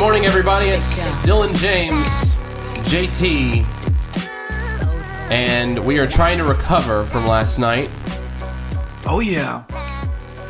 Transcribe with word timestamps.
morning, 0.00 0.24
everybody. 0.24 0.68
It's 0.68 1.14
Dylan 1.16 1.54
James, 1.56 2.06
JT, 2.88 3.66
and 5.30 5.84
we 5.84 5.98
are 5.98 6.06
trying 6.06 6.38
to 6.38 6.44
recover 6.44 7.04
from 7.04 7.26
last 7.26 7.58
night. 7.58 7.90
Oh 9.04 9.20
yeah. 9.22 9.62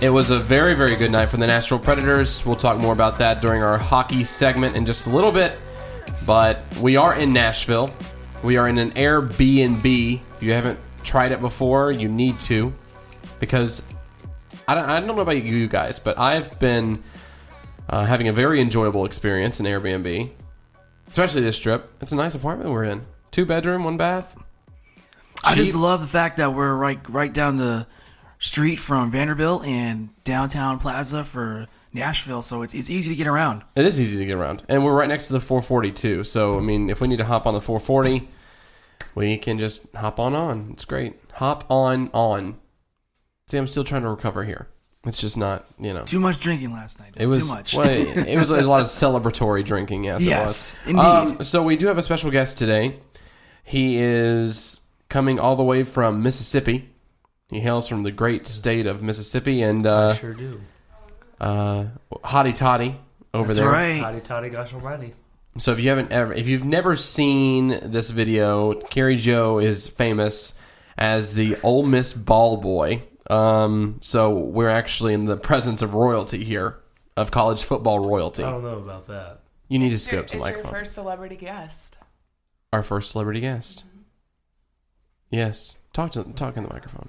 It 0.01 0.11
was 0.11 0.31
a 0.31 0.39
very, 0.39 0.75
very 0.75 0.95
good 0.95 1.11
night 1.11 1.31
for 1.31 1.37
the 1.37 1.49
Nashville 1.49 1.81
Predators. 1.81 2.47
We'll 2.47 2.55
talk 2.55 2.79
more 2.79 2.93
about 2.93 3.19
that 3.19 3.43
during 3.43 3.61
our 3.61 3.77
hockey 3.77 4.23
segment 4.23 4.77
in 4.77 4.87
just 4.87 5.09
a 5.09 5.11
little 5.11 5.33
bit. 5.33 5.59
But 6.25 6.63
we 6.81 6.95
are 6.95 7.17
in 7.17 7.33
Nashville. 7.33 7.91
We 8.45 8.57
are 8.57 8.69
in 8.69 8.79
an 8.79 8.93
Airbnb. 8.93 10.21
If 10.37 10.43
you 10.45 10.53
haven't 10.53 10.79
tried 11.03 11.33
it 11.33 11.41
before, 11.41 11.91
you 11.91 12.09
need 12.09 12.39
to. 12.43 12.73
Because 13.41 13.85
I 14.69 14.77
don't, 14.77 14.89
I 14.89 15.01
don't 15.01 15.09
know 15.09 15.23
about 15.23 15.43
you 15.43 15.67
guys, 15.67 15.99
but 15.99 16.21
I've 16.21 16.57
been 16.61 17.03
uh, 17.91 18.05
having 18.05 18.29
a 18.29 18.33
very 18.33 18.61
enjoyable 18.61 19.05
experience 19.05 19.61
in 19.61 19.67
Airbnb, 19.67 20.31
especially 21.11 21.43
this 21.43 21.59
trip. 21.59 21.93
It's 22.01 22.13
a 22.13 22.17
nice 22.17 22.35
apartment 22.35 22.71
we're 22.71 22.85
in. 22.85 23.05
Two 23.33 23.45
bedroom, 23.45 23.85
one 23.85 23.97
bath. 23.97 24.37
I 25.43 25.55
just 25.55 25.75
love 25.75 26.01
the 26.01 26.07
fact 26.07 26.37
that 26.37 26.55
we're 26.55 26.75
right 26.75 27.01
right 27.09 27.33
down 27.33 27.57
the 27.57 27.87
street 28.39 28.77
from 28.77 29.11
Vanderbilt 29.11 29.65
and 29.65 30.11
downtown 30.23 30.79
Plaza 30.79 31.25
for 31.25 31.67
Nashville, 31.93 32.43
so 32.43 32.63
it's 32.63 32.75
it's 32.75 32.91
easy 32.91 33.13
to 33.13 33.17
get 33.17 33.27
around. 33.27 33.63
It 33.75 33.87
is 33.87 34.01
easy 34.01 34.19
to 34.19 34.27
get 34.27 34.37
around, 34.37 34.63
and 34.69 34.85
we're 34.85 34.95
right 34.95 35.09
next 35.09 35.27
to 35.29 35.33
the 35.33 35.41
440 35.41 35.93
too. 35.93 36.25
So 36.25 36.59
I 36.59 36.61
mean, 36.61 36.91
if 36.91 37.01
we 37.01 37.09
need 37.09 37.19
to 37.19 37.25
hop 37.25 37.47
on 37.47 37.55
the 37.55 37.61
440, 37.61 38.29
we 39.15 39.37
can 39.39 39.59
just 39.59 39.93
hop 39.97 40.21
on 40.21 40.35
on. 40.35 40.71
It's 40.73 40.85
great. 40.85 41.19
Hop 41.35 41.65
on 41.69 42.11
on. 42.13 42.59
See, 43.49 43.59
I'm 43.59 43.67
still 43.67 43.85
trying 43.85 44.03
to 44.03 44.11
recover 44.11 44.45
here. 44.45 44.69
It's 45.07 45.19
just 45.19 45.37
not, 45.39 45.65
you 45.81 45.93
know. 45.93 46.05
Too 46.05 46.21
much 46.21 46.41
drinking 46.41 46.73
last 46.73 47.01
night. 47.01 47.15
It 47.17 47.27
was 47.27 47.39
too 47.49 47.55
much. 47.55 47.75
well, 47.75 47.89
it, 47.89 48.29
it 48.29 48.39
was 48.39 48.51
a 48.51 48.63
lot 48.67 48.83
of 48.83 48.87
celebratory 48.89 49.65
drinking. 49.65 50.05
Yes, 50.05 50.27
Yes, 50.27 50.77
it 50.87 50.95
was. 50.95 51.05
indeed. 51.25 51.39
Um, 51.39 51.45
so 51.45 51.63
we 51.63 51.77
do 51.77 51.87
have 51.87 51.97
a 51.97 52.03
special 52.03 52.31
guest 52.31 52.59
today. 52.59 52.97
He 53.65 53.97
is 53.99 54.81
coming 55.09 55.39
all 55.41 55.57
the 55.57 55.63
way 55.63 55.85
from 55.85 56.23
Mississippi. 56.23 56.91
He 57.49 57.61
hails 57.61 57.89
from 57.89 58.03
the 58.03 58.11
great 58.11 58.47
state 58.47 58.87
of 58.87 59.03
Mississippi, 59.03 59.63
and 59.63 59.87
uh, 59.87 60.13
Sure 60.15 60.35
do. 60.35 60.61
uh, 61.41 61.87
Hottie 62.25 62.55
Toddy 62.55 62.97
over 63.33 63.47
That's 63.49 63.59
there. 63.59 63.69
right. 63.71 64.03
Hotty 64.03 64.25
toddy, 64.25 64.51
gosh 64.51 64.75
almighty. 64.75 65.15
So 65.59 65.73
if 65.73 65.81
you 65.81 65.89
haven't 65.89 66.13
ever, 66.13 66.33
if 66.33 66.47
you've 66.47 66.65
never 66.65 66.95
seen 66.95 67.69
this 67.91 68.11
video, 68.11 68.75
Carrie 68.75 69.17
Joe 69.17 69.59
is 69.59 69.89
famous 69.89 70.57
as 70.99 71.35
the 71.35 71.57
Ole 71.63 71.85
Miss 71.85 72.13
ball 72.13 72.59
boy. 72.59 73.03
Um, 73.29 73.99
so 74.01 74.31
we're 74.31 74.69
actually 74.71 75.15
in 75.15 75.27
the 75.27 75.37
presence 75.37 75.83
of 75.83 75.95
royalty 75.95 76.43
here, 76.45 76.79
of 77.17 77.31
college 77.31 77.63
football 77.65 77.99
royalty. 78.01 78.43
I 78.43 78.51
don't 78.51 78.63
know 78.63 78.79
about 78.79 79.07
that. 79.09 79.41
You 79.69 79.79
need 79.79 79.91
to 79.91 79.95
It's 79.95 80.05
scoot 80.05 80.13
your, 80.15 80.21
up 80.23 80.27
to 80.29 80.39
the 80.39 80.45
it's 80.45 80.57
your 80.57 80.65
first 80.67 80.93
celebrity 80.95 81.37
guest. 81.37 81.99
Our 82.73 82.83
first 82.83 83.11
celebrity 83.13 83.41
guest. 83.41 83.85
Yes, 85.31 85.77
talk 85.93 86.11
to 86.13 86.25
talk 86.25 86.57
in 86.57 86.65
the 86.65 86.73
microphone. 86.73 87.09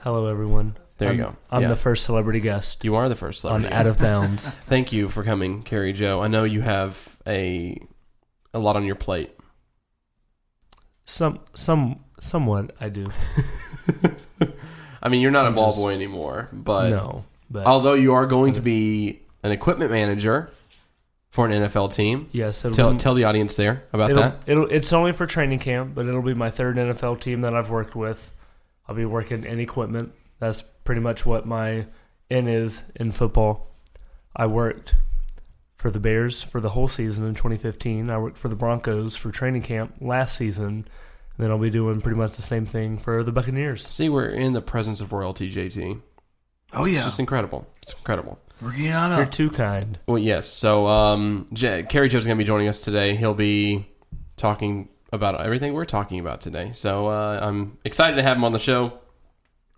Hello, 0.00 0.26
everyone. 0.28 0.76
There 0.98 1.10
I'm, 1.10 1.16
you 1.18 1.22
go. 1.24 1.36
I'm 1.50 1.62
Yeah. 1.62 1.68
the 1.68 1.76
first 1.76 2.04
celebrity 2.04 2.38
guest 2.40 2.84
You 2.84 2.94
are 2.94 3.08
the 3.08 3.16
first 3.16 3.40
celebrity. 3.40 3.66
on 3.66 3.70
celebrity. 3.84 3.88
Out 3.88 3.94
of 3.96 4.02
Bounds. 4.30 4.54
Thank 4.66 4.92
you 4.92 5.08
for 5.08 5.22
coming, 5.24 5.62
Carrie 5.62 5.92
Joe. 5.94 6.22
I 6.22 6.28
know 6.28 6.44
you 6.44 6.60
have 6.60 7.18
a 7.26 7.78
a 8.52 8.58
lot 8.58 8.76
on 8.76 8.84
your 8.84 8.94
plate. 8.96 9.34
some, 11.04 11.40
some, 11.54 12.04
somewhat 12.20 12.70
I 12.80 12.88
do. 12.88 13.08
I 15.04 15.08
mean, 15.10 15.20
you're 15.20 15.30
not 15.30 15.44
a 15.44 15.48
I'm 15.48 15.54
ball 15.54 15.68
just- 15.70 15.78
boy 15.80 15.92
anymore, 15.92 16.48
but 16.52 16.90
no, 16.90 17.24
but 17.50 17.66
Although 17.66 17.94
you 17.94 18.14
are 18.14 18.26
going 18.26 18.54
to 18.54 18.60
be 18.62 19.20
an 19.42 19.52
equipment 19.52 19.90
manager 19.90 20.50
for 21.30 21.46
an 21.46 21.52
NFL 21.52 21.92
team. 21.94 22.28
yes, 22.32 22.62
Tell, 22.62 22.92
be, 22.92 22.98
tell 22.98 23.14
the 23.14 23.24
audience 23.24 23.56
there 23.56 23.82
about 23.92 24.10
it'll, 24.10 24.22
that. 24.22 24.42
it'll, 24.46 24.66
it's 24.70 24.92
only 24.92 25.12
for 25.12 25.26
training 25.26 25.58
camp, 25.58 25.94
but 25.94 26.06
it'll 26.06 26.22
be 26.22 26.32
my 26.34 26.48
third 26.50 26.76
NFL 26.76 27.20
team 27.20 27.40
that 27.42 27.54
I've 27.54 27.68
worked 27.70 27.94
with. 27.96 28.32
I'll 28.88 28.94
be 28.94 29.04
working 29.04 29.44
in 29.44 29.60
equipment. 29.60 30.12
That's 30.38 30.62
pretty 30.84 31.00
much 31.00 31.26
what 31.26 31.44
my 31.46 31.86
in 32.30 32.48
is 32.48 32.82
in 32.96 33.12
football. 33.12 33.68
I 34.36 34.46
worked 34.46 34.94
for 35.76 35.90
the 35.90 36.00
Bears 36.00 36.42
for 36.42 36.60
the 36.60 36.70
whole 36.70 36.88
season 36.88 37.26
in 37.26 37.34
2015. 37.34 38.08
I 38.10 38.18
worked 38.18 38.38
for 38.38 38.48
the 38.48 38.56
Broncos 38.56 39.16
for 39.16 39.30
training 39.30 39.62
camp 39.62 39.94
last 40.00 40.36
season. 40.36 40.86
And 41.36 41.44
then 41.44 41.50
I'll 41.50 41.58
be 41.58 41.70
doing 41.70 42.00
pretty 42.00 42.16
much 42.18 42.32
the 42.32 42.42
same 42.42 42.64
thing 42.66 42.98
for 42.98 43.22
the 43.24 43.32
Buccaneers. 43.32 43.88
See, 43.88 44.08
we're 44.08 44.26
in 44.28 44.52
the 44.52 44.60
presence 44.62 45.00
of 45.00 45.12
royalty, 45.12 45.50
JT. 45.50 46.00
Oh 46.72 46.84
yeah, 46.86 46.96
It's 46.96 47.04
just 47.04 47.20
incredible. 47.20 47.66
It's 47.82 47.92
incredible. 47.92 48.38
We're 48.62 48.72
getting 48.72 48.92
on 48.92 49.16
You're 49.16 49.26
too 49.26 49.50
kind. 49.50 49.98
Well, 50.06 50.18
yes. 50.18 50.46
So, 50.46 50.86
um, 50.86 51.48
J- 51.52 51.82
Kerry 51.84 52.08
Joe's 52.08 52.24
going 52.24 52.36
to 52.36 52.42
be 52.42 52.46
joining 52.46 52.68
us 52.68 52.78
today. 52.80 53.16
He'll 53.16 53.34
be 53.34 53.88
talking 54.36 54.88
about 55.12 55.40
everything 55.40 55.72
we're 55.74 55.84
talking 55.84 56.20
about 56.20 56.40
today. 56.40 56.70
So, 56.72 57.08
uh, 57.08 57.40
I'm 57.42 57.78
excited 57.84 58.16
to 58.16 58.22
have 58.22 58.36
him 58.36 58.44
on 58.44 58.52
the 58.52 58.58
show. 58.60 58.98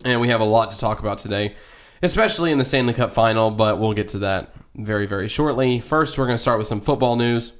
And 0.05 0.21
we 0.21 0.29
have 0.29 0.41
a 0.41 0.45
lot 0.45 0.69
to 0.71 0.77
talk 0.77 0.99
about 0.99 1.17
today, 1.17 1.55
especially 2.03 2.51
in 2.51 2.59
the 2.59 2.65
Stanley 2.65 2.93
Cup 2.93 3.13
final, 3.15 3.49
but 3.49 3.79
we'll 3.79 3.93
get 3.93 4.09
to 4.09 4.19
that 4.19 4.53
very, 4.75 5.07
very 5.07 5.27
shortly. 5.27 5.79
First, 5.79 6.19
we're 6.19 6.27
going 6.27 6.37
to 6.37 6.41
start 6.41 6.59
with 6.59 6.67
some 6.67 6.81
football 6.81 7.15
news. 7.15 7.59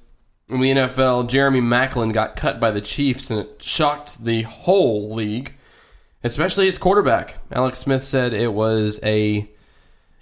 In 0.49 0.61
the 0.61 0.71
NFL, 0.71 1.27
Jeremy 1.27 1.59
Maclin 1.59 2.13
got 2.13 2.37
cut 2.37 2.59
by 2.59 2.71
the 2.71 2.79
Chiefs, 2.79 3.29
and 3.29 3.41
it 3.41 3.61
shocked 3.61 4.23
the 4.23 4.43
whole 4.43 5.13
league, 5.13 5.53
especially 6.23 6.65
his 6.67 6.77
quarterback. 6.77 7.37
Alex 7.51 7.79
Smith 7.79 8.05
said 8.05 8.33
it 8.33 8.53
was 8.53 8.99
a 9.03 9.49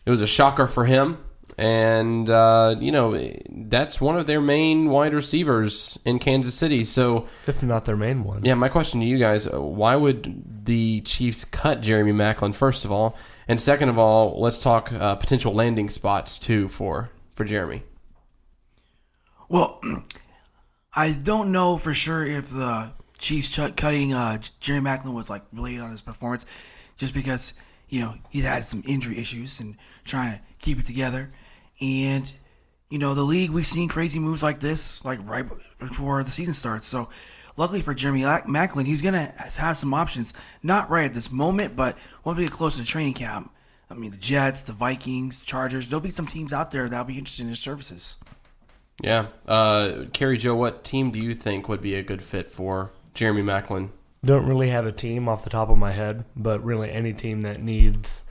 it 0.06 0.10
was 0.10 0.22
a 0.22 0.28
shocker 0.28 0.68
for 0.68 0.86
him. 0.86 1.20
And, 1.58 2.30
uh, 2.30 2.76
you 2.80 2.92
know, 2.92 3.18
that's 3.50 4.02
one 4.02 4.18
of 4.18 4.28
their 4.28 4.42
main 4.42 4.90
wide 4.90 5.14
receivers 5.14 5.98
in 6.04 6.20
Kansas 6.20 6.54
City. 6.54 6.84
So, 6.84 7.28
If 7.48 7.64
not 7.64 7.86
their 7.86 7.96
main 7.96 8.26
one. 8.26 8.44
yeah, 8.44 8.56
my 8.56 8.68
question 8.68 9.00
to 9.00 9.06
you 9.06 9.18
guys 9.18 9.48
uh, 9.48 9.62
why 9.62 9.96
would 9.96 10.66
the 10.66 11.00
Chiefs 11.02 11.46
cut 11.46 11.80
Jeremy 11.80 12.12
Maclin, 12.12 12.54
first 12.54 12.84
of 12.84 12.92
all? 12.92 13.16
And 13.48 13.62
second 13.62 13.88
of 13.88 13.98
all, 13.98 14.38
let's 14.42 14.62
talk 14.62 14.92
uh, 14.92 15.16
potential 15.16 15.54
landing 15.54 15.88
spots, 15.88 16.40
too, 16.40 16.68
for, 16.68 17.10
for 17.36 17.46
Jeremy. 17.46 17.84
Well, 19.50 19.82
I 20.96 21.14
don't 21.24 21.52
know 21.52 21.78
for 21.78 21.94
sure 21.94 22.26
if 22.26 22.50
the 22.50 22.92
Chiefs 23.18 23.50
ch- 23.50 23.76
cutting 23.76 24.14
uh, 24.14 24.40
Jerry 24.60 24.80
Maclin 24.80 25.14
was 25.14 25.30
like 25.30 25.44
related 25.52 25.82
on 25.82 25.92
his 25.92 26.02
performance, 26.02 26.46
just 26.98 27.14
because 27.14 27.54
you 27.90 28.02
know 28.02 28.16
he's 28.30 28.46
had 28.46 28.66
some 28.66 28.82
injury 28.88 29.18
issues 29.18 29.60
and 29.60 29.78
trying 30.04 30.38
to 30.38 30.42
keep 30.62 30.80
it 30.80 30.86
together, 30.86 31.30
and 31.82 32.32
you 32.90 32.98
know 32.98 33.14
the 33.14 33.24
league 33.24 33.52
we've 33.52 33.66
seen 33.66 33.90
crazy 33.90 34.20
moves 34.20 34.44
like 34.44 34.60
this 34.60 35.04
like 35.04 35.20
right 35.28 35.46
before 35.80 36.24
the 36.24 36.32
season 36.32 36.54
starts. 36.54 36.86
So 36.88 37.10
luckily 37.58 37.82
for 37.82 37.94
Jeremy 37.94 38.22
Maclin, 38.22 38.86
he's 38.86 39.02
gonna 39.02 39.34
have 39.58 39.78
some 39.78 39.94
options. 39.94 40.34
Not 40.64 40.90
right 40.90 41.06
at 41.06 41.14
this 41.14 41.32
moment, 41.32 41.76
but 41.76 41.98
once 42.24 42.38
we 42.38 42.46
get 42.46 42.54
closer 42.54 42.82
to 42.82 42.88
training 42.88 43.14
camp, 43.14 43.52
I 43.90 43.94
mean 43.94 44.12
the 44.12 44.18
Jets, 44.18 44.64
the 44.64 44.74
Vikings, 44.74 45.42
Chargers, 45.42 45.88
there'll 45.88 46.02
be 46.02 46.10
some 46.10 46.26
teams 46.28 46.52
out 46.54 46.72
there 46.72 46.90
that'll 46.90 47.06
be 47.06 47.18
interested 47.18 47.44
in 47.44 47.50
his 47.50 47.60
services. 47.60 48.18
Yeah. 49.02 49.28
Uh, 49.48 50.06
Carrie 50.14 50.38
Joe, 50.38 50.56
what 50.56 50.84
team 50.84 51.12
do 51.12 51.20
you 51.20 51.34
think 51.34 51.68
would 51.68 51.82
be 51.82 51.96
a 51.96 52.04
good 52.04 52.22
fit 52.22 52.52
for 52.52 52.92
Jeremy 53.14 53.42
Maclin? 53.42 53.90
Don't 54.24 54.46
really 54.46 54.70
have 54.70 54.86
a 54.86 54.92
team 54.92 55.28
off 55.28 55.44
the 55.44 55.50
top 55.50 55.70
of 55.70 55.78
my 55.78 55.92
head, 55.92 56.26
but 56.36 56.64
really 56.64 56.92
any 56.92 57.14
team 57.14 57.42
that 57.42 57.62
needs 57.62 58.24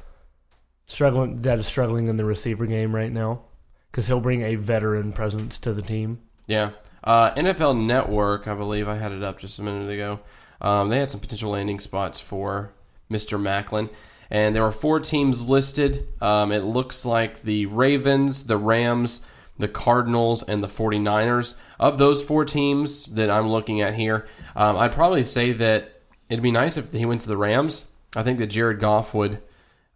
struggling 0.86 1.36
that 1.42 1.58
is 1.58 1.66
struggling 1.66 2.08
in 2.08 2.16
the 2.16 2.24
receiver 2.24 2.66
game 2.66 2.94
right 2.94 3.12
now, 3.12 3.42
because 3.90 4.06
he'll 4.06 4.20
bring 4.20 4.42
a 4.42 4.56
veteran 4.56 5.12
presence 5.12 5.58
to 5.60 5.72
the 5.72 5.82
team. 5.82 6.20
Yeah. 6.46 6.70
Uh, 7.02 7.32
NFL 7.34 7.84
Network, 7.84 8.48
I 8.48 8.54
believe 8.54 8.88
I 8.88 8.96
had 8.96 9.12
it 9.12 9.22
up 9.22 9.38
just 9.38 9.58
a 9.58 9.62
minute 9.62 9.90
ago. 9.90 10.20
Um, 10.60 10.88
they 10.88 10.98
had 10.98 11.10
some 11.10 11.20
potential 11.20 11.50
landing 11.52 11.78
spots 11.78 12.18
for 12.18 12.72
Mr. 13.10 13.38
Maclin. 13.38 13.90
And 14.30 14.54
there 14.54 14.62
were 14.62 14.72
four 14.72 15.00
teams 15.00 15.46
listed. 15.46 16.08
Um, 16.20 16.50
it 16.50 16.64
looks 16.64 17.04
like 17.04 17.42
the 17.42 17.66
Ravens, 17.66 18.46
the 18.46 18.56
Rams, 18.56 19.26
the 19.58 19.68
Cardinals, 19.68 20.42
and 20.42 20.62
the 20.62 20.68
49ers. 20.68 21.56
Of 21.78 21.98
those 21.98 22.22
four 22.22 22.44
teams 22.44 23.06
that 23.14 23.30
I'm 23.30 23.48
looking 23.48 23.80
at 23.80 23.94
here, 23.94 24.26
um, 24.56 24.76
I'd 24.76 24.92
probably 24.92 25.24
say 25.24 25.52
that 25.52 26.00
it'd 26.28 26.42
be 26.42 26.50
nice 26.50 26.76
if 26.76 26.92
he 26.92 27.04
went 27.04 27.20
to 27.22 27.28
the 27.28 27.36
Rams. 27.36 27.92
I 28.16 28.22
think 28.22 28.38
that 28.38 28.46
Jared 28.48 28.80
Goff 28.80 29.12
would 29.14 29.38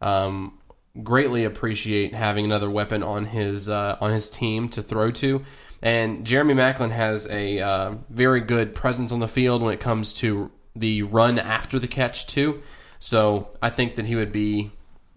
um, 0.01 0.59
greatly 1.03 1.45
appreciate 1.45 2.15
having 2.15 2.45
another 2.45 2.71
weapon 2.71 3.03
on 3.03 3.27
his 3.27 3.69
uh, 3.69 3.97
on 4.01 4.11
his 4.11 4.29
team 4.29 4.69
to 4.71 4.83
throw 4.83 5.11
to. 5.13 5.45
And 5.81 6.27
Jeremy 6.27 6.55
Maclin 6.55 6.91
has 6.91 7.27
a 7.29 7.61
uh, 7.61 7.95
very 8.09 8.41
good 8.41 8.75
presence 8.75 9.13
on 9.13 9.21
the 9.21 9.29
field 9.29 9.63
when 9.63 9.73
it 9.73 9.81
comes 9.81 10.13
to 10.15 10.51
the 10.75 11.03
run 11.03 11.39
after 11.39 11.79
the 11.79 11.87
catch 11.87 12.27
too. 12.27 12.63
So 12.99 13.57
I 13.63 13.71
think 13.71 13.97
that 13.97 14.07
he 14.07 14.17
would 14.17 14.33
be 14.33 14.73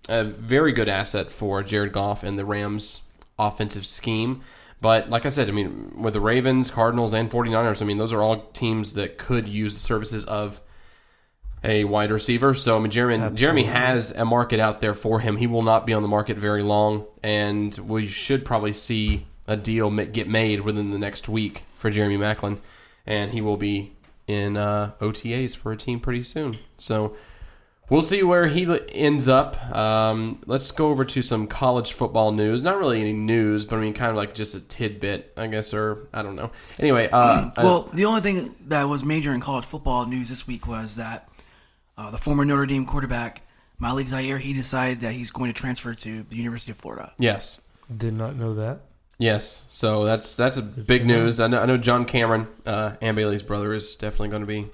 a 0.08 0.24
very 0.24 0.72
good 0.72 0.90
asset 0.90 1.32
for 1.32 1.64
Jared 1.64 1.94
Goff 1.94 2.24
and 2.24 2.38
the 2.38 2.46
Rams 2.46 3.11
offensive 3.48 3.86
scheme. 3.86 4.42
But 4.82 5.10
like 5.10 5.26
I 5.26 5.30
said, 5.30 5.48
I 5.48 5.52
mean, 5.52 5.94
with 6.02 6.14
the 6.14 6.22
Ravens, 6.22 6.72
Cardinals, 6.72 7.14
and 7.14 7.30
49ers, 7.30 7.82
I 7.82 7.86
mean, 7.86 8.00
those 8.00 8.14
are 8.14 8.22
all 8.22 8.48
teams 8.48 8.94
that 8.94 9.18
could 9.18 9.48
use 9.48 9.74
the 9.74 9.80
services 9.80 10.26
of 10.26 10.62
a 11.64 11.84
wide 11.84 12.12
receiver. 12.12 12.54
So 12.54 12.78
I 12.78 12.80
mean, 12.80 12.92
Jeremy, 12.92 13.36
Jeremy 13.36 13.64
has 13.66 14.12
a 14.12 14.26
market 14.26 14.60
out 14.60 14.82
there 14.82 14.96
for 14.96 15.20
him. 15.20 15.38
He 15.38 15.48
will 15.48 15.62
not 15.62 15.86
be 15.86 15.94
on 15.94 16.02
the 16.02 16.08
market 16.08 16.38
very 16.38 16.64
long, 16.64 17.06
and 17.22 17.78
we 17.78 18.08
should 18.08 18.44
probably 18.44 18.74
see 18.74 19.28
a 19.48 19.56
deal 19.58 19.90
get 20.06 20.28
made 20.28 20.62
within 20.62 20.92
the 20.92 20.98
next 20.98 21.30
week 21.30 21.64
for 21.76 21.90
Jeremy 21.90 22.18
Maclin, 22.18 22.60
and 23.06 23.32
he 23.32 23.42
will 23.42 23.58
be 23.58 23.94
in 24.28 24.58
uh, 24.58 24.92
OTAs 25.00 25.56
for 25.56 25.72
a 25.72 25.78
team 25.78 26.00
pretty 26.00 26.24
soon. 26.24 26.58
So 26.78 27.16
we'll 27.92 28.02
see 28.02 28.24
where 28.24 28.48
he 28.48 28.66
ends 28.94 29.28
up. 29.28 29.62
Um, 29.76 30.42
let's 30.48 30.72
go 30.72 30.88
over 30.90 31.06
to 31.06 31.22
some 31.22 31.46
college 31.46 31.92
football 31.94 32.32
news. 32.32 32.64
Not 32.64 32.80
really 32.80 33.02
any 33.02 33.14
news, 33.14 33.66
but 33.66 33.76
I 33.76 33.80
mean, 33.82 33.94
kind 33.94 34.10
of 34.10 34.16
like 34.16 34.34
just 34.34 34.56
a 34.56 34.62
tidbit, 34.62 35.34
I 35.38 35.46
guess, 35.48 35.74
or 35.74 36.08
I 36.14 36.24
don't 36.24 36.36
know. 36.36 36.50
Anyway, 36.80 37.10
uh, 37.12 37.52
I- 37.58 37.64
Well, 37.64 37.84
the 37.94 38.06
only 38.06 38.22
thing 38.22 38.56
that 38.68 38.86
was 38.88 39.04
major 39.04 39.32
in 39.34 39.42
college 39.42 39.66
football 39.66 40.08
news 40.08 40.30
this 40.30 40.48
week 40.48 40.66
was 40.66 40.96
that 40.96 41.30
uh, 41.98 42.10
the 42.10 42.18
former 42.18 42.46
Notre 42.46 42.66
Dame 42.66 42.86
quarterback 42.86 43.44
Malik 43.78 44.08
Zaire 44.08 44.38
he 44.38 44.54
decided 44.54 45.02
that 45.02 45.12
he's 45.14 45.30
going 45.32 45.52
to 45.54 45.60
transfer 45.60 45.94
to 45.94 46.24
the 46.24 46.36
University 46.36 46.72
of 46.72 46.78
Florida. 46.78 47.14
yes, 47.20 47.62
Did 47.96 48.14
not 48.14 48.36
know 48.38 48.56
that. 48.56 48.80
Yes, 49.18 49.66
so 49.70 50.04
that's 50.06 50.34
that's 50.36 50.58
a 50.58 50.64
big 50.64 51.06
news. 51.06 51.40
I 51.40 51.46
know, 51.48 51.62
I 51.62 51.66
know 51.68 51.78
John 51.78 52.06
Cameron, 52.06 52.48
uh, 52.66 52.94
Ann 53.02 53.14
Bailey's 53.14 53.44
brother, 53.44 53.72
is 53.74 53.96
definitely 53.96 54.30
going 54.30 54.42
to 54.42 54.48
be 54.48 54.68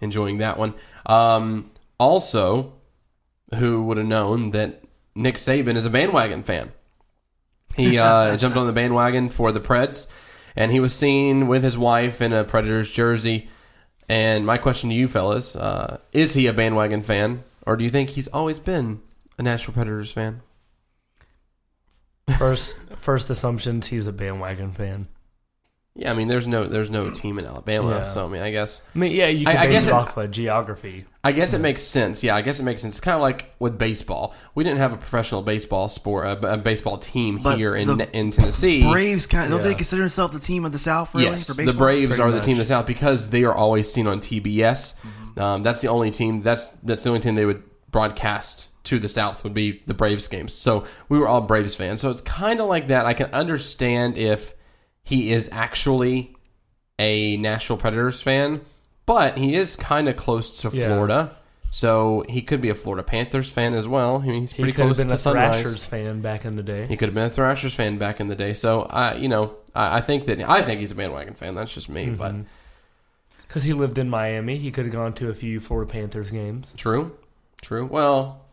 enjoying 0.00 0.38
that 0.38 0.58
one. 0.58 0.74
Um, 1.06 1.70
also, 2.02 2.72
who 3.54 3.84
would 3.84 3.96
have 3.96 4.06
known 4.06 4.50
that 4.50 4.82
Nick 5.14 5.36
Saban 5.36 5.76
is 5.76 5.84
a 5.84 5.90
bandwagon 5.90 6.42
fan? 6.42 6.72
He 7.76 7.96
uh, 7.96 8.36
jumped 8.42 8.56
on 8.56 8.66
the 8.66 8.72
bandwagon 8.72 9.28
for 9.28 9.52
the 9.52 9.60
Preds, 9.60 10.10
and 10.56 10.72
he 10.72 10.80
was 10.80 10.94
seen 10.94 11.46
with 11.46 11.62
his 11.62 11.78
wife 11.78 12.20
in 12.20 12.32
a 12.32 12.42
Predators 12.42 12.90
jersey. 12.90 13.48
And 14.08 14.44
my 14.44 14.58
question 14.58 14.90
to 14.90 14.96
you, 14.96 15.06
fellas, 15.06 15.54
uh, 15.54 16.00
is 16.12 16.34
he 16.34 16.48
a 16.48 16.52
bandwagon 16.52 17.04
fan, 17.04 17.44
or 17.64 17.76
do 17.76 17.84
you 17.84 17.90
think 17.90 18.10
he's 18.10 18.28
always 18.28 18.58
been 18.58 19.00
a 19.38 19.42
Nashville 19.44 19.74
Predators 19.74 20.10
fan? 20.10 20.42
First, 22.36 22.78
first 22.96 23.30
assumptions 23.30 23.86
he's 23.86 24.08
a 24.08 24.12
bandwagon 24.12 24.72
fan. 24.72 25.06
Yeah, 25.94 26.10
I 26.10 26.14
mean, 26.14 26.28
there's 26.28 26.46
no 26.46 26.64
there's 26.66 26.88
no 26.90 27.10
team 27.10 27.38
in 27.38 27.44
Alabama, 27.44 27.90
Yeah. 27.90 28.04
so 28.04 28.24
I 28.24 28.28
mean, 28.30 28.40
I 28.40 28.50
guess 28.50 28.80
I 28.94 28.98
mean, 28.98 29.12
yeah, 29.12 29.26
you 29.28 29.46
I- 29.46 29.52
can 29.52 29.60
I 29.60 29.66
base 29.66 29.72
guess 29.74 29.84
it 29.84 29.88
it- 29.88 29.92
off 29.92 30.16
of 30.16 30.30
geography. 30.30 31.04
I 31.22 31.32
guess 31.32 31.52
it 31.52 31.60
makes 31.60 31.82
sense. 31.82 32.24
Yeah, 32.24 32.34
I 32.34 32.40
guess 32.40 32.58
it 32.58 32.62
makes 32.64 32.80
sense. 32.82 32.94
It's 32.94 33.00
kind 33.04 33.14
of 33.14 33.20
like 33.20 33.54
with 33.60 33.76
baseball. 33.78 34.34
We 34.54 34.64
didn't 34.64 34.78
have 34.78 34.92
a 34.92 34.96
professional 34.96 35.42
baseball 35.42 35.88
sport, 35.90 36.26
a, 36.26 36.54
a 36.54 36.56
baseball 36.56 36.96
team 36.98 37.38
But 37.42 37.58
here 37.58 37.76
in 37.76 38.00
in 38.00 38.30
Tennessee. 38.30 38.82
Braves 38.90 39.26
kind 39.26 39.44
of 39.44 39.50
don't 39.50 39.60
Yeah. 39.60 39.68
they 39.68 39.74
consider 39.74 40.02
themselves 40.02 40.32
the 40.32 40.40
team 40.40 40.64
of 40.64 40.72
the 40.72 40.78
South 40.78 41.14
really 41.14 41.26
yes, 41.26 41.46
for 41.46 41.52
the? 41.62 41.74
Braves 41.74 42.08
Pretty 42.16 42.22
are 42.22 42.32
the 42.32 42.40
team 42.40 42.54
of 42.54 42.60
the 42.60 42.64
South 42.64 42.86
because 42.86 43.28
they 43.30 43.44
are 43.44 43.54
always 43.54 43.92
seen 43.92 44.06
on 44.06 44.18
TBS. 44.20 44.98
Um, 45.38 45.62
that's 45.62 45.80
the 45.82 45.88
only 45.88 46.10
team. 46.10 46.42
That's 46.42 46.68
that's 46.82 47.02
the 47.04 47.10
only 47.10 47.20
team 47.20 47.34
they 47.34 47.44
would 47.44 47.62
broadcast 47.90 48.68
to 48.84 48.98
the 48.98 49.08
South 49.08 49.44
would 49.44 49.54
be 49.54 49.82
the 49.86 49.94
Braves 49.94 50.26
games. 50.26 50.54
So 50.54 50.84
we 51.08 51.18
were 51.18 51.28
all 51.28 51.42
Braves 51.42 51.74
fans. 51.74 52.00
So 52.00 52.10
it's 52.10 52.22
kind 52.22 52.60
of 52.60 52.66
like 52.66 52.88
that. 52.88 53.04
I 53.06 53.12
can 53.14 53.26
understand 53.32 54.16
if 54.18 54.54
he 55.02 55.32
is 55.32 55.48
actually 55.52 56.36
a 56.98 57.36
Nashville 57.36 57.76
Predators 57.76 58.20
fan, 58.22 58.60
but 59.06 59.36
he 59.38 59.54
is 59.56 59.76
kind 59.76 60.08
of 60.08 60.16
close 60.16 60.60
to 60.60 60.70
Yeah. 60.76 60.88
Florida. 60.88 61.36
So 61.74 62.22
he 62.28 62.42
could 62.42 62.60
be 62.60 62.68
a 62.68 62.74
Florida 62.74 63.02
Panthers 63.02 63.50
fan 63.50 63.72
as 63.72 63.88
well. 63.88 64.20
I 64.22 64.26
mean, 64.26 64.42
he's 64.42 64.52
He 64.52 64.62
pretty 64.62 64.74
could 64.76 64.88
have 64.88 64.96
been 64.98 65.08
to 65.08 65.14
a 65.14 65.18
Sunrise. 65.18 65.62
Thrashers 65.62 65.86
fan 65.86 66.20
back 66.20 66.44
in 66.44 66.56
the 66.56 66.62
day. 66.62 66.86
He 66.86 66.96
could 66.98 67.08
have 67.08 67.14
been 67.14 67.24
a 67.24 67.30
Thrashers 67.30 67.72
fan 67.72 67.96
back 67.96 68.20
in 68.20 68.28
the 68.28 68.34
day. 68.36 68.52
So 68.52 68.82
I, 68.82 69.14
you 69.14 69.26
know, 69.28 69.56
I, 69.74 69.96
I 69.96 70.00
think 70.02 70.26
that 70.26 70.38
I 70.46 70.60
think 70.62 70.80
he's 70.80 70.92
a 70.92 70.94
bandwagon 70.94 71.32
fan. 71.34 71.54
That's 71.54 71.72
just 71.72 71.88
me, 71.88 72.10
but 72.10 72.32
Mm-hmm. 72.32 72.42
Because 73.48 73.64
he 73.64 73.74
lived 73.74 73.98
in 73.98 74.08
Miami, 74.08 74.56
he 74.56 74.70
could 74.70 74.86
have 74.86 74.92
gone 74.94 75.12
to 75.14 75.28
a 75.28 75.34
few 75.34 75.60
Florida 75.60 75.90
Panthers 75.90 76.30
games. 76.30 76.72
true, 76.74 77.16
true. 77.60 77.84
Well, 77.84 78.46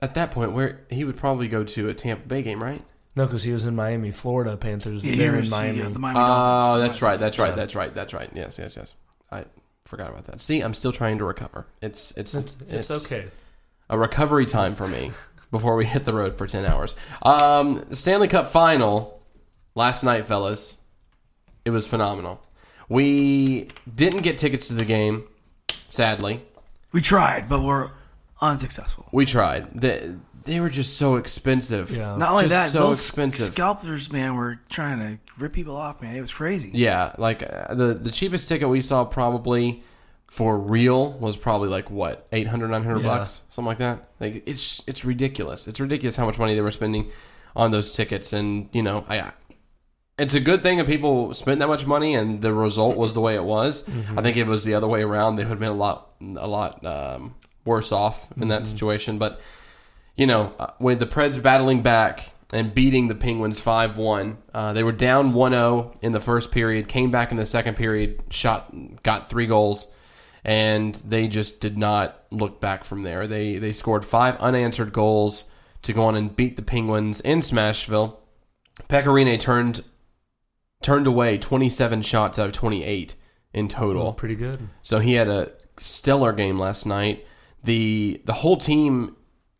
at 0.00 0.14
that 0.14 0.30
point, 0.30 0.52
where 0.52 0.80
he 0.88 1.04
would 1.04 1.16
probably 1.18 1.46
go 1.46 1.62
to 1.62 1.90
a 1.90 1.94
Tampa 1.94 2.26
Bay 2.26 2.40
game, 2.42 2.62
right? 2.62 2.82
No, 3.14 3.26
because 3.26 3.42
he 3.42 3.52
was 3.52 3.66
in 3.66 3.76
Miami, 3.76 4.10
Florida 4.10 4.56
Panthers. 4.56 5.04
Yeah, 5.04 5.16
they're 5.16 5.36
in 5.36 5.50
Miami. 5.50 5.82
uh, 5.82 5.90
the 5.90 5.98
Miami 5.98 6.18
Dolphins. 6.18 6.62
Oh, 6.64 6.78
that's 6.80 7.02
right. 7.02 7.20
That's 7.20 7.38
right. 7.38 7.54
That's 7.54 7.74
right. 7.74 7.94
That's 7.94 8.14
right. 8.14 8.30
Yes, 8.34 8.58
yes, 8.58 8.76
yes. 8.76 8.94
I 9.30 9.44
forgot 9.84 10.10
about 10.10 10.26
that. 10.26 10.40
See, 10.40 10.60
I'm 10.60 10.74
still 10.74 10.92
trying 10.92 11.18
to 11.18 11.24
recover. 11.24 11.66
It's 11.82 12.12
it's 12.16 12.34
it's, 12.34 12.56
it's 12.68 12.90
okay. 13.06 13.28
a 13.90 13.98
recovery 13.98 14.46
time 14.46 14.74
for 14.74 14.88
me 14.88 15.12
before 15.50 15.76
we 15.76 15.84
hit 15.84 16.04
the 16.04 16.14
road 16.14 16.36
for 16.36 16.46
10 16.46 16.64
hours. 16.64 16.96
Um, 17.22 17.84
Stanley 17.92 18.28
Cup 18.28 18.48
final 18.48 19.20
last 19.74 20.02
night, 20.02 20.26
fellas. 20.26 20.82
It 21.64 21.70
was 21.70 21.86
phenomenal. 21.86 22.42
We 22.88 23.68
didn't 23.94 24.22
get 24.22 24.38
tickets 24.38 24.68
to 24.68 24.74
the 24.74 24.84
game, 24.84 25.24
sadly. 25.88 26.42
We 26.90 27.00
tried, 27.00 27.48
but 27.48 27.62
we're 27.62 27.90
unsuccessful. 28.40 29.08
We 29.12 29.24
tried. 29.26 29.80
They, 29.80 30.14
they 30.44 30.60
were 30.60 30.70
just 30.70 30.96
so 30.96 31.16
expensive. 31.16 31.90
Yeah. 31.90 32.16
Not 32.16 32.30
only 32.32 32.46
that, 32.48 32.62
Just 32.64 32.72
so 32.74 32.88
those 32.88 32.98
expensive. 32.98 33.46
scalpers, 33.46 34.10
man, 34.12 34.36
were 34.36 34.58
trying 34.68 34.98
to 34.98 35.18
rip 35.38 35.52
people 35.52 35.76
off, 35.76 36.00
man. 36.02 36.16
It 36.16 36.20
was 36.20 36.32
crazy. 36.32 36.70
Yeah, 36.74 37.12
like 37.18 37.42
uh, 37.42 37.74
the 37.74 37.94
the 37.94 38.10
cheapest 38.10 38.48
ticket 38.48 38.68
we 38.68 38.80
saw 38.80 39.04
probably 39.04 39.82
for 40.26 40.58
real 40.58 41.12
was 41.14 41.36
probably 41.36 41.68
like 41.68 41.90
what 41.90 42.26
800 42.32 42.68
900 42.68 43.00
Yeah. 43.00 43.04
bucks 43.06 43.42
something 43.50 43.66
like 43.66 43.76
that 43.78 44.08
like 44.18 44.42
it's 44.46 44.82
it's 44.86 45.04
ridiculous 45.04 45.68
it's 45.68 45.78
ridiculous 45.78 46.16
how 46.16 46.24
much 46.24 46.38
money 46.38 46.54
they 46.54 46.62
were 46.62 46.70
spending 46.70 47.10
on 47.54 47.70
those 47.70 47.92
tickets 47.92 48.32
and 48.32 48.70
you 48.72 48.82
know 48.82 49.04
i 49.10 49.30
it's 50.16 50.32
a 50.32 50.40
good 50.40 50.62
thing 50.62 50.78
that 50.78 50.86
people 50.86 51.34
spent 51.34 51.58
that 51.60 51.68
much 51.68 51.86
money 51.86 52.14
and 52.14 52.40
the 52.40 52.54
result 52.54 52.96
was 52.96 53.12
the 53.12 53.20
way 53.20 53.34
it 53.34 53.44
was 53.44 53.86
i 54.16 54.22
think 54.22 54.38
if 54.38 54.46
it 54.46 54.50
was 54.50 54.64
the 54.64 54.72
other 54.72 54.88
way 54.88 55.02
around 55.02 55.36
they 55.36 55.42
would 55.44 55.50
have 55.50 55.58
been 55.60 55.68
a 55.68 55.74
lot 55.74 56.12
a 56.38 56.48
lot 56.48 56.82
um, 56.86 57.34
worse 57.66 57.92
off 57.92 58.32
in 58.38 58.48
that 58.48 58.66
situation 58.66 59.18
but 59.18 59.38
you 60.16 60.26
know, 60.26 60.54
uh, 60.58 60.70
with 60.78 60.98
the 60.98 61.06
Preds 61.06 61.40
battling 61.42 61.82
back 61.82 62.32
and 62.52 62.74
beating 62.74 63.08
the 63.08 63.14
Penguins 63.14 63.58
5 63.60 63.96
1, 63.96 64.38
uh, 64.52 64.72
they 64.72 64.82
were 64.82 64.92
down 64.92 65.32
1 65.32 65.52
0 65.52 65.94
in 66.02 66.12
the 66.12 66.20
first 66.20 66.50
period, 66.52 66.88
came 66.88 67.10
back 67.10 67.30
in 67.30 67.36
the 67.36 67.46
second 67.46 67.76
period, 67.76 68.22
shot, 68.30 68.72
got 69.02 69.30
three 69.30 69.46
goals, 69.46 69.94
and 70.44 70.94
they 70.96 71.28
just 71.28 71.60
did 71.60 71.78
not 71.78 72.24
look 72.30 72.60
back 72.60 72.84
from 72.84 73.02
there. 73.02 73.26
They, 73.26 73.56
they 73.56 73.72
scored 73.72 74.04
five 74.04 74.36
unanswered 74.38 74.92
goals 74.92 75.50
to 75.82 75.92
go 75.92 76.04
on 76.04 76.16
and 76.16 76.34
beat 76.34 76.56
the 76.56 76.62
Penguins 76.62 77.20
in 77.20 77.40
Smashville. 77.40 78.16
Pekka 78.88 79.06
Rinne 79.06 79.38
turned 79.38 79.84
turned 80.82 81.06
away 81.06 81.38
27 81.38 82.02
shots 82.02 82.38
out 82.38 82.46
of 82.46 82.52
28 82.52 83.14
in 83.52 83.68
total. 83.68 84.12
Pretty 84.12 84.34
good. 84.34 84.68
So 84.82 84.98
he 84.98 85.14
had 85.14 85.28
a 85.28 85.52
stellar 85.78 86.32
game 86.32 86.58
last 86.58 86.86
night. 86.86 87.26
The 87.64 88.20
the 88.24 88.34
whole 88.34 88.56
team 88.56 89.16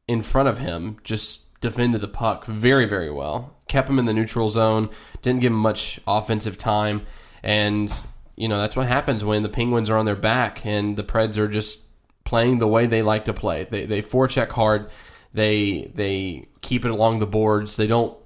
in 0.08 0.22
front 0.22 0.48
of 0.48 0.58
him 0.58 0.98
just 1.04 1.60
defended 1.60 2.00
the 2.00 2.08
puck 2.08 2.44
very 2.46 2.86
very 2.86 3.10
well. 3.10 3.56
Kept 3.68 3.88
him 3.88 3.98
in 3.98 4.04
the 4.04 4.12
neutral 4.12 4.48
zone, 4.48 4.90
didn't 5.22 5.40
give 5.40 5.52
him 5.52 5.58
much 5.58 6.00
offensive 6.06 6.58
time, 6.58 7.06
and 7.42 7.92
you 8.36 8.48
know 8.48 8.60
that's 8.60 8.76
what 8.76 8.88
happens 8.88 9.24
when 9.24 9.42
the 9.42 9.48
Penguins 9.48 9.88
are 9.88 9.96
on 9.96 10.06
their 10.06 10.16
back 10.16 10.66
and 10.66 10.96
the 10.96 11.04
Preds 11.04 11.38
are 11.38 11.48
just 11.48 11.86
playing 12.24 12.58
the 12.58 12.66
way 12.66 12.86
they 12.86 13.02
like 13.02 13.24
to 13.26 13.32
play. 13.32 13.66
They 13.70 13.86
they 13.86 14.02
forecheck 14.02 14.50
hard. 14.50 14.90
They 15.32 15.90
they 15.94 16.48
keep 16.60 16.84
it 16.84 16.90
along 16.90 17.18
the 17.18 17.26
boards. 17.26 17.76
They 17.76 17.86
don't 17.86 18.16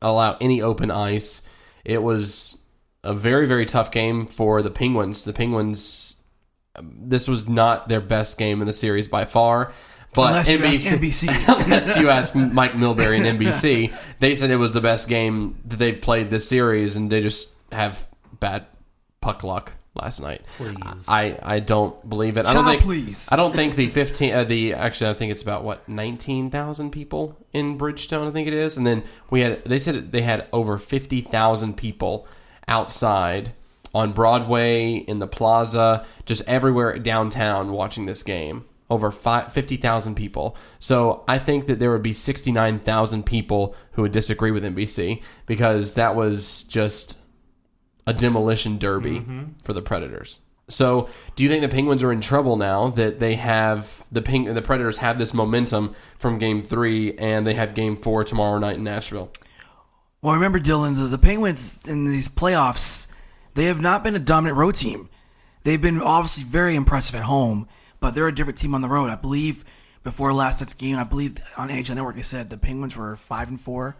allow 0.00 0.36
any 0.40 0.62
open 0.62 0.90
ice. 0.90 1.46
It 1.84 2.02
was 2.02 2.64
a 3.02 3.14
very 3.14 3.46
very 3.46 3.66
tough 3.66 3.90
game 3.90 4.26
for 4.26 4.62
the 4.62 4.70
Penguins. 4.70 5.24
The 5.24 5.32
Penguins 5.32 6.22
um, 6.76 6.92
this 6.96 7.28
was 7.28 7.48
not 7.48 7.88
their 7.88 8.00
best 8.00 8.38
game 8.38 8.60
in 8.60 8.66
the 8.66 8.72
series 8.72 9.08
by 9.08 9.24
far. 9.24 9.72
But 10.14 10.28
Unless 10.28 10.52
you 10.52 10.64
ask 10.64 10.80
NBC, 10.80 11.26
NBC. 11.28 11.64
unless 11.64 11.96
you 11.96 12.08
ask 12.08 12.34
Mike 12.34 12.72
Milbury 12.72 13.18
and 13.18 13.38
NBC, 13.38 13.94
they 14.20 14.34
said 14.34 14.50
it 14.50 14.56
was 14.56 14.72
the 14.72 14.80
best 14.80 15.08
game 15.08 15.58
that 15.64 15.76
they've 15.76 16.00
played 16.00 16.30
this 16.30 16.48
series, 16.48 16.96
and 16.96 17.10
they 17.10 17.20
just 17.20 17.56
have 17.72 18.06
bad 18.38 18.66
puck 19.20 19.42
luck 19.42 19.72
last 19.94 20.20
night. 20.20 20.42
Please. 20.56 21.06
I, 21.08 21.38
I 21.42 21.60
don't 21.60 22.08
believe 22.08 22.36
it. 22.36 22.46
I 22.46 22.52
don't 22.52 22.64
think. 22.64 22.82
please. 22.82 23.28
I 23.32 23.36
don't 23.36 23.54
think 23.54 23.74
the 23.74 23.86
fifteen. 23.88 24.34
Uh, 24.34 24.44
the 24.44 24.74
actually, 24.74 25.10
I 25.10 25.14
think 25.14 25.32
it's 25.32 25.42
about 25.42 25.64
what 25.64 25.88
nineteen 25.88 26.50
thousand 26.50 26.90
people 26.90 27.36
in 27.52 27.78
Bridgestone. 27.78 28.28
I 28.28 28.30
think 28.30 28.46
it 28.46 28.54
is, 28.54 28.76
and 28.76 28.86
then 28.86 29.02
we 29.30 29.40
had. 29.40 29.64
They 29.64 29.78
said 29.78 30.12
they 30.12 30.22
had 30.22 30.46
over 30.52 30.78
fifty 30.78 31.20
thousand 31.20 31.76
people 31.76 32.28
outside 32.68 33.52
on 33.94 34.12
Broadway 34.12 34.94
in 34.94 35.20
the 35.20 35.26
plaza, 35.26 36.04
just 36.24 36.46
everywhere 36.48 36.98
downtown 36.98 37.72
watching 37.72 38.06
this 38.06 38.22
game. 38.22 38.64
Over 38.94 39.10
50,000 39.10 40.14
people. 40.14 40.56
So 40.78 41.24
I 41.26 41.38
think 41.38 41.66
that 41.66 41.78
there 41.78 41.90
would 41.90 42.02
be 42.02 42.12
69,000 42.12 43.26
people 43.26 43.74
who 43.92 44.02
would 44.02 44.12
disagree 44.12 44.50
with 44.50 44.64
NBC 44.64 45.22
because 45.46 45.94
that 45.94 46.14
was 46.14 46.62
just 46.64 47.20
a 48.06 48.12
demolition 48.12 48.78
derby 48.78 49.18
mm-hmm. 49.20 49.44
for 49.62 49.72
the 49.72 49.82
Predators. 49.82 50.38
So, 50.68 51.10
do 51.36 51.42
you 51.42 51.50
think 51.50 51.60
the 51.60 51.68
Penguins 51.68 52.02
are 52.02 52.12
in 52.12 52.22
trouble 52.22 52.56
now 52.56 52.88
that 52.88 53.18
they 53.18 53.34
have 53.34 54.02
the 54.10 54.22
Peng- 54.22 54.52
the 54.52 54.62
Predators 54.62 54.96
have 54.96 55.18
this 55.18 55.34
momentum 55.34 55.94
from 56.18 56.38
Game 56.38 56.62
Three 56.62 57.14
and 57.18 57.46
they 57.46 57.52
have 57.52 57.74
Game 57.74 57.96
Four 57.96 58.24
tomorrow 58.24 58.58
night 58.58 58.76
in 58.76 58.84
Nashville? 58.84 59.30
Well, 60.22 60.34
remember, 60.34 60.58
Dylan, 60.58 60.96
the, 60.96 61.02
the 61.02 61.18
Penguins 61.18 61.86
in 61.86 62.06
these 62.06 62.30
playoffs, 62.30 63.08
they 63.52 63.66
have 63.66 63.82
not 63.82 64.02
been 64.02 64.14
a 64.14 64.18
dominant 64.18 64.56
road 64.56 64.74
team. 64.74 65.10
They've 65.64 65.80
been 65.80 66.00
obviously 66.00 66.44
very 66.44 66.76
impressive 66.76 67.14
at 67.14 67.24
home, 67.24 67.68
but 68.04 68.14
they're 68.14 68.28
a 68.28 68.34
different 68.34 68.58
team 68.58 68.74
on 68.74 68.82
the 68.82 68.88
road. 68.88 69.08
I 69.08 69.14
believe 69.14 69.64
before 70.02 70.30
last 70.34 70.60
night's 70.60 70.74
game, 70.74 70.98
I 70.98 71.04
believe 71.04 71.38
on 71.56 71.70
NHL 71.70 71.94
Network 71.94 72.16
they 72.16 72.20
said 72.20 72.50
the 72.50 72.58
Penguins 72.58 72.98
were 72.98 73.16
five 73.16 73.48
and 73.48 73.58
four 73.58 73.96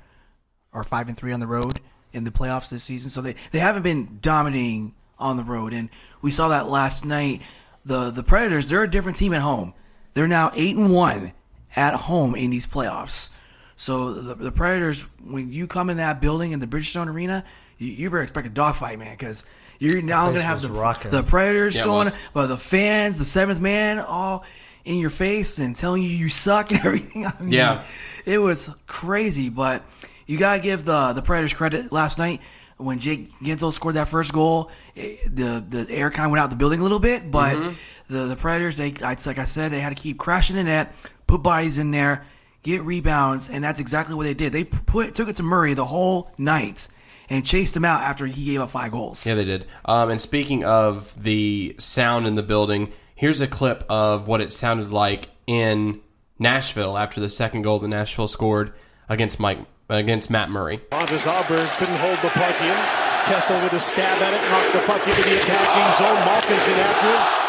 or 0.75 0.85
five 0.85 1.09
and 1.09 1.17
three 1.17 1.33
on 1.33 1.41
the 1.41 1.47
road 1.47 1.81
in 2.13 2.25
the 2.25 2.31
playoffs 2.31 2.69
this 2.69 2.85
season. 2.85 3.09
So 3.09 3.23
they, 3.23 3.35
they 3.51 3.61
haven't 3.61 3.83
been 3.83 4.19
dominating 4.21 4.95
on 5.19 5.39
the 5.39 5.43
road. 5.43 5.73
And 5.73 5.89
we 6.21 6.33
saw 6.33 6.49
that 6.49 6.69
last 6.69 7.07
night. 7.07 7.41
The 7.87 8.11
the 8.11 8.23
Predators, 8.23 8.67
they're 8.67 8.83
a 8.83 8.91
different 8.91 9.17
team 9.17 9.33
at 9.33 9.41
home. 9.41 9.73
They're 10.13 10.29
now 10.29 10.53
eight 10.55 10.77
and 10.77 10.93
one 10.93 11.33
at 11.75 11.95
home 11.95 12.35
in 12.35 12.51
these 12.51 12.67
playoffs. 12.67 13.31
So 13.75 14.13
the, 14.13 14.35
the 14.35 14.53
Predators, 14.53 15.05
when 15.25 15.51
you 15.51 15.67
come 15.67 15.89
in 15.89 15.97
that 15.97 16.21
building 16.21 16.53
in 16.53 16.61
the 16.61 16.67
Bridgestone 16.67 17.07
Arena, 17.07 17.43
you, 17.79 17.89
you 17.89 18.11
better 18.11 18.23
expect 18.23 18.47
a 18.47 18.51
dogfight, 18.51 18.99
man, 18.99 19.17
because 19.17 19.49
you're 19.79 20.03
now 20.03 20.25
going 20.27 20.37
to 20.37 20.43
have 20.43 20.63
the, 20.63 20.69
rocking. 20.69 21.11
the 21.11 21.23
Predators 21.23 21.79
Yeah, 21.79 21.85
going, 21.85 22.09
but 22.33 22.47
the 22.47 22.57
fans, 22.57 23.19
the 23.19 23.25
seventh 23.25 23.61
man, 23.61 23.99
all 23.99 24.45
in 24.85 24.99
your 24.99 25.11
face 25.11 25.59
and 25.59 25.75
telling 25.75 26.03
you 26.03 26.09
you 26.09 26.29
suck 26.29 26.71
and 26.71 26.81
everything. 26.85 27.27
I 27.27 27.41
mean, 27.43 27.53
Yeah. 27.53 27.85
it 28.27 28.39
was 28.39 28.75
crazy. 28.87 29.49
But 29.51 29.83
you 30.27 30.39
gotta 30.39 30.61
give 30.61 30.85
the 30.85 31.13
the 31.13 31.23
Predators 31.23 31.53
credit. 31.55 31.93
Last 31.93 32.19
night 32.19 32.41
when 32.77 32.99
Jake 32.99 33.31
Guentzel 33.39 33.73
scored 33.73 33.95
that 33.95 34.09
first 34.09 34.33
goal, 34.33 34.71
eh, 34.97 35.17
the 35.27 35.65
the 35.67 35.87
air 35.91 36.11
kind 36.11 36.27
of 36.27 36.33
went 36.33 36.43
out 36.43 36.51
the 36.51 36.57
building 36.57 36.81
a 36.81 36.83
little 36.83 36.99
bit. 37.01 37.31
But 37.31 37.55
Mm-hmm. 37.57 38.13
the 38.13 38.21
the 38.27 38.37
Predators, 38.37 38.77
they 38.77 38.93
I- 39.03 39.17
like 39.27 39.39
I 39.39 39.45
said, 39.45 39.73
they 39.73 39.81
had 39.81 39.97
to 39.97 40.01
keep 40.03 40.19
crashing 40.19 40.57
the 40.57 40.65
net, 40.65 40.95
put 41.27 41.43
bodies 41.43 41.79
in 41.79 41.91
there, 41.91 42.25
get 42.63 42.83
rebounds, 42.83 43.49
and 43.49 43.63
that's 43.65 43.81
exactly 43.81 44.15
what 44.15 44.25
they 44.25 44.35
did. 44.35 44.53
They 44.53 44.65
put 44.65 45.15
took 45.15 45.29
it 45.29 45.37
to 45.37 45.43
Murray 45.43 45.75
the 45.75 45.85
whole 45.87 46.31
night. 46.39 46.89
And 47.31 47.45
chased 47.47 47.77
him 47.77 47.85
out 47.85 48.03
after 48.03 48.27
he 48.27 48.45
gave 48.45 48.61
up 48.61 48.71
five 48.71 48.93
goals. 48.93 49.27
Yeah, 49.27 49.35
they 49.35 49.45
did. 49.45 49.67
Um, 49.85 50.11
and 50.11 50.21
speaking 50.21 50.65
of 50.65 51.23
the 51.23 51.75
sound 51.79 52.27
in 52.27 52.35
the 52.35 52.43
building, 52.43 52.93
here's 53.15 53.41
a 53.41 53.47
clip 53.47 53.85
of 53.89 54.29
what 54.29 54.41
it 54.41 54.53
sounded 54.53 54.91
like 54.91 55.31
in 55.47 56.01
Nashville 56.39 56.99
after 56.99 57.21
the 57.21 57.31
second 57.31 57.63
goal 57.63 57.79
that 57.79 57.89
Nashville 57.89 58.29
scored 58.29 58.75
against 59.09 59.41
Mike 59.41 59.59
against 59.89 60.31
Matt 60.31 60.51
Murray. 60.51 60.79
Pontus 60.79 61.27
Aberg 61.27 61.79
couldn't 61.79 61.97
hold 61.97 62.17
the 62.19 62.31
puck 62.31 62.61
in. 62.61 63.05
Kessel 63.27 63.61
with 63.63 63.73
a 63.73 63.81
stab 63.81 64.21
at 64.21 64.35
it, 64.35 64.51
knocked 64.51 64.73
the 64.73 64.81
puck 64.81 65.07
into 65.09 65.23
the 65.23 65.37
attacking 65.37 66.05
zone. 66.05 66.17
Malkinson 66.27 66.79
after 66.79 67.41
it. 67.41 67.44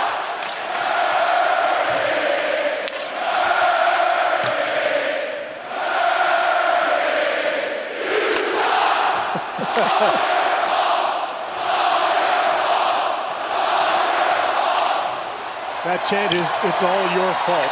That 15.86 16.08
chant 16.10 16.34
is, 16.34 16.50
it's 16.64 16.82
all 16.82 17.04
your 17.14 17.34
fault. 17.44 17.70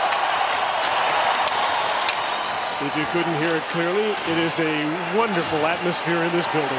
If 2.82 2.98
you 2.98 3.06
couldn't 3.14 3.42
hear 3.42 3.56
it 3.56 3.64
clearly, 3.72 4.12
it 4.32 4.38
is 4.38 4.60
a 4.60 5.18
wonderful 5.18 5.66
atmosphere 5.66 6.22
in 6.22 6.32
this 6.34 6.46
building. 6.52 6.78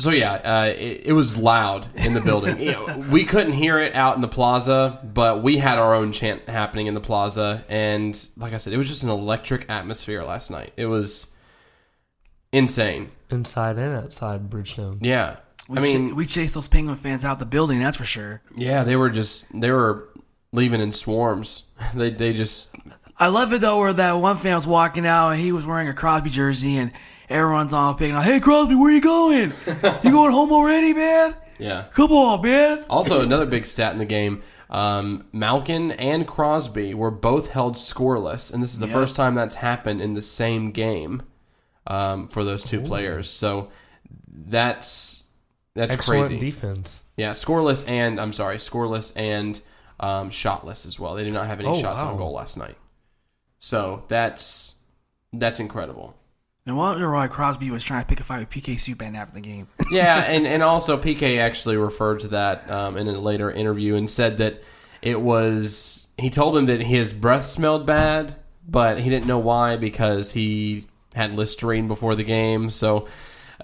So 0.00 0.10
yeah, 0.10 0.34
uh, 0.34 0.66
it, 0.76 1.06
it 1.06 1.12
was 1.12 1.38
loud 1.38 1.86
in 1.94 2.12
the 2.12 2.20
building. 2.20 2.58
You 2.64 2.72
know, 2.72 3.04
we 3.10 3.24
couldn't 3.24 3.54
hear 3.54 3.78
it 3.78 3.94
out 3.94 4.16
in 4.16 4.20
the 4.20 4.28
plaza, 4.28 5.00
but 5.02 5.42
we 5.42 5.56
had 5.56 5.78
our 5.78 5.94
own 5.94 6.12
chant 6.12 6.48
happening 6.48 6.86
in 6.86 6.94
the 6.94 7.00
plaza, 7.00 7.64
and 7.68 8.28
like 8.36 8.52
I 8.52 8.58
said, 8.58 8.74
it 8.74 8.76
was 8.76 8.88
just 8.88 9.02
an 9.02 9.08
electric 9.08 9.70
atmosphere 9.70 10.22
last 10.22 10.50
night. 10.50 10.72
It 10.76 10.86
was 10.86 11.33
insane. 12.54 13.10
Inside 13.30 13.76
and 13.78 13.94
outside 13.96 14.48
Bridgestone. 14.50 14.98
Yeah, 15.00 15.36
We 15.68 15.78
I 15.78 15.80
mean, 15.82 16.10
ch- 16.10 16.14
we 16.14 16.26
chased 16.26 16.54
those 16.54 16.68
Penguin 16.68 16.96
fans 16.96 17.24
out 17.24 17.38
the 17.38 17.46
building. 17.46 17.80
That's 17.80 17.96
for 17.96 18.04
sure. 18.04 18.42
yeah, 18.54 18.84
they 18.84 18.96
were 18.96 19.10
just 19.10 19.58
they 19.60 19.70
were 19.70 20.08
leaving 20.52 20.80
in 20.80 20.92
swarms. 20.92 21.68
They 21.94 22.10
they 22.10 22.32
just 22.32 22.74
I 23.18 23.28
love 23.28 23.52
it 23.52 23.60
though, 23.60 23.78
where 23.78 23.92
that 23.92 24.12
one 24.12 24.36
fan 24.36 24.54
was 24.56 24.66
walking 24.66 25.06
out 25.06 25.30
and 25.30 25.40
he 25.40 25.52
was 25.52 25.66
wearing 25.66 25.88
a 25.88 25.94
Crosby 25.94 26.30
jersey, 26.30 26.76
and 26.76 26.92
everyone's 27.28 27.72
all 27.72 27.94
picking 27.94 28.14
on, 28.14 28.22
"Hey 28.22 28.40
Crosby, 28.40 28.74
where 28.74 28.90
you 28.92 29.00
going? 29.00 29.52
you 30.02 30.10
going 30.12 30.32
home 30.32 30.52
already, 30.52 30.92
man? 30.94 31.34
yeah. 31.58 31.84
Come 31.94 32.10
on, 32.12 32.42
man!" 32.42 32.84
Also, 32.90 33.24
another 33.24 33.46
big 33.46 33.66
stat 33.66 33.92
in 33.92 33.98
the 33.98 34.04
game: 34.06 34.42
um, 34.70 35.24
Malkin 35.32 35.90
and 35.92 36.26
Crosby 36.26 36.94
were 36.94 37.10
both 37.12 37.50
held 37.50 37.74
scoreless, 37.76 38.52
and 38.52 38.62
this 38.62 38.72
is 38.72 38.78
the 38.80 38.86
Yep. 38.88 38.94
first 38.94 39.16
time 39.16 39.34
that's 39.34 39.56
happened 39.56 40.00
in 40.00 40.14
the 40.14 40.22
same 40.22 40.70
game 40.72 41.22
um, 41.86 42.28
for 42.28 42.44
those 42.44 42.64
two 42.64 42.80
players. 42.80 43.30
So 43.30 43.70
that's 44.28 45.24
that's 45.74 45.92
Excellent 45.94 46.26
crazy. 46.28 46.40
defense. 46.40 47.02
yeah, 47.16 47.32
scoreless 47.32 47.88
and 47.88 48.20
I'm 48.20 48.32
sorry, 48.32 48.56
scoreless 48.56 49.12
and 49.16 49.60
um, 50.00 50.30
shotless 50.30 50.86
as 50.86 50.98
well. 50.98 51.14
They 51.14 51.24
did 51.24 51.32
not 51.34 51.46
have 51.46 51.60
any 51.60 51.68
Oh, 51.68 51.80
shots 51.80 52.02
on 52.02 52.16
goal 52.16 52.32
last 52.32 52.56
night. 52.56 52.76
So 53.58 54.04
that's 54.08 54.74
that's 55.32 55.60
incredible. 55.60 56.16
No 56.66 56.76
wonder 56.76 57.12
why 57.12 57.26
Crosby 57.28 57.70
was 57.70 57.84
trying 57.84 58.00
to 58.02 58.06
pick 58.06 58.20
a 58.20 58.24
fight 58.24 58.38
with 58.38 58.48
PK 58.50 58.76
Subban 58.76 59.14
after 59.16 59.34
the 59.34 59.40
game. 59.42 59.68
yeah, 59.90 60.20
and, 60.20 60.46
and 60.46 60.62
also 60.62 60.96
PK 60.96 61.38
actually 61.38 61.76
referred 61.76 62.20
to 62.20 62.28
that 62.28 62.70
um, 62.70 62.96
in 62.96 63.06
a 63.06 63.18
later 63.18 63.50
interview 63.50 63.96
and 63.96 64.08
said 64.08 64.38
that 64.38 64.62
it 65.02 65.20
was 65.20 66.08
he 66.16 66.30
told 66.30 66.56
him 66.56 66.66
that 66.66 66.80
his 66.80 67.12
breath 67.12 67.46
smelled 67.46 67.84
bad, 67.86 68.36
but 68.66 68.98
he 69.00 69.10
didn't 69.10 69.26
know 69.26 69.38
why 69.38 69.76
because 69.76 70.32
he 70.32 70.86
had 71.14 71.36
Listerine 71.36 71.88
before 71.88 72.14
the 72.14 72.24
game. 72.24 72.70
So, 72.70 73.08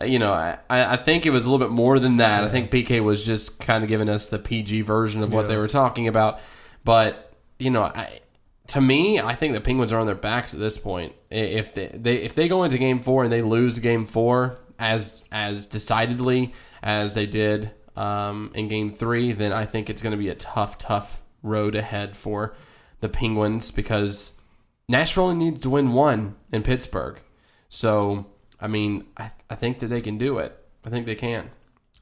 uh, 0.01 0.05
you 0.05 0.19
know, 0.19 0.33
I, 0.33 0.59
I 0.69 0.97
think 0.97 1.27
it 1.27 1.31
was 1.31 1.45
a 1.45 1.51
little 1.51 1.67
bit 1.67 1.73
more 1.73 1.99
than 1.99 2.17
that. 2.19 2.45
I 2.45 2.49
think 2.49 2.71
PK 2.71 3.03
was 3.03 3.25
just 3.25 3.61
kind 3.61 3.83
of 3.83 3.89
giving 3.89 4.09
us 4.09 4.27
the 4.27 4.39
PG 4.39 4.83
version 4.83 5.23
of 5.23 5.33
what 5.33 5.49
they 5.49 5.57
were 5.57 5.69
talking 5.69 6.09
about. 6.09 6.41
But 6.85 7.33
you 7.59 7.71
know, 7.71 7.83
I, 7.83 8.21
to 8.69 8.81
me, 8.81 9.21
I 9.21 9.35
think 9.35 9.55
the 9.55 9.61
Penguins 9.61 9.93
are 9.93 10.01
on 10.01 10.07
their 10.07 10.15
backs 10.15 10.55
at 10.55 10.61
this 10.61 10.79
point. 10.79 11.15
If 11.31 11.75
they, 11.75 11.89
they 11.89 12.17
if 12.17 12.35
they 12.35 12.49
go 12.49 12.63
into 12.65 12.79
Game 12.79 13.01
Four 13.01 13.25
and 13.25 13.33
they 13.33 13.43
lose 13.43 13.79
Game 13.79 14.07
Four 14.07 14.59
as 14.79 15.25
as 15.31 15.67
decidedly 15.67 16.55
as 16.83 17.15
they 17.15 17.27
did 17.27 17.71
um, 17.97 18.53
in 18.55 18.69
Game 18.69 18.91
Three, 18.91 19.33
then 19.33 19.53
I 19.53 19.67
think 19.67 19.91
it's 19.91 20.03
going 20.03 20.13
to 20.13 20.17
be 20.17 20.29
a 20.29 20.35
tough, 20.35 20.79
tough 20.79 21.21
road 21.43 21.75
ahead 21.75 22.17
for 22.17 22.55
the 23.01 23.09
Penguins 23.09 23.71
because 23.71 24.41
Nashville 24.89 25.25
only 25.25 25.51
needs 25.51 25.61
to 25.63 25.71
win 25.71 25.93
one 25.93 26.37
in 26.53 26.63
Pittsburgh. 26.63 27.19
So, 27.71 28.27
I 28.61 28.67
mean, 28.67 29.07
I, 29.17 29.31
I 29.49 29.55
think 29.55 29.79
that 29.79 29.87
they 29.87 30.03
can 30.03 30.19
do 30.19 30.37
it. 30.37 30.59
I 30.85 30.91
think 30.91 31.07
they 31.07 31.15
can. 31.15 31.51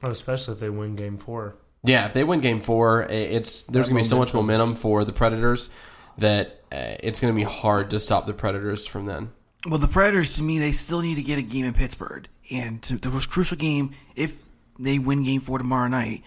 Oh, 0.03 0.11
especially 0.11 0.55
if 0.55 0.59
they 0.59 0.69
win 0.69 0.97
game 0.97 1.17
four. 1.17 1.55
Yeah, 1.83 2.05
if 2.07 2.13
they 2.13 2.25
win 2.25 2.41
Game 2.41 2.59
Four, 2.59 3.03
it's 3.03 3.63
there's 3.63 3.87
going 3.87 4.03
to 4.03 4.05
be 4.05 4.09
so 4.09 4.17
much 4.17 4.33
momentum 4.33 4.75
for 4.75 5.05
the 5.05 5.13
Predators 5.13 5.73
that 6.17 6.61
uh, 6.73 6.95
it's 7.01 7.21
going 7.21 7.33
to 7.33 7.35
be 7.35 7.43
hard 7.43 7.89
to 7.91 7.99
stop 8.01 8.27
the 8.27 8.33
Predators 8.33 8.85
from 8.85 9.05
then. 9.05 9.31
well, 9.65 9.79
the 9.79 9.87
Predators, 9.87 10.35
to 10.35 10.43
me, 10.43 10.59
they 10.59 10.73
still 10.73 11.01
need 11.01 11.15
to 11.15 11.23
get 11.23 11.39
a 11.39 11.41
game 11.41 11.63
in 11.63 11.73
Pittsburgh, 11.73 12.27
and 12.51 12.81
to, 12.83 12.97
the 12.97 13.09
most 13.09 13.29
crucial 13.29 13.55
game, 13.57 13.91
if 14.15 14.49
they 14.77 14.99
win 14.99 15.23
Game 15.23 15.39
Four 15.39 15.57
tomorrow 15.57 15.87
night, 15.87 16.23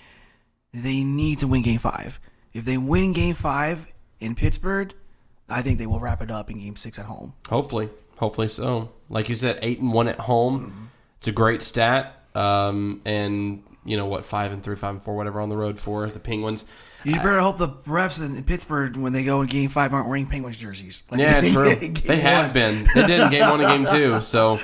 they 0.72 1.04
need 1.04 1.38
to 1.40 1.46
win 1.46 1.60
Game 1.60 1.80
Five. 1.80 2.18
If 2.54 2.64
they 2.64 2.78
win 2.78 3.12
Game 3.12 3.34
Five 3.34 3.92
in 4.20 4.34
Pittsburgh, 4.34 4.94
I 5.50 5.60
think 5.60 5.76
they 5.78 5.86
will 5.86 6.00
wrap 6.00 6.22
it 6.22 6.30
up 6.30 6.50
in 6.50 6.60
Game 6.60 6.76
Six 6.76 6.98
at 6.98 7.04
home. 7.04 7.34
Hopefully, 7.50 7.90
hopefully 8.22 8.46
so. 8.46 8.88
Like 9.08 9.28
you 9.28 9.34
said, 9.34 9.58
eight 9.62 9.80
and 9.80 9.92
one 9.92 10.06
at 10.06 10.20
home. 10.20 10.90
It's 11.18 11.26
a 11.26 11.32
great 11.32 11.60
stat. 11.60 12.22
Um, 12.36 13.00
and 13.04 13.64
you 13.84 13.96
know 13.96 14.06
what, 14.06 14.24
five 14.24 14.52
and 14.52 14.62
three, 14.62 14.76
five 14.76 14.94
and 14.94 15.02
four, 15.02 15.16
whatever 15.16 15.40
on 15.40 15.48
the 15.48 15.56
road 15.56 15.80
for 15.80 16.08
the 16.08 16.20
Penguins. 16.20 16.64
You 17.04 17.16
better 17.16 17.40
hope 17.40 17.58
the 17.58 17.68
refs 17.68 18.24
in 18.24 18.40
Pittsburgh, 18.44 18.96
when 18.96 19.12
they 19.12 19.24
go 19.24 19.42
in 19.42 19.48
Game 19.48 19.68
Five, 19.68 19.92
aren't 19.92 20.06
wearing 20.06 20.26
Penguins 20.26 20.56
jerseys. 20.56 21.02
Like 21.10 21.20
Yeah, 21.20 21.40
true. 21.52 21.74
They 21.74 22.20
have 22.20 22.46
one. 22.46 22.52
been. 22.54 22.84
They 22.94 23.06
did 23.08 23.20
in 23.20 23.30
game 23.30 23.50
one 23.50 23.60
and 23.60 23.86
game 23.86 23.92
two. 23.92 24.20
So 24.20 24.60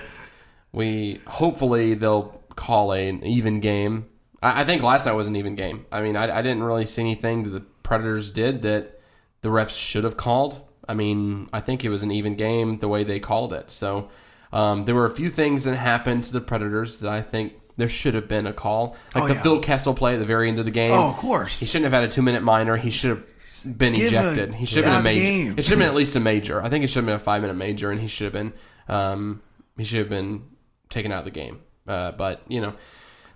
we 0.71 1.21
hopefully 1.27 1.95
they'll 1.95 2.41
call 2.55 2.95
a, 2.95 3.09
an 3.09 3.25
even 3.25 3.59
game. 3.59 4.07
I, 4.41 4.61
I 4.61 4.65
think 4.65 4.85
last 4.85 5.05
night 5.05 5.13
was 5.15 5.27
an 5.27 5.35
even 5.35 5.57
game. 5.57 5.85
I 5.91 6.01
mean, 6.01 6.17
I, 6.17 6.39
I 6.39 6.43
didn't 6.43 6.63
really 6.63 6.87
see 6.87 7.03
anything 7.03 7.43
that 7.43 7.51
the 7.51 7.67
Predators 7.83 8.31
did 8.31 8.63
that 8.63 9.01
the 9.43 9.49
refs 9.49 9.77
should 9.77 10.05
have 10.05 10.17
called. 10.17 10.61
I 10.89 10.95
mean, 10.95 11.49
I 11.53 11.61
think 11.61 11.85
it 11.85 11.91
was 11.91 12.03
an 12.03 12.11
even 12.11 12.35
game 12.37 12.79
the 12.79 12.89
way 12.89 13.05
they 13.05 13.21
called 13.21 13.53
it. 13.53 13.71
So 13.71 14.09
um, 14.53 14.85
there 14.87 14.95
were 14.95 15.05
a 15.07 15.11
few 15.15 15.29
things 15.31 15.65
that 15.65 15.77
happened 15.77 16.25
to 16.25 16.33
the 16.33 16.41
Predators 16.41 17.01
that 17.01 17.11
I 17.11 17.21
think 17.23 17.53
there 17.77 17.89
should 17.89 18.15
have 18.15 18.27
been 18.27 18.47
a 18.47 18.53
call, 18.53 18.97
like 19.15 19.25
Oh, 19.25 19.29
the 19.29 19.35
yeah. 19.35 19.43
Phil 19.43 19.61
Kessel 19.61 19.95
play 19.95 20.15
at 20.15 20.19
the 20.19 20.25
very 20.25 20.49
end 20.49 20.59
of 20.59 20.65
the 20.65 20.71
game. 20.71 20.93
Oh, 20.93 21.11
of 21.11 21.17
course. 21.17 21.61
He 21.61 21.67
shouldn't 21.67 21.85
have 21.85 21.93
had 21.93 22.05
a 22.05 22.13
two 22.13 22.23
minute 22.23 22.43
minor. 22.43 22.77
He 22.77 22.91
should 22.91 23.11
have 23.11 23.79
been 23.79 23.93
Give 23.93 24.07
ejected. 24.09 24.55
He 24.55 24.67
should 24.67 24.85
have 24.85 24.85
been 24.85 24.93
a 24.93 24.97
out 24.97 24.99
of 24.99 25.05
the 25.05 25.11
major. 25.11 25.23
game. 25.51 25.59
It 25.59 25.65
should 25.65 25.71
have 25.73 25.79
been 25.81 25.89
at 25.89 25.95
least 25.95 26.17
a 26.17 26.21
major. 26.21 26.63
I 26.63 26.69
think 26.71 26.85
it 26.85 26.89
should 26.89 26.97
have 27.01 27.07
been 27.07 27.17
a 27.17 27.19
five 27.21 27.43
minute 27.43 27.55
major, 27.55 27.91
and 27.91 28.01
he 28.01 28.09
should 28.09 28.25
have 28.25 28.33
been 28.33 28.53
um, 28.89 29.43
he 29.77 29.85
should 29.85 29.99
have 30.01 30.09
been 30.09 30.43
taken 30.89 31.13
out 31.13 31.21
of 31.21 31.25
the 31.27 31.31
game. 31.31 31.61
Uh, 31.87 32.13
but 32.13 32.43
you 32.49 32.61
know, 32.61 32.75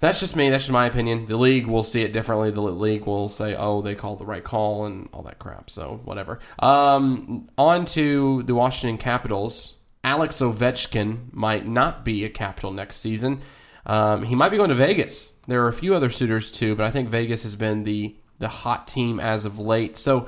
that's 0.03 0.19
just 0.19 0.35
me. 0.35 0.51
That's 0.51 0.65
just 0.65 0.73
my 0.73 0.87
opinion. 0.87 1.27
The 1.27 1.37
league 1.37 1.69
will 1.69 1.85
see 1.85 2.03
it 2.03 2.13
differently. 2.13 2.51
The 2.51 2.61
league 2.61 3.07
will 3.07 3.29
say, 3.29 3.55
"Oh, 3.55 3.83
they 3.83 3.95
called 3.95 4.19
the 4.19 4.27
right 4.27 4.43
call," 4.43 4.85
and 4.85 5.09
all 5.13 5.23
that 5.23 5.39
crap. 5.39 5.71
So 5.71 6.01
whatever. 6.05 6.41
Um, 6.59 7.49
on 7.57 7.85
to 7.87 8.43
the 8.43 8.55
Washington 8.57 8.99
Capitals. 8.99 9.75
Alex 10.03 10.39
Ovechkin 10.39 11.33
might 11.33 11.69
not 11.69 12.05
be 12.05 12.25
a 12.25 12.29
Capital 12.29 12.73
next 12.73 12.97
season. 12.97 13.43
Um, 13.87 14.25
he 14.25 14.35
might 14.35 14.49
be 14.49 14.57
going 14.57 14.71
to 14.71 14.75
Vegas. 14.75 15.39
There 15.47 15.63
are 15.63 15.69
a 15.69 15.73
few 15.73 15.95
other 15.95 16.11
suitors 16.11 16.51
too, 16.51 16.75
but 16.75 16.85
I 16.85 16.91
think 16.91 17.09
Vegas 17.09 17.45
has 17.45 17.55
been 17.55 17.85
the 17.85 18.17
the 18.41 18.49
hot 18.49 18.89
team 18.89 19.21
as 19.21 19.45
of 19.45 19.61
late. 19.61 19.97
So 19.97 20.27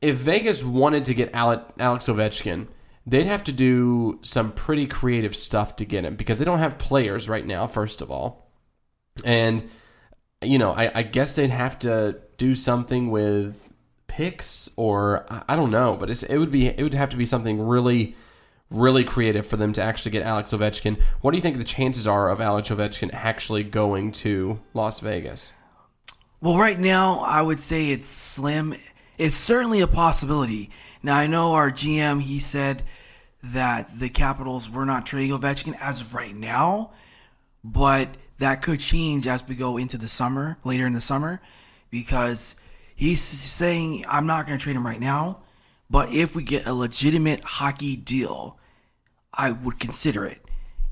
if 0.00 0.14
Vegas 0.18 0.62
wanted 0.62 1.04
to 1.04 1.14
get 1.14 1.34
Ale- 1.34 1.66
Alex 1.80 2.06
Ovechkin, 2.06 2.68
they'd 3.04 3.26
have 3.26 3.42
to 3.42 3.52
do 3.52 4.20
some 4.22 4.52
pretty 4.52 4.86
creative 4.86 5.34
stuff 5.34 5.74
to 5.76 5.84
get 5.84 6.04
him 6.04 6.14
because 6.14 6.38
they 6.38 6.44
don't 6.44 6.60
have 6.60 6.78
players 6.78 7.28
right 7.28 7.44
now. 7.44 7.66
First 7.66 8.00
of 8.00 8.08
all, 8.08 8.45
and 9.24 9.68
you 10.42 10.58
know, 10.58 10.72
I, 10.72 10.90
I 10.94 11.02
guess 11.02 11.34
they'd 11.36 11.50
have 11.50 11.78
to 11.80 12.20
do 12.36 12.54
something 12.54 13.10
with 13.10 13.72
picks, 14.06 14.70
or 14.76 15.26
I, 15.28 15.56
don't 15.56 15.70
know, 15.70 15.96
but 15.96 16.10
it 16.10 16.38
would 16.38 16.52
be 16.52 16.66
it 16.66 16.82
would 16.82 16.94
have 16.94 17.10
to 17.10 17.16
be 17.16 17.24
something 17.24 17.60
really, 17.60 18.16
really 18.70 19.04
creative 19.04 19.46
for 19.46 19.56
them 19.56 19.72
to 19.74 19.82
actually 19.82 20.12
get 20.12 20.24
Alex 20.24 20.52
Ovechkin. 20.52 21.00
What 21.20 21.32
do 21.32 21.38
you 21.38 21.42
think 21.42 21.58
the 21.58 21.64
chances 21.64 22.06
are 22.06 22.28
of 22.28 22.40
Alex 22.40 22.68
Ovechkin 22.68 23.12
actually 23.12 23.62
going 23.62 24.12
to 24.12 24.60
Las 24.74 25.00
Vegas? 25.00 25.54
Well, 26.40 26.58
right 26.58 26.78
now, 26.78 27.20
I 27.20 27.42
would 27.42 27.60
say 27.60 27.90
it's 27.90 28.06
slim. 28.06 28.74
It's 29.18 29.34
certainly 29.34 29.80
a 29.80 29.86
possibility. 29.86 30.70
Now, 31.02 31.16
I 31.16 31.26
know 31.26 31.52
our 31.52 31.70
GM, 31.70 32.20
he 32.20 32.38
said 32.38 32.82
that 33.42 33.98
the 33.98 34.08
Capitals 34.08 34.70
were 34.70 34.84
not 34.84 35.06
trading 35.06 35.36
Ovechkin 35.36 35.76
as 35.80 36.00
of 36.00 36.14
right 36.14 36.36
now, 36.36 36.92
but 37.64 38.08
that 38.38 38.62
could 38.62 38.80
change 38.80 39.26
as 39.26 39.46
we 39.46 39.54
go 39.54 39.76
into 39.76 39.98
the 39.98 40.08
summer, 40.08 40.58
later 40.64 40.86
in 40.86 40.92
the 40.92 41.00
summer, 41.00 41.40
because 41.90 42.56
he's 42.94 43.20
saying, 43.20 44.04
I'm 44.08 44.26
not 44.26 44.46
going 44.46 44.58
to 44.58 44.62
trade 44.62 44.76
him 44.76 44.86
right 44.86 45.00
now, 45.00 45.40
but 45.88 46.12
if 46.12 46.36
we 46.36 46.42
get 46.42 46.66
a 46.66 46.74
legitimate 46.74 47.40
hockey 47.40 47.96
deal, 47.96 48.58
I 49.32 49.52
would 49.52 49.78
consider 49.78 50.24
it. 50.24 50.40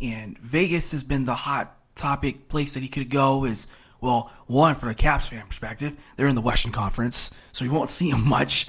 And 0.01 0.39
Vegas 0.39 0.93
has 0.93 1.05
been 1.05 1.25
the 1.25 1.35
hot 1.35 1.77
topic 1.95 2.49
place 2.49 2.75
that 2.75 2.83
he 2.83 2.89
could 2.89 3.11
go 3.11 3.45
is 3.45 3.67
well, 4.05 4.31
one 4.47 4.75
from 4.75 4.91
a 4.91 4.95
Caps 4.95 5.31
fan 5.31 5.47
perspective, 5.47 5.97
they're 6.17 6.27
in 6.27 6.35
the 6.35 6.43
Western 6.43 6.73
Conference, 6.73 7.31
so 7.53 7.65
you 7.65 7.73
won't 7.73 7.89
see 7.99 8.11
him 8.11 8.29
much. 8.29 8.67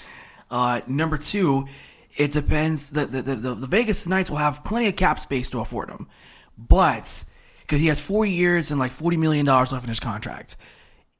Uh, 0.50 0.80
number 0.88 1.18
two, 1.18 1.68
it 2.16 2.32
depends. 2.32 2.92
The, 2.92 3.06
the, 3.06 3.22
the, 3.22 3.56
the 3.56 3.68
Vegas 3.68 4.08
Knights 4.08 4.30
will 4.30 4.38
have 4.38 4.64
plenty 4.64 4.88
of 4.88 4.96
cap 4.96 5.20
space 5.20 5.50
to 5.50 5.60
afford 5.60 5.90
him, 5.90 6.08
but 6.58 7.26
because 7.66 7.82
he 7.82 7.88
has 7.88 8.06
four 8.06 8.26
years 8.26 8.72
and 8.72 8.80
like 8.80 8.92
forty 8.92 9.18
million 9.18 9.46
dollars 9.46 9.72
left 9.72 9.84
in 9.84 9.90
his 9.90 10.00
contract, 10.00 10.56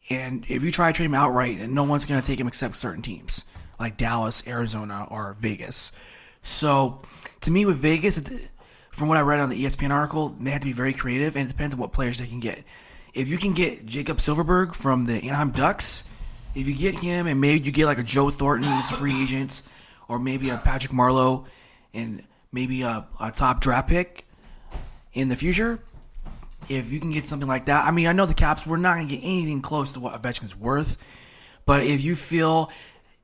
and 0.10 0.46
if 0.48 0.64
you 0.64 0.72
try 0.72 0.92
to 0.92 0.96
trade 0.96 1.06
him 1.06 1.16
outright, 1.16 1.60
and 1.60 1.74
no 1.74 1.84
one's 1.84 2.06
going 2.06 2.22
to 2.22 2.26
take 2.26 2.40
him 2.40 2.48
except 2.48 2.76
certain 2.76 3.02
teams 3.02 3.46
like 3.80 3.98
Dallas, 3.98 4.44
Arizona, 4.48 5.06
or 5.10 5.36
Vegas. 5.40 5.92
So, 6.42 7.02
to 7.42 7.52
me, 7.52 7.66
with 7.66 7.78
Vegas, 7.78 8.22
from 8.92 9.10
what 9.10 9.18
I 9.18 9.22
read 9.22 9.40
on 9.42 9.50
the 9.50 9.66
ESPN 9.66 9.90
article, 9.90 10.30
they 10.40 10.52
have 10.52 10.62
to 10.62 10.68
be 10.68 10.74
very 10.74 10.94
creative, 10.94 11.36
and 11.36 11.46
it 11.46 11.52
depends 11.52 11.74
on 11.74 11.82
what 11.82 11.92
players 11.92 12.20
they 12.20 12.28
can 12.28 12.40
get 12.40 12.64
if 13.16 13.30
you 13.30 13.38
can 13.38 13.54
get 13.54 13.86
Jakob 13.86 14.18
Silfverberg 14.18 14.76
from 14.76 15.06
the 15.06 15.14
Anaheim 15.14 15.52
Ducks, 15.52 16.04
if 16.54 16.68
you 16.68 16.76
get 16.76 16.96
him 16.96 17.28
and 17.28 17.40
maybe 17.40 17.66
you 17.66 17.72
get 17.72 17.86
like 17.86 17.98
a 17.98 18.04
Joe 18.04 18.30
Thornton 18.30 18.70
as 18.70 18.92
a 18.92 18.94
free 18.94 19.24
agent, 19.24 19.64
or 20.08 20.20
maybe 20.20 20.50
a 20.50 20.58
Patrick 20.58 20.92
Marleau 20.92 21.46
and 21.94 22.24
maybe 22.52 22.82
a, 22.82 23.08
a 23.20 23.32
top 23.32 23.62
draft 23.62 23.88
pick 23.88 24.26
in 25.14 25.30
the 25.30 25.36
future, 25.36 25.80
if 26.70 26.92
you 26.92 27.00
can 27.00 27.12
get 27.12 27.26
something 27.26 27.48
like 27.48 27.66
that, 27.66 27.86
I 27.86 27.92
mean, 27.92 28.08
I 28.08 28.12
know 28.12 28.26
the 28.26 28.34
Caps, 28.34 28.66
we're 28.66 28.78
not 28.78 28.96
going 28.96 29.08
to 29.08 29.16
get 29.16 29.24
anything 29.24 29.62
close 29.62 29.92
to 29.94 30.00
what 30.00 30.22
Ovechkin's 30.22 30.56
worth, 30.56 30.98
but 31.66 31.84
if 31.84 32.04
you 32.04 32.16
feel, 32.16 32.72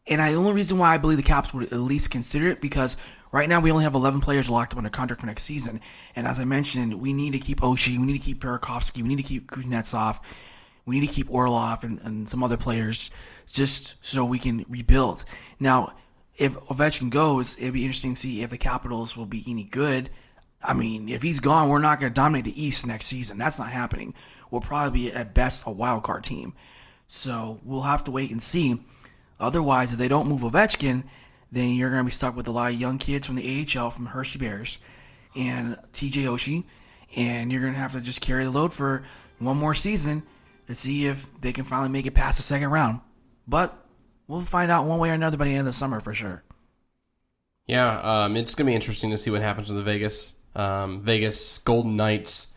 and 0.08 0.22
I, 0.22 0.32
the 0.32 0.38
only 0.38 0.54
reason 0.54 0.78
why 0.78 0.94
I 0.94 0.98
believe 0.98 1.18
the 1.18 1.24
Caps 1.24 1.54
would 1.54 1.72
at 1.72 1.80
least 1.80 2.12
consider 2.12 2.48
it 2.48 2.62
because 2.62 2.98
Right 3.32 3.48
now, 3.48 3.62
we 3.62 3.72
only 3.72 3.86
have 3.86 3.96
11 3.96 4.20
players 4.20 4.50
locked 4.50 4.74
up 4.74 4.78
under 4.78 4.90
contract 4.90 5.22
for 5.22 5.28
next 5.28 5.44
season. 5.44 5.80
And 6.16 6.28
as 6.28 6.40
I 6.40 6.44
mentioned, 6.44 7.00
we 7.00 7.14
need 7.14 7.32
to 7.32 7.40
keep 7.40 7.62
Oshie, 7.62 7.98
we 7.98 8.06
need 8.06 8.20
to 8.20 8.26
keep 8.26 8.42
Burakovsky, 8.42 9.02
we 9.02 9.08
need 9.08 9.18
to 9.18 9.24
keep 9.24 9.50
Kuznetsov, 9.50 10.20
we 10.86 11.00
need 11.00 11.08
to 11.08 11.14
keep 11.14 11.32
Orlov 11.32 11.84
and, 11.86 12.00
and 12.00 12.28
some 12.28 12.44
other 12.44 12.58
players 12.58 13.10
just 13.48 13.96
so 14.06 14.26
we 14.26 14.38
can 14.38 14.66
rebuild. 14.68 15.24
Now, 15.60 15.94
if 16.36 16.58
Ovechkin 16.68 17.10
goes, 17.10 17.58
it'd 17.58 17.74
be 17.74 17.84
interesting 17.84 18.16
to 18.16 18.20
see 18.20 18.42
if 18.42 18.50
the 18.50 18.58
Capitals 18.58 19.16
will 19.16 19.26
be 19.26 19.44
any 19.48 19.64
good. 19.64 20.10
I 20.64 20.74
mean, 20.74 21.10
if 21.10 21.22
he's 21.22 21.40
gone, 21.40 21.70
we're 21.70 21.80
not 21.80 22.00
going 22.00 22.12
to 22.12 22.14
dominate 22.14 22.46
the 22.46 22.64
East 22.64 22.86
next 22.86 23.06
season. 23.06 23.38
That's 23.38 23.60
not 23.60 23.70
happening. 23.70 24.14
We'll 24.50 24.62
probably 24.62 25.08
be 25.08 25.14
at 25.14 25.34
best 25.34 25.64
a 25.66 25.72
wild 25.72 26.04
card 26.04 26.24
team. 26.24 26.54
So 27.08 27.60
we'll 27.64 27.82
have 27.82 28.04
to 28.06 28.12
wait 28.12 28.32
and 28.32 28.42
see. 28.42 28.82
Otherwise, 29.40 29.92
if 29.92 30.00
they 30.00 30.08
don't 30.08 30.28
move 30.28 30.42
Ovechkin, 30.42 31.04
then 31.52 31.76
you're 31.76 31.90
going 31.90 32.02
to 32.02 32.06
be 32.06 32.12
stuck 32.12 32.36
with 32.36 32.48
a 32.48 32.52
lot 32.52 32.72
of 32.72 32.80
young 32.80 32.98
kids 32.98 33.28
from 33.28 33.36
the 33.36 33.68
AHL 33.78 33.90
from 33.90 34.06
Hershey 34.08 34.40
Bears 34.40 34.78
and 35.36 35.76
TJ 35.92 36.26
Oshie, 36.26 36.64
and 37.16 37.52
you're 37.52 37.62
going 37.62 37.74
to 37.74 37.80
have 37.80 37.94
to 37.94 38.02
just 38.02 38.22
carry 38.22 38.44
the 38.44 38.52
load 38.52 38.74
for 38.74 39.04
one 39.40 39.58
more 39.58 39.74
season 39.74 40.24
to 40.68 40.76
see 40.76 41.08
if 41.08 41.28
they 41.42 41.52
can 41.52 41.64
finally 41.64 41.90
make 41.90 42.06
it 42.06 42.14
past 42.14 42.38
the 42.38 42.44
second 42.44 42.70
round. 42.70 43.02
But 43.48 43.74
we'll 44.28 44.42
find 44.42 44.72
out 44.72 44.86
one 44.86 45.00
way 45.00 45.10
or 45.10 45.14
another 45.14 45.38
by 45.38 45.46
the 45.46 45.52
end 45.52 45.62
of 45.62 45.66
the 45.66 45.74
summer 45.74 46.00
for 46.00 46.14
sure. 46.14 46.44
Yeah, 47.68 48.00
um, 48.00 48.38
it's 48.38 48.56
going 48.56 48.66
to 48.66 48.72
be 48.72 48.76
interesting 48.76 49.12
to 49.12 49.18
see 49.18 49.32
what 49.32 49.42
happens 49.42 49.70
with 49.70 49.78
the 49.78 49.84
Vegas 49.84 50.36
um, 50.56 51.02
Vegas 51.02 51.58
Golden 51.60 51.96
Knights 51.96 52.54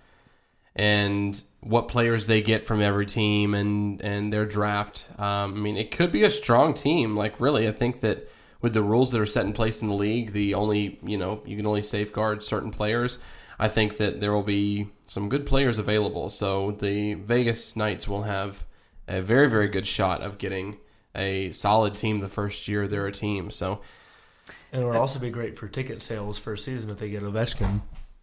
and 0.76 1.40
what 1.60 1.88
players 1.88 2.26
they 2.26 2.42
get 2.42 2.64
from 2.64 2.82
every 2.82 3.06
team 3.06 3.54
and 3.54 4.00
and 4.02 4.32
their 4.32 4.44
draft. 4.44 5.06
Um, 5.18 5.54
I 5.54 5.58
mean, 5.58 5.76
it 5.76 5.90
could 5.90 6.12
be 6.12 6.24
a 6.24 6.30
strong 6.30 6.74
team. 6.74 7.16
Like 7.16 7.40
really, 7.40 7.68
I 7.68 7.72
think 7.72 8.00
that 8.00 8.28
with 8.60 8.74
the 8.74 8.82
rules 8.82 9.12
that 9.12 9.20
are 9.20 9.26
set 9.26 9.46
in 9.46 9.52
place 9.52 9.82
in 9.82 9.88
the 9.88 9.94
league, 9.94 10.32
the 10.32 10.54
only 10.54 10.98
you 11.02 11.18
know 11.18 11.42
you 11.46 11.56
can 11.56 11.66
only 11.66 11.82
safeguard 11.82 12.42
certain 12.42 12.70
players. 12.70 13.18
I 13.58 13.68
think 13.68 13.98
that 13.98 14.20
there 14.20 14.32
will 14.32 14.42
be 14.42 14.88
some 15.06 15.28
good 15.28 15.46
players 15.46 15.78
available. 15.78 16.28
So 16.28 16.72
the 16.72 17.14
Vegas 17.14 17.76
Knights 17.76 18.08
will 18.08 18.22
have 18.22 18.64
a 19.06 19.20
very 19.20 19.48
very 19.48 19.68
good 19.68 19.86
shot 19.86 20.22
of 20.22 20.38
getting 20.38 20.78
a 21.14 21.52
solid 21.52 21.94
team 21.94 22.20
the 22.20 22.28
first 22.28 22.66
year 22.66 22.88
they're 22.88 23.06
a 23.06 23.12
team. 23.12 23.50
So 23.50 23.80
and 24.74 24.82
it 24.82 24.86
would 24.86 24.96
also 24.96 25.18
be 25.18 25.30
great 25.30 25.58
for 25.58 25.68
ticket 25.68 26.02
sales 26.02 26.36
for 26.38 26.52
a 26.52 26.58
season 26.58 26.90
if 26.90 26.98
they 26.98 27.08
get 27.08 27.22
Ovechkin. 27.22 27.80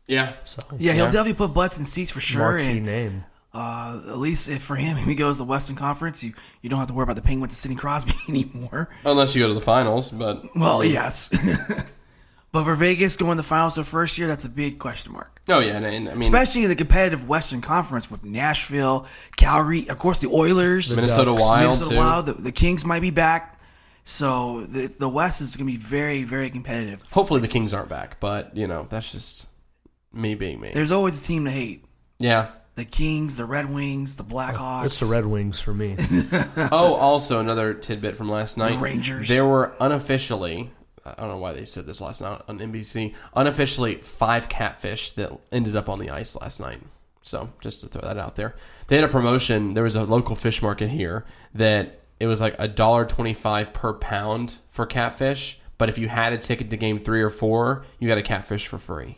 Yeah. 0.08 0.34
So 0.44 0.62
Yeah, 0.78 0.92
he'll 0.94 1.06
definitely 1.06 1.34
put 1.34 1.54
butts 1.54 1.78
in 1.80 1.86
seats 1.86 2.12
for 2.12 2.20
sure. 2.22 2.42
marquee 2.42 2.78
And 2.78 2.86
name. 2.86 3.24
uh, 3.54 4.02
at 4.10 4.18
least 4.20 4.50
if 4.50 4.62
for 4.62 4.76
him, 4.76 4.98
if 4.98 5.06
he 5.06 5.16
goes 5.16 5.38
to 5.38 5.44
the 5.46 5.50
Western 5.50 5.76
Conference, 5.76 6.24
you, 6.24 6.34
you 6.62 6.70
don't 6.70 6.80
have 6.80 6.90
to 6.90 6.94
worry 6.94 7.04
about 7.06 7.16
the 7.16 7.22
Penguins 7.22 7.54
and 7.54 7.58
Sidney 7.58 7.76
Crosby 7.78 8.14
anymore. 8.30 8.90
Unless 9.06 9.36
you 9.36 9.42
go 9.42 9.48
to 9.48 9.54
the 9.54 9.62
finals, 9.62 10.12
but 10.12 10.44
Well, 10.56 10.84
yes. 10.84 11.30
but 12.52 12.64
for 12.66 12.76
Vegas 12.76 13.16
going 13.16 13.32
to 13.32 13.38
the 13.38 13.44
finals 13.44 13.76
the 13.76 13.84
first 13.86 14.18
year, 14.18 14.28
that's 14.28 14.44
a 14.46 14.50
big 14.50 14.80
question 14.80 15.14
mark. 15.14 15.42
oh 15.48 15.60
yeah, 15.60 15.78
and, 15.78 15.86
and 15.86 16.08
I 16.10 16.12
mean 16.12 16.20
Especially 16.22 16.64
in 16.64 16.70
the 16.70 16.76
competitive 16.76 17.30
Western 17.30 17.62
Conference 17.62 18.12
with 18.12 18.26
Nashville, 18.26 19.08
Calgary, 19.38 19.88
of 19.88 19.98
course 19.98 20.20
the 20.20 20.28
Oilers, 20.28 20.94
Minnesota 20.96 21.32
Ducks. 21.32 21.42
Wild 21.42 21.64
Minnesota 21.64 21.90
too. 21.92 21.98
Wild, 21.98 22.26
the, 22.26 22.34
the 22.34 22.52
Kings 22.52 22.84
might 22.86 23.02
be 23.02 23.12
back. 23.12 23.58
So 24.12 24.66
the, 24.66 24.94
the 25.00 25.08
West 25.08 25.42
is 25.42 25.56
going 25.56 25.68
to 25.68 25.72
be 25.72 25.82
very, 25.82 26.24
very 26.24 26.50
competitive. 26.50 27.02
Hopefully 27.12 27.40
the 27.40 27.48
Kings 27.48 27.74
aren't 27.74 27.88
back, 27.88 28.20
but 28.20 28.56
you 28.58 28.68
know 28.68 28.86
that's 28.90 29.10
just 29.10 29.48
me 30.12 30.36
being 30.36 30.60
me. 30.60 30.72
There's 30.74 30.92
always 30.92 31.24
a 31.24 31.26
team 31.26 31.46
to 31.46 31.52
hate. 31.52 31.86
Yeah. 32.20 32.52
The 32.76 32.84
Kings, 32.84 33.38
the 33.38 33.46
Red 33.46 33.74
Wings, 33.74 34.18
the 34.18 34.24
oh, 34.24 34.26
Blackhawks. 34.26 34.86
It's 34.86 35.00
the 35.00 35.14
Red 35.14 35.26
Wings 35.26 35.60
for 35.62 35.74
me. 35.74 35.96
Oh, 36.74 36.96
also 36.96 37.40
another 37.40 37.74
tidbit 37.74 38.16
from 38.16 38.30
last 38.30 38.58
night. 38.58 38.80
Rangers. 38.82 39.30
There 39.30 39.46
were 39.46 39.74
unofficially, 39.80 40.72
I 41.06 41.14
don't 41.14 41.30
know 41.30 41.38
why 41.38 41.54
they 41.54 41.66
said 41.66 41.86
this 41.86 42.02
last 42.02 42.22
night 42.22 42.42
on 42.50 42.60
NBC, 42.60 43.16
unofficially 43.34 43.96
five 43.96 44.50
catfish 44.50 45.12
that 45.14 45.32
ended 45.54 45.76
up 45.78 45.88
on 45.88 46.00
the 46.00 46.10
ice 46.10 46.36
last 46.36 46.60
night. 46.60 46.82
So 47.24 47.50
just 47.62 47.80
to 47.82 47.88
throw 47.88 48.02
that 48.02 48.18
out 48.18 48.36
there, 48.36 48.56
they 48.90 48.98
had 48.98 49.06
a 49.06 49.10
promotion. 49.10 49.74
There 49.74 49.84
was 49.86 49.96
a 49.96 50.04
local 50.04 50.36
fish 50.36 50.62
market 50.62 50.90
here 50.90 51.26
that 51.54 52.01
it 52.22 52.28
was 52.28 52.40
like 52.40 52.56
a 52.60 52.68
dollar 52.68 53.06
twenty-five 53.06 53.74
per 53.74 53.94
pound 53.94 54.56
for 54.70 54.86
catfish. 54.86 55.60
But 55.78 55.90
if 55.90 55.98
you 55.98 56.08
had 56.08 56.32
a 56.32 56.38
ticket 56.38 56.70
to 56.70 56.78
game 56.78 57.00
three 57.00 57.24
or 57.24 57.32
four, 57.32 57.84
you 57.98 58.08
got 58.08 58.20
a 58.20 58.22
catfish 58.22 58.68
for 58.68 58.78
free. 58.78 59.18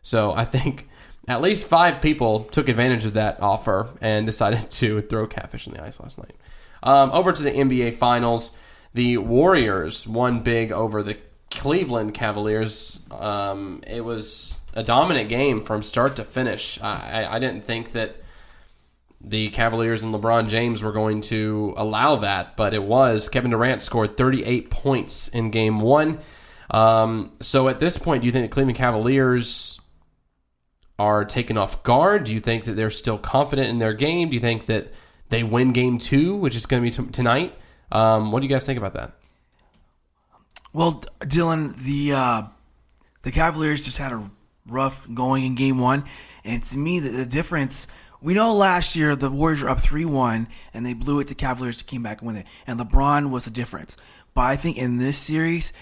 So 0.00 0.32
I 0.32 0.46
think 0.46 0.88
at 1.28 1.42
least 1.42 1.66
five 1.66 2.00
people 2.00 2.44
took 2.44 2.70
advantage 2.70 3.04
of 3.04 3.12
that 3.12 3.42
offer 3.42 3.90
and 4.00 4.26
decided 4.26 4.70
to 4.80 5.02
throw 5.02 5.26
catfish 5.26 5.66
in 5.66 5.74
the 5.74 5.84
ice 5.84 6.00
last 6.00 6.16
night. 6.16 6.34
Um, 6.82 7.10
over 7.12 7.32
to 7.32 7.42
the 7.42 7.50
NBA 7.50 7.94
Finals, 7.94 8.58
the 8.94 9.18
Warriors 9.18 10.06
won 10.08 10.40
big 10.40 10.72
over 10.72 11.02
the 11.02 11.18
Cleveland 11.50 12.14
Cavaliers. 12.14 13.06
Um, 13.10 13.82
it 13.86 14.02
was 14.02 14.60
a 14.72 14.82
dominant 14.82 15.28
game 15.28 15.62
from 15.62 15.82
start 15.82 16.16
to 16.16 16.24
finish. 16.24 16.80
I, 16.80 17.26
I 17.30 17.38
didn't 17.38 17.64
think 17.66 17.92
that 17.92 18.16
the 19.20 19.50
Cavaliers 19.50 20.02
and 20.02 20.14
LeBron 20.14 20.48
James 20.48 20.82
were 20.82 20.92
going 20.92 21.20
to 21.22 21.74
allow 21.76 22.16
that, 22.16 22.56
but 22.56 22.72
it 22.72 22.82
was. 22.82 23.28
Kevin 23.28 23.50
Durant 23.50 23.82
scored 23.82 24.16
38 24.16 24.70
points 24.70 25.28
in 25.28 25.50
game 25.50 25.80
one. 25.80 26.20
Um, 26.70 27.32
so 27.40 27.68
at 27.68 27.80
this 27.80 27.98
point, 27.98 28.22
do 28.22 28.26
you 28.26 28.32
think 28.32 28.48
the 28.48 28.52
Cleveland 28.52 28.76
Cavaliers 28.76 29.80
are 30.98 31.24
taken 31.24 31.56
off 31.56 31.82
guard? 31.82 32.24
Do 32.24 32.34
you 32.34 32.40
think 32.40 32.64
that 32.64 32.72
they're 32.72 32.90
still 32.90 33.18
confident 33.18 33.68
in 33.68 33.78
their 33.78 33.94
game? 33.94 34.28
Do 34.28 34.34
you 34.34 34.40
think 34.40 34.66
that 34.66 34.92
they 35.30 35.42
win 35.42 35.72
game 35.72 35.98
two, 35.98 36.36
which 36.36 36.54
is 36.54 36.66
going 36.66 36.82
to 36.82 37.02
be 37.02 37.04
t- 37.04 37.10
tonight? 37.10 37.54
Um, 37.90 38.32
what 38.32 38.40
do 38.40 38.46
you 38.46 38.50
guys 38.50 38.66
think 38.66 38.78
about 38.78 38.94
that? 38.94 39.12
Well, 40.72 41.02
Dylan, 41.20 41.76
the 41.76 42.12
uh, 42.12 42.42
the 43.22 43.32
Cavaliers 43.32 43.84
just 43.84 43.98
had 43.98 44.12
a 44.12 44.30
rough 44.66 45.06
going 45.12 45.44
in 45.44 45.54
Game 45.54 45.78
One, 45.78 46.04
and 46.44 46.62
to 46.62 46.76
me, 46.76 47.00
the, 47.00 47.08
the 47.08 47.26
difference. 47.26 47.88
We 48.20 48.34
know 48.34 48.52
last 48.52 48.96
year 48.96 49.14
the 49.14 49.30
Warriors 49.30 49.62
were 49.62 49.68
up 49.68 49.78
three 49.78 50.04
one, 50.04 50.48
and 50.74 50.84
they 50.84 50.94
blew 50.94 51.20
it 51.20 51.28
to 51.28 51.34
Cavaliers 51.36 51.78
to 51.78 51.84
came 51.84 52.02
back 52.02 52.20
and 52.20 52.26
win 52.26 52.36
it, 52.36 52.46
and 52.66 52.78
LeBron 52.78 53.30
was 53.30 53.44
the 53.44 53.50
difference. 53.50 53.96
But 54.34 54.42
I 54.42 54.56
think 54.56 54.76
in 54.76 54.98
this 54.98 55.16
series, 55.16 55.72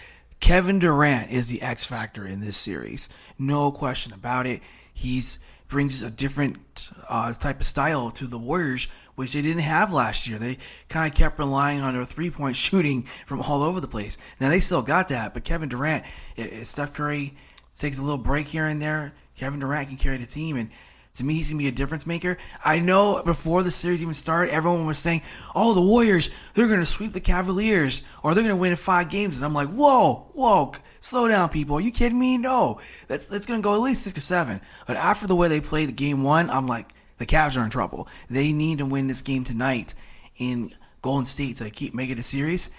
Kevin 0.40 0.79
Durant 0.79 1.31
is 1.31 1.49
the 1.49 1.62
X 1.62 1.87
factor 1.87 2.27
in 2.27 2.40
this 2.40 2.59
series, 2.59 3.09
no 3.38 3.72
question 3.72 4.12
about 4.12 4.46
it. 4.46 4.61
He's 4.92 5.38
brings 5.68 6.03
a 6.03 6.11
different 6.11 6.90
uh, 7.09 7.33
type 7.33 7.59
of 7.59 7.66
style 7.66 8.11
to 8.12 8.27
the 8.27 8.38
Warriors, 8.38 8.87
which 9.16 9.33
they 9.33 9.42
didn't 9.42 9.62
have 9.62 9.92
last 9.92 10.29
year. 10.29 10.38
They 10.38 10.59
kind 10.88 11.11
of 11.11 11.18
kept 11.18 11.38
relying 11.38 11.81
on 11.81 11.94
their 11.94 12.05
three 12.05 12.31
point 12.31 12.57
shooting 12.57 13.05
from 13.25 13.40
all 13.40 13.62
over 13.62 13.81
the 13.81 13.88
place. 13.88 14.18
Now 14.40 14.51
they 14.51 14.61
still 14.61 14.83
got 14.83 15.09
that, 15.09 15.33
but 15.33 15.44
Kevin 15.44 15.68
Durant, 15.68 16.05
if 16.37 16.66
Steph 16.66 16.92
Curry 16.92 17.35
takes 17.77 17.99
a 17.99 18.03
little 18.03 18.18
break 18.18 18.49
here 18.49 18.66
and 18.66 18.81
there, 18.81 19.14
Kevin 19.37 19.61
Durant 19.61 19.88
can 19.88 19.96
carry 19.96 20.18
the 20.18 20.27
team 20.27 20.57
and. 20.57 20.70
To 21.16 21.24
me, 21.24 21.35
he's 21.35 21.48
gonna 21.48 21.59
be 21.59 21.68
a 21.68 21.72
difference 21.72 22.07
maker. 22.07 22.38
I 22.64 22.79
know 22.79 23.22
before 23.24 23.62
the 23.62 23.70
series 23.70 24.02
even 24.02 24.14
started, 24.14 24.52
everyone 24.52 24.87
was 24.87 24.98
saying, 24.98 25.22
"Oh, 25.55 25.74
the 25.74 25.81
Warriors, 25.81 26.31
they're 26.55 26.68
gonna 26.68 26.87
sweep 26.87 27.12
the 27.12 27.20
Cavaliers, 27.20 28.02
or 28.22 28.35
they're 28.35 28.44
gonna 28.44 28.57
win 28.57 28.72
in 28.72 28.76
five 28.76 29.09
games." 29.09 29.37
And 29.37 29.44
I'm 29.44 29.55
like, 29.55 29.68
"Whoa, 29.68 30.26
whoa, 30.35 30.72
slow 31.00 31.29
down, 31.29 31.48
people. 31.48 31.76
Are 31.76 31.81
you 31.81 31.90
kidding 31.90 32.18
me? 32.18 32.38
No, 32.38 32.81
that's 33.09 33.26
that's 33.26 33.46
gonna 33.46 33.61
go 33.61 33.74
at 33.74 33.81
least 33.81 34.02
six 34.02 34.18
or 34.18 34.22
seven. 34.22 34.61
But 34.87 34.96
after 34.96 35.26
the 35.26 35.37
way 35.37 35.48
they 35.48 35.61
played 35.61 35.88
the 35.88 35.92
game 35.92 36.22
one, 36.22 36.50
I'm 36.50 36.66
like, 36.66 36.92
the 37.18 37.26
Cavs 37.26 37.57
are 37.57 37.64
in 37.64 37.70
trouble. 37.70 38.09
They 38.29 38.52
need 38.52 38.79
to 38.79 38.87
win 38.87 39.07
this 39.07 39.22
game 39.22 39.44
tonight 39.44 39.94
in 40.37 40.70
Golden 41.02 41.24
State 41.24 41.57
to 41.57 41.70
keep 41.70 41.94
making 41.94 42.16
the 42.16 42.22
series. 42.22 42.70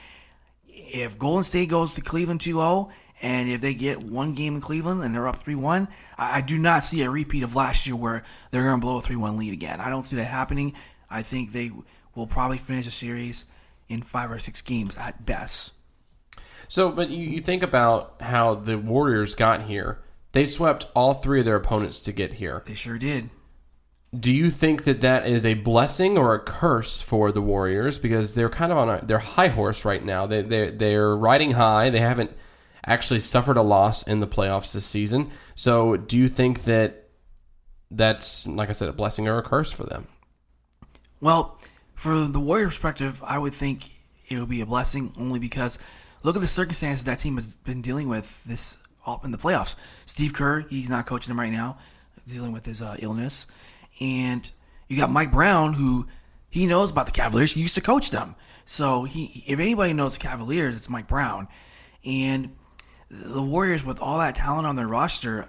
If 0.67 1.17
Golden 1.17 1.43
State 1.43 1.69
goes 1.69 1.95
to 1.95 2.02
Cleveland 2.02 2.41
2-0, 2.41 2.91
and 3.21 3.49
if 3.49 3.62
they 3.62 3.73
get 3.73 4.03
one 4.03 4.34
game 4.34 4.56
in 4.56 4.62
Cleveland 4.62 5.03
and 5.03 5.13
they're 5.13 5.27
up 5.27 5.38
3-1, 5.38 5.88
I, 6.17 6.38
I 6.38 6.41
do 6.41 6.58
not 6.58 6.84
see 6.84 7.01
a 7.01 7.10
repeat 7.10 7.43
of 7.43 7.56
last 7.56 7.88
year 7.88 7.95
where 7.95 8.23
they're 8.51 8.63
going 8.63 8.80
to 8.80 8.86
blow 8.86 8.99
a 8.99 9.01
3-1 9.01 9.38
lead 9.38 9.53
again. 9.53 9.82
I 9.82 9.89
don't 9.89 10.03
see 10.03 10.15
that 10.17 10.25
happening. 10.25 10.73
I 11.10 11.21
think 11.21 11.51
they 11.51 11.71
will 12.15 12.27
probably 12.27 12.58
finish 12.58 12.86
the 12.86 12.91
series 12.91 13.45
in 13.88 14.01
five 14.01 14.32
or 14.32 14.39
six 14.39 14.62
games 14.62 14.95
at 14.97 15.25
best. 15.25 15.71
So, 16.67 16.91
but 16.91 17.10
you, 17.10 17.25
you 17.25 17.41
think 17.41 17.63
about 17.63 18.15
how 18.21 18.56
the 18.56 18.77
Warriors 18.77 19.36
got 19.36 19.63
here. 19.63 19.99
They 20.34 20.45
swept 20.45 20.91
all 20.93 21.13
three 21.13 21.39
of 21.39 21.45
their 21.45 21.56
opponents 21.56 21.99
to 22.01 22.12
get 22.12 22.34
here. 22.34 22.62
They 22.65 22.73
sure 22.73 22.97
did. 22.97 23.30
Do 24.17 24.34
you 24.34 24.49
think 24.49 24.84
that 24.84 25.01
that 25.01 25.27
is 25.27 25.45
a 25.45 25.56
blessing 25.56 26.17
or 26.17 26.34
a 26.34 26.39
curse 26.39 27.01
for 27.01 27.32
the 27.32 27.41
Warriors 27.41 27.97
because 27.97 28.34
they're 28.34 28.49
kind 28.49 28.71
of 28.71 28.77
on 28.77 28.89
a, 28.89 29.06
their 29.06 29.19
high 29.19 29.49
horse 29.49 29.84
right 29.84 30.03
now? 30.03 30.25
They 30.25 30.41
they 30.41 30.69
they're 30.69 31.15
riding 31.15 31.51
high. 31.51 31.89
They 31.89 31.99
haven't 31.99 32.32
actually 32.88 33.19
suffered 33.19 33.58
a 33.58 33.62
loss 33.62 34.08
in 34.08 34.21
the 34.21 34.28
playoffs 34.28 34.73
this 34.73 34.86
season. 34.86 35.30
So, 35.56 35.97
do 35.97 36.17
you 36.17 36.30
think 36.30 36.63
that 36.63 37.10
that's 37.91 38.47
like 38.47 38.69
I 38.69 38.73
said 38.73 38.89
a 38.89 38.93
blessing 38.93 39.28
or 39.28 39.38
a 39.38 39.43
curse 39.43 39.71
for 39.71 39.84
them? 39.84 40.08
Well, 41.21 41.60
for 41.95 42.15
the 42.15 42.39
Warrior 42.39 42.67
perspective, 42.67 43.23
I 43.26 43.38
would 43.38 43.54
think 43.54 43.86
it 44.30 44.39
would 44.39 44.50
be 44.50 44.62
a 44.62 44.65
blessing 44.65 45.13
only 45.17 45.39
because 45.39 45.80
look 46.23 46.36
at 46.36 46.41
the 46.41 46.47
circumstances 46.47 47.06
that 47.06 47.19
team 47.19 47.36
has 47.36 47.58
been 47.58 47.82
dealing 47.82 48.10
with 48.10 48.43
this 48.45 48.78
in 49.23 49.32
the 49.32 49.38
playoffs. 49.38 49.76
Steve 50.06 50.34
Kerr, 50.34 50.62
he's 50.69 50.89
not 50.89 51.06
coaching 51.06 51.32
them 51.32 51.39
right 51.39 51.52
now, 51.52 51.78
dealing 52.26 52.52
with 52.52 52.65
his 52.65 52.82
uh, 52.82 52.97
illness, 53.00 53.47
and 54.02 54.50
you 54.88 54.97
got 54.97 55.10
Mike 55.10 55.32
Brown, 55.32 55.73
who 55.73 56.08
he 56.50 56.67
knows 56.67 56.91
about 56.91 57.06
the 57.06 57.12
Cavaliers. 57.12 57.54
He 57.54 57.62
used 57.62 57.76
to 57.76 57.82
coach 57.82 58.12
them, 58.12 58.36
so 58.65 59.06
he 59.06 59.43
if 59.47 59.60
anybody 59.60 59.93
knows 59.93 60.17
the 60.17 60.23
Cavaliers, 60.23 60.76
it's 60.76 60.89
Mike 60.89 61.08
Brown, 61.08 61.47
and 62.06 62.56
the 63.10 63.41
Warriors 63.41 63.86
with 63.86 64.02
all 64.02 64.20
that 64.20 64.36
talent 64.36 64.67
on 64.67 64.76
their 64.76 64.88
roster. 64.88 65.48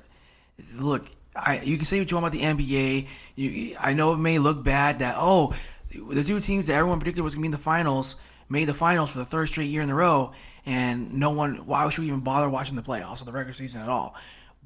Look, 0.75 1.07
I, 1.35 1.61
you 1.61 1.77
can 1.77 1.87
say 1.87 1.99
what 1.99 2.11
you 2.11 2.17
want 2.17 2.35
about 2.35 2.57
the 2.57 2.65
NBA. 2.65 3.09
You, 3.37 3.77
I 3.81 3.95
know 3.95 4.13
it 4.15 4.19
may 4.19 4.39
look 4.39 4.65
bad 4.65 5.01
that 5.01 5.15
oh, 5.19 5.55
the 5.91 6.25
two 6.25 6.41
teams 6.41 6.67
that 6.67 6.75
everyone 6.75 6.99
predicted 6.99 7.25
was 7.25 7.35
going 7.35 7.43
to 7.43 7.49
be 7.49 7.49
in 7.49 7.53
the 7.53 7.59
finals 7.59 8.17
made 8.49 8.65
the 8.65 8.75
finals 8.75 9.13
for 9.13 9.19
the 9.19 9.25
third 9.25 9.47
straight 9.47 9.67
year 9.67 9.83
in 9.83 9.91
a 9.91 9.95
row, 9.95 10.33
and 10.67 11.15
no 11.15 11.31
one. 11.31 11.67
Why 11.67 11.89
should 11.89 12.03
we 12.03 12.09
even 12.09 12.21
bother 12.21 12.49
watching 12.49 12.77
the 12.77 12.83
playoffs 12.83 13.23
or 13.23 13.25
the 13.25 13.33
regular 13.33 13.55
season 13.55 13.83
at 13.83 13.89
all? 13.89 14.15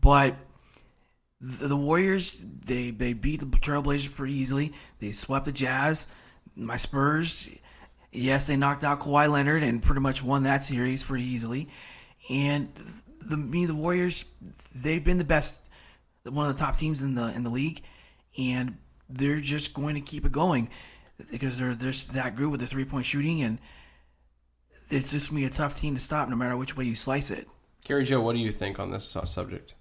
But 0.00 0.37
the, 1.40 1.68
the 1.68 1.76
Warriors, 1.76 2.42
they 2.64 2.90
they 2.90 3.12
beat 3.12 3.40
the 3.40 3.46
Trailblazers 3.46 4.14
pretty 4.14 4.35
easily. 4.35 4.72
They 4.98 5.11
swept 5.11 5.44
the 5.44 5.52
Jazz. 5.52 6.07
My 6.55 6.76
Spurs, 6.76 7.48
yes, 8.12 8.46
they 8.46 8.57
knocked 8.57 8.85
out 8.85 9.00
Kawhi 9.00 9.28
Leonard 9.28 9.62
and 9.62 9.83
pretty 9.83 10.00
much 10.00 10.22
won 10.22 10.42
that 10.42 10.62
series 10.62 11.02
pretty 11.02 11.24
easily. 11.24 11.68
And 12.30 12.68
the 13.20 13.37
me 13.37 13.66
the 13.66 13.74
Warriors, 13.74 14.24
they've 14.74 15.04
been 15.04 15.18
the 15.18 15.24
best, 15.24 15.68
one 16.24 16.48
of 16.48 16.54
the 16.54 16.61
top 16.61 16.76
teams 16.76 17.02
in 17.02 17.14
the 17.14 17.32
in 17.35 17.42
the 17.42 17.50
league, 17.50 17.82
and 18.38 18.76
they're 19.08 19.40
just 19.40 19.74
going 19.74 19.94
to 19.94 20.00
keep 20.00 20.24
it 20.24 20.32
going 20.32 20.70
because 21.30 21.58
they're 21.58 21.74
they're 21.74 21.92
that 22.12 22.37
good 22.37 22.50
with 22.50 22.61
the 22.61 22.66
three 22.66 22.85
point 22.85 23.06
shooting, 23.06 23.42
and 23.42 23.58
it's 24.88 25.12
just 25.12 25.30
gonna 25.30 25.40
be 25.40 25.46
a 25.46 25.50
tough 25.50 25.76
team 25.76 25.94
to 25.94 26.00
stop 26.00 26.28
no 26.28 26.37
matter 26.37 26.56
which 26.56 26.76
way 26.76 26.85
you 26.85 26.94
slice 26.94 27.30
it. 27.30 27.48
Gary 27.85 28.04
Joe, 28.04 28.20
what 28.20 28.35
do 28.35 28.40
you 28.40 28.52
think 28.52 28.78
on 28.78 28.90
this 28.90 29.16
uh, 29.16 29.24
subject? 29.24 29.74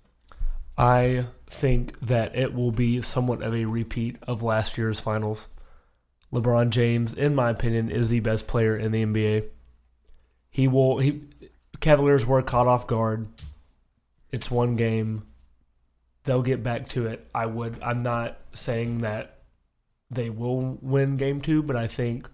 I 0.77 1.25
think 1.47 1.99
that 1.99 2.35
it 2.35 2.53
will 2.53 2.71
be 2.71 3.01
somewhat 3.01 3.43
of 3.43 3.53
a 3.53 3.65
repeat 3.65 4.17
of 4.23 4.41
last 4.41 4.77
year's 4.77 4.99
finals. 4.99 5.47
LeBron 6.33 6.69
James, 6.69 7.13
in 7.13 7.35
my 7.35 7.49
opinion, 7.49 7.91
is 7.91 8.09
the 8.09 8.21
best 8.21 8.47
player 8.47 8.75
in 8.77 8.91
the 8.91 9.05
NBA. 9.05 9.49
He 10.49 10.67
will 10.67 10.99
he 10.99 11.23
Cavaliers 11.81 12.25
were 12.25 12.41
caught 12.41 12.67
off 12.67 12.87
guard. 12.87 13.27
It's 14.31 14.49
one 14.49 14.75
game. 14.75 15.23
They'll 16.23 16.43
get 16.43 16.63
back 16.63 16.87
to 16.89 17.07
it. 17.07 17.27
I 17.35 17.47
would 17.47 17.81
I'm 17.81 18.03
not 18.03 18.37
saying 18.53 18.99
that 18.99 19.39
they 20.09 20.29
will 20.29 20.77
win 20.81 21.17
game 21.17 21.41
2, 21.41 21.63
but 21.63 21.75
I 21.75 21.87
think 21.87 22.29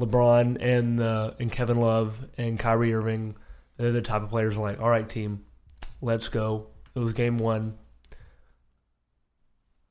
LeBron 0.00 0.56
and 0.60 0.98
the 0.98 1.34
and 1.38 1.52
Kevin 1.52 1.78
Love 1.78 2.26
and 2.38 2.58
Kyrie 2.58 2.94
Irving, 2.94 3.36
they're 3.76 3.92
the 3.92 4.02
type 4.02 4.22
of 4.22 4.30
players 4.30 4.54
who 4.54 4.60
are 4.62 4.70
like, 4.70 4.80
all 4.80 4.88
right, 4.88 5.08
team, 5.08 5.44
let's 6.00 6.28
go. 6.28 6.68
It 6.94 7.00
was 7.00 7.12
game 7.12 7.38
one. 7.38 7.76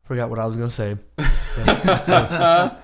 Forgot 0.03 0.29
what 0.29 0.39
I 0.39 0.45
was 0.45 0.57
gonna 0.57 0.71
say. 0.71 0.95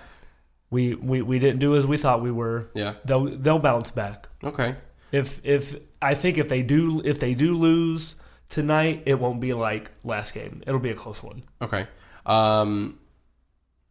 we, 0.70 0.94
we 0.96 1.22
we 1.22 1.40
didn't 1.40 1.60
do 1.60 1.76
as 1.76 1.88
we 1.88 1.98
thought 1.98 2.22
we 2.22 2.32
were. 2.32 2.70
Yeah. 2.76 2.94
They'll 3.06 3.26
they'll 3.38 3.60
bounce 3.60 3.92
back. 3.92 4.28
Okay. 4.44 4.76
If 5.14 5.40
if 5.46 5.78
I 6.02 6.16
think 6.16 6.38
if 6.38 6.50
they 6.50 6.64
do 6.64 7.02
if 7.06 7.20
they 7.20 7.36
do 7.36 7.56
lose 7.56 8.16
tonight, 8.50 9.04
it 9.06 9.20
won't 9.20 9.40
be 9.40 9.54
like 9.54 9.92
last 10.04 10.34
game. 10.34 10.64
It'll 10.68 10.80
be 10.80 10.90
a 10.90 10.96
close 10.96 11.24
one. 11.24 11.44
Okay. 11.62 11.88
Um, 12.26 13.00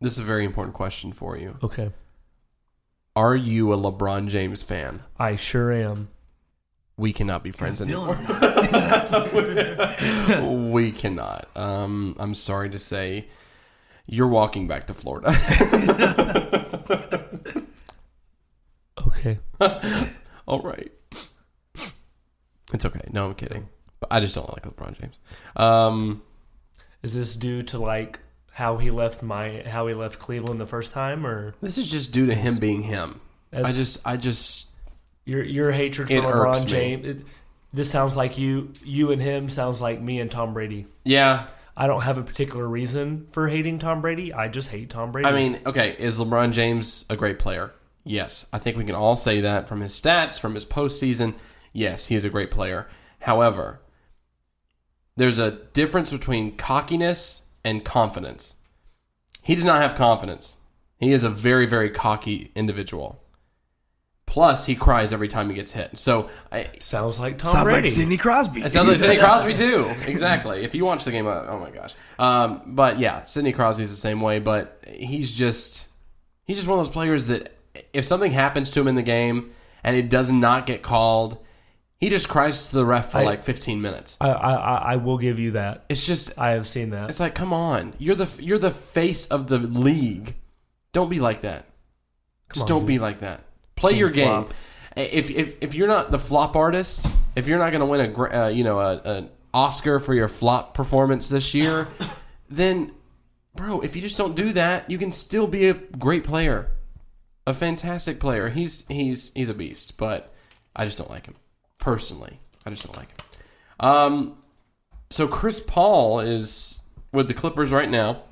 this 0.01 0.15
is 0.15 0.19
a 0.19 0.25
very 0.25 0.45
important 0.45 0.75
question 0.75 1.13
for 1.13 1.39
you. 1.39 1.57
Okay. 1.63 1.93
Are 3.15 3.37
you 3.37 3.73
a 3.73 3.77
LeBron 3.77 4.29
James 4.29 4.65
fan? 4.65 5.05
I 5.17 5.37
sure 5.37 5.71
am. 5.71 6.09
We 6.97 7.13
cannot 7.13 7.45
be 7.45 7.53
friends 7.53 7.81
anymore. 7.81 8.17
We 10.73 10.91
cannot. 10.91 11.47
Um, 11.57 12.17
I'm 12.19 12.35
sorry 12.35 12.71
to 12.71 12.79
say, 12.79 13.27
you're 14.07 14.29
walking 14.29 14.67
back 14.67 14.87
to 14.89 14.95
Florida. 14.95 15.33
Okay. 19.07 19.39
All 20.47 20.61
right. 20.61 20.93
It's 22.73 22.85
okay. 22.85 23.03
No, 23.13 23.27
I'm 23.27 23.35
kidding. 23.35 23.69
But 24.01 24.13
I 24.13 24.21
just 24.21 24.35
don't 24.35 24.49
like 24.51 24.65
LeBron 24.65 24.99
James. 25.01 25.19
Um, 25.57 26.23
Is 27.03 27.15
this 27.15 27.37
due 27.37 27.63
to 27.65 27.79
like 27.79 28.19
how 28.53 28.77
he 28.79 28.91
left 28.91 29.23
my 29.23 29.63
how 29.67 29.87
he 29.87 29.95
left 29.95 30.19
Cleveland 30.19 30.61
the 30.61 30.67
first 30.67 30.93
time, 30.93 31.27
or 31.27 31.55
this 31.61 31.79
is 31.79 31.91
just 31.91 32.13
due 32.13 32.27
to 32.27 32.35
him 32.35 32.57
being 32.57 32.83
him. 32.83 33.21
As- 33.53 33.65
I 33.67 33.73
just, 33.73 34.07
I 34.07 34.17
just, 34.17 34.71
your 35.25 35.43
your 35.43 35.71
hatred 35.73 36.09
for 36.09 36.15
It 36.15 36.25
irks 36.25 36.61
LeBron 36.61 36.65
me. 36.65 36.71
James? 36.71 37.07
It, 37.07 37.17
this 37.73 37.91
sounds 37.91 38.17
like 38.17 38.39
you 38.39 38.73
you 38.85 39.13
and 39.13 39.21
him 39.23 39.49
sounds 39.49 39.81
like 39.81 40.01
me 40.01 40.21
and 40.21 40.31
Tom 40.31 40.53
Brady. 40.55 40.87
yeah. 41.05 41.49
I 41.75 41.87
don't 41.87 42.03
have 42.03 42.19
a 42.19 42.23
particular 42.23 42.69
reason 42.69 43.29
for 43.31 43.49
hating 43.49 43.79
Tom 43.79 44.03
Brady. 44.03 44.31
I 44.35 44.49
just 44.49 44.69
hate 44.69 44.91
Tom 44.91 45.11
Brady. 45.11 45.27
I 45.27 45.33
mean, 45.33 45.59
okay, 45.65 45.97
is 45.99 46.19
LeBron 46.19 46.53
James 46.53 47.07
a 47.09 47.17
great 47.17 47.39
player? 47.39 47.73
Yes. 48.05 48.47
I 48.53 48.59
think 48.59 48.77
we 48.77 48.85
can 48.85 48.95
all 48.95 49.17
say 49.17 49.41
that 49.41 49.69
from 49.69 49.81
his 49.81 49.99
stats, 49.99 50.39
from 50.39 50.55
his 50.55 50.67
postseason. 50.67 51.33
Yes, 51.73 52.07
he 52.07 52.15
is 52.15 52.25
a 52.25 52.31
great 52.31 52.51
player. 52.51 52.89
However, 53.21 53.81
there's 55.17 55.39
a 55.39 55.51
difference 55.73 56.11
between 56.11 56.57
cockiness 56.57 57.47
and 57.65 57.85
confidence. 57.85 58.57
He 59.43 59.55
does 59.55 59.65
not 59.65 59.83
have 59.83 59.95
confidence. 59.95 60.59
He 60.99 61.13
is 61.13 61.23
a 61.23 61.29
very, 61.31 61.67
very 61.67 61.91
cocky 61.91 62.53
individual. 62.55 63.19
Plus, 64.25 64.65
he 64.67 64.75
cries 64.75 65.13
every 65.13 65.29
time 65.29 65.51
he 65.51 65.55
gets 65.55 65.73
hit. 65.73 65.99
So, 65.99 66.31
I, 66.51 66.71
sounds 66.79 67.21
like 67.21 67.37
Tom 67.39 67.51
Sounds 67.51 67.65
Brady. 67.65 67.81
like 67.83 67.87
Sidney 67.87 68.17
Crosby. 68.17 68.63
it 68.63 68.73
sounds 68.73 68.89
like 68.89 68.99
Sidney 68.99 69.17
Crosby 69.19 69.53
too. 69.53 69.93
Exactly. 70.07 70.63
If 70.65 70.75
you 70.75 70.87
watch 70.87 71.05
the 71.05 71.11
game, 71.11 71.27
uh, 71.27 71.45
oh 71.49 71.59
my 71.59 71.71
gosh. 71.71 71.95
Um, 72.19 72.63
but 72.69 72.99
yeah, 72.99 73.25
Sidney 73.25 73.53
Crosby's 73.53 73.91
the 73.91 73.97
same 73.97 74.23
way. 74.23 74.39
But 74.39 74.83
he's 74.89 75.31
just 75.35 75.89
he's 76.45 76.57
just 76.57 76.69
one 76.69 76.79
of 76.79 76.87
those 76.87 76.93
players 76.93 77.27
that 77.27 77.53
if 77.93 78.07
something 78.07 78.33
happens 78.33 78.71
to 78.71 78.81
him 78.81 78.89
in 78.89 78.95
the 78.95 79.03
game 79.03 79.51
and 79.85 79.97
it 79.97 80.09
does 80.09 80.33
not 80.33 80.65
get 80.65 80.83
called, 80.83 81.37
he 82.03 82.09
just 82.09 82.29
cries 82.29 82.67
to 82.67 82.75
the 82.75 82.85
ref 82.85 83.13
for 83.13 83.19
I- 83.19 83.23
like 83.23 83.45
15 83.45 83.81
minutes. 83.81 84.17
I, 84.21 84.31
I 84.31 84.53
I 84.55 84.75
I 84.93 84.97
will 84.97 85.19
give 85.19 85.39
you 85.39 85.53
that. 85.53 85.85
It's 85.89 86.05
just 86.05 86.37
I 86.37 86.51
have 86.51 86.67
seen 86.67 86.91
that. 86.91 87.09
it's 87.09 87.21
like 87.21 87.37
come 87.37 87.53
on, 87.53 87.95
you're 87.97 88.17
the 88.17 88.29
you're 88.43 88.59
the 88.59 88.73
face 88.73 89.29
of 89.29 89.47
the 89.47 89.59
league. 89.59 90.35
Don't 90.93 91.09
be 91.09 91.21
like 91.21 91.43
that. 91.43 91.67
Just 92.53 92.63
on, 92.65 92.69
don't 92.69 92.81
dude. 92.81 92.89
be 92.89 92.99
like 92.99 93.21
that. 93.21 93.45
Play 93.77 93.93
King 93.93 94.01
your 94.01 94.11
game. 94.11 94.49
If, 94.97 95.31
if 95.31 95.57
if 95.61 95.75
you're 95.77 95.87
not 95.87 96.11
the 96.11 96.19
flop 96.19 96.57
artist, 96.57 97.07
if 97.37 97.47
you're 97.47 97.61
not 97.61 97.71
going 97.71 97.81
to 97.81 97.87
win 97.87 98.01
a 98.01 98.47
uh, 98.47 98.49
you 98.49 98.65
know 98.65 98.81
a, 98.81 98.97
an 99.05 99.31
Oscar 99.55 100.01
for 100.01 100.13
your 100.13 100.27
flop 100.27 100.75
performance 100.75 101.29
this 101.29 101.55
year, 101.55 101.87
then 102.51 102.91
bro, 103.55 103.81
if 103.81 103.95
you 103.95 104.03
just 104.03 104.19
don't 104.19 104.35
do 104.35 104.53
that, 104.55 104.91
you 104.91 104.99
can 104.99 105.13
still 105.13 105.47
be 105.47 105.69
a 105.69 105.75
great 105.75 106.25
player, 106.25 106.73
a 107.47 107.55
fantastic 107.55 108.19
player. 108.19 108.49
He's 108.49 108.89
he's 108.89 109.33
he's 109.35 109.49
a 109.49 109.55
beast, 109.55 109.97
but 109.99 110.35
I 110.75 110.85
just 110.85 110.99
don't 110.99 111.09
like 111.09 111.27
him 111.27 111.37
personally. 111.83 112.39
I 112.65 112.71
just 112.71 112.87
don't 112.87 112.97
like 112.97 113.11
him. 113.11 113.27
Um, 113.81 114.39
so 115.11 115.27
Chris 115.27 115.61
Paul 115.61 116.21
is 116.21 116.83
with 117.13 117.27
the 117.27 117.35
Clippers 117.35 117.73
right 117.73 117.91
now, 117.91 118.23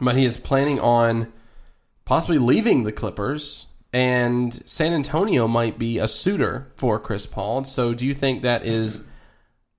but 0.00 0.16
he 0.16 0.24
is 0.24 0.36
planning 0.36 0.78
on 0.78 1.32
possibly 2.04 2.38
leaving 2.38 2.84
the 2.84 2.92
Clippers, 2.92 3.66
and 3.92 4.62
San 4.66 4.92
Antonio 4.92 5.48
might 5.48 5.78
be 5.78 5.98
a 5.98 6.06
suitor 6.06 6.72
for 6.76 7.00
Chris 7.00 7.26
Paul. 7.26 7.64
So, 7.64 7.92
do 7.92 8.06
you 8.06 8.14
think 8.14 8.42
that 8.42 8.64
is 8.64 9.06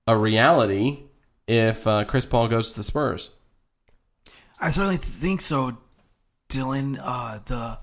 a 0.06 0.16
reality 0.16 1.04
if 1.48 1.86
uh, 1.86 2.04
Chris 2.04 2.26
Paul 2.26 2.48
goes 2.48 2.72
to 2.72 2.76
the 2.76 2.84
Spurs? 2.84 3.30
I 4.60 4.68
certainly 4.68 4.98
think 4.98 5.40
so, 5.40 5.78
Dylan. 6.50 6.98
Uh, 7.02 7.38
the 7.46 7.78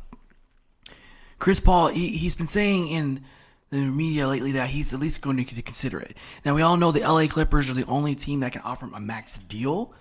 Chris 1.40 1.60
Paul, 1.60 1.88
he, 1.88 2.10
he's 2.10 2.36
been 2.36 2.46
saying 2.46 2.88
in 2.90 3.26
the 3.70 3.84
media 3.86 4.28
lately 4.28 4.54
that 4.54 4.70
he's 4.70 4.94
at 4.94 5.00
least 5.00 5.22
going 5.22 5.38
to 5.44 5.62
consider 5.62 6.00
it. 6.00 6.18
Now 6.46 6.56
we 6.56 6.62
all 6.62 6.78
know 6.78 6.92
the 6.92 7.02
LA 7.02 7.28
Clippers 7.28 7.70
are 7.70 7.74
the 7.74 7.86
only 7.86 8.16
team 8.16 8.40
that 8.40 8.52
can 8.54 8.62
offer 8.64 8.86
him 8.86 8.94
a 8.94 9.00
max 9.00 9.38
deal, 9.38 9.94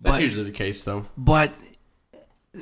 That's 0.00 0.16
But- 0.16 0.22
usually 0.22 0.44
the 0.44 0.52
case, 0.52 0.82
though. 0.82 1.06
but 1.16 1.56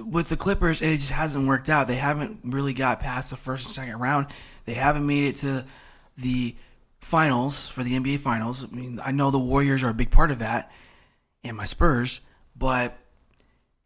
with 0.04 0.28
the 0.28 0.36
Clippers, 0.36 0.80
it 0.80 0.96
just 0.96 1.10
hasn't 1.10 1.46
worked 1.46 1.68
out. 1.68 1.86
They 1.88 1.96
haven't 1.96 2.40
really 2.44 2.72
got 2.72 3.00
past 3.00 3.30
the 3.30 3.36
first 3.36 3.64
and 3.66 3.72
second 3.74 3.98
round. 3.98 4.26
They 4.64 4.74
haven't 4.74 5.06
made 5.06 5.24
it 5.24 5.36
to 5.36 5.64
the 6.16 6.54
finals 7.00 7.68
for 7.68 7.82
the 7.82 7.94
NBA 7.96 8.18
finals. 8.20 8.64
I 8.64 8.68
mean, 8.68 9.00
I 9.04 9.10
know 9.12 9.30
the 9.30 9.38
Warriors 9.38 9.82
are 9.82 9.88
a 9.90 9.94
big 9.94 10.10
part 10.10 10.30
of 10.30 10.38
that, 10.38 10.70
and 11.44 11.56
my 11.56 11.64
Spurs, 11.64 12.20
but 12.56 12.96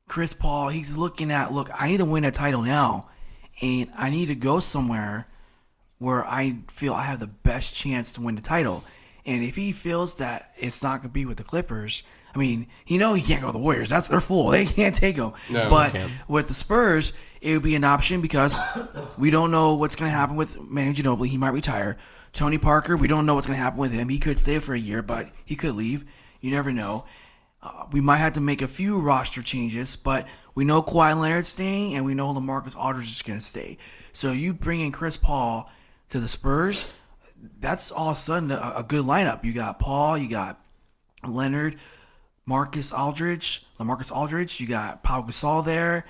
Chris 0.08 0.34
Paul, 0.34 0.68
he's 0.68 0.96
looking 0.96 1.32
at, 1.32 1.52
look, 1.52 1.70
I 1.74 1.88
need 1.88 1.98
to 1.98 2.04
win 2.04 2.24
a 2.24 2.30
title 2.30 2.62
now, 2.62 3.08
and 3.62 3.90
I 3.96 4.10
need 4.10 4.26
to 4.26 4.34
go 4.36 4.60
somewhere 4.60 5.26
where 5.98 6.26
I 6.26 6.58
feel 6.68 6.94
I 6.94 7.02
have 7.02 7.20
the 7.20 7.26
best 7.26 7.74
chance 7.74 8.12
to 8.12 8.20
win 8.20 8.34
the 8.34 8.42
title. 8.42 8.84
And 9.24 9.42
if 9.42 9.56
he 9.56 9.72
feels 9.72 10.18
that 10.18 10.52
it's 10.56 10.82
not 10.82 10.98
going 11.00 11.10
to 11.10 11.14
be 11.14 11.24
with 11.26 11.38
the 11.38 11.44
Clippers, 11.44 12.02
I 12.34 12.38
mean, 12.38 12.68
you 12.86 12.98
know 12.98 13.14
he 13.14 13.22
can't 13.22 13.40
go 13.40 13.46
with 13.48 13.54
the 13.54 13.60
Warriors. 13.60 13.88
That's 13.88 14.08
their 14.08 14.20
full. 14.20 14.50
They 14.50 14.66
can't 14.66 14.94
take 14.94 15.16
him. 15.16 15.32
No, 15.50 15.70
but 15.70 15.96
with 16.28 16.48
the 16.48 16.54
Spurs, 16.54 17.12
it 17.40 17.54
would 17.54 17.62
be 17.62 17.74
an 17.74 17.84
option 17.84 18.20
because 18.20 18.56
we 19.18 19.30
don't 19.30 19.50
know 19.50 19.74
what's 19.74 19.96
going 19.96 20.10
to 20.10 20.16
happen 20.16 20.36
with 20.36 20.60
Manu 20.60 20.92
Ginobili. 20.92 21.28
He 21.28 21.38
might 21.38 21.50
retire. 21.54 21.96
Tony 22.32 22.58
Parker, 22.58 22.96
we 22.96 23.08
don't 23.08 23.24
know 23.24 23.34
what's 23.34 23.46
going 23.46 23.56
to 23.56 23.62
happen 23.62 23.78
with 23.78 23.92
him. 23.92 24.10
He 24.10 24.18
could 24.18 24.36
stay 24.38 24.58
for 24.58 24.74
a 24.74 24.78
year, 24.78 25.00
but 25.02 25.30
he 25.44 25.56
could 25.56 25.74
leave. 25.74 26.04
You 26.40 26.50
never 26.50 26.70
know. 26.70 27.06
Uh, 27.62 27.86
we 27.90 28.00
might 28.02 28.18
have 28.18 28.34
to 28.34 28.40
make 28.40 28.60
a 28.60 28.68
few 28.68 29.00
roster 29.00 29.42
changes, 29.42 29.96
but 29.96 30.28
we 30.54 30.64
know 30.64 30.82
Kawhi 30.82 31.18
Leonard's 31.18 31.48
staying, 31.48 31.94
and 31.94 32.04
we 32.04 32.14
know 32.14 32.32
Lamarcus 32.32 32.76
Aldridge 32.76 33.06
is 33.06 33.22
going 33.22 33.38
to 33.38 33.44
stay. 33.44 33.78
So 34.12 34.32
you 34.32 34.52
bring 34.52 34.80
in 34.80 34.92
Chris 34.92 35.16
Paul 35.16 35.70
to 36.08 36.20
the 36.20 36.28
Spurs, 36.28 36.92
that's 37.60 37.90
all 37.90 38.08
of 38.08 38.12
a 38.12 38.18
sudden 38.18 38.50
a, 38.50 38.74
a 38.76 38.84
good 38.86 39.04
lineup. 39.04 39.44
You 39.44 39.52
got 39.52 39.78
Paul, 39.78 40.18
you 40.18 40.28
got 40.28 40.60
Leonard, 41.26 41.76
Marcus 42.44 42.92
Aldridge, 42.92 43.66
Lamarcus 43.78 44.12
Aldridge. 44.12 44.60
You 44.60 44.66
got 44.66 45.02
Paul 45.02 45.24
Gasol 45.24 45.64
there, 45.64 46.06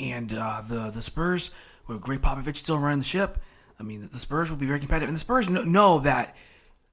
and 0.00 0.32
uh, 0.34 0.62
the 0.66 0.90
the 0.90 1.02
Spurs 1.02 1.54
with 1.86 2.00
Gregg 2.00 2.22
Popovich 2.22 2.56
still 2.56 2.78
running 2.78 2.98
the 2.98 3.04
ship. 3.04 3.38
I 3.78 3.82
mean, 3.82 4.00
the 4.00 4.18
Spurs 4.18 4.50
will 4.50 4.58
be 4.58 4.66
very 4.66 4.80
competitive, 4.80 5.08
and 5.08 5.16
the 5.16 5.20
Spurs 5.20 5.48
know, 5.48 5.62
know 5.62 5.98
that 6.00 6.34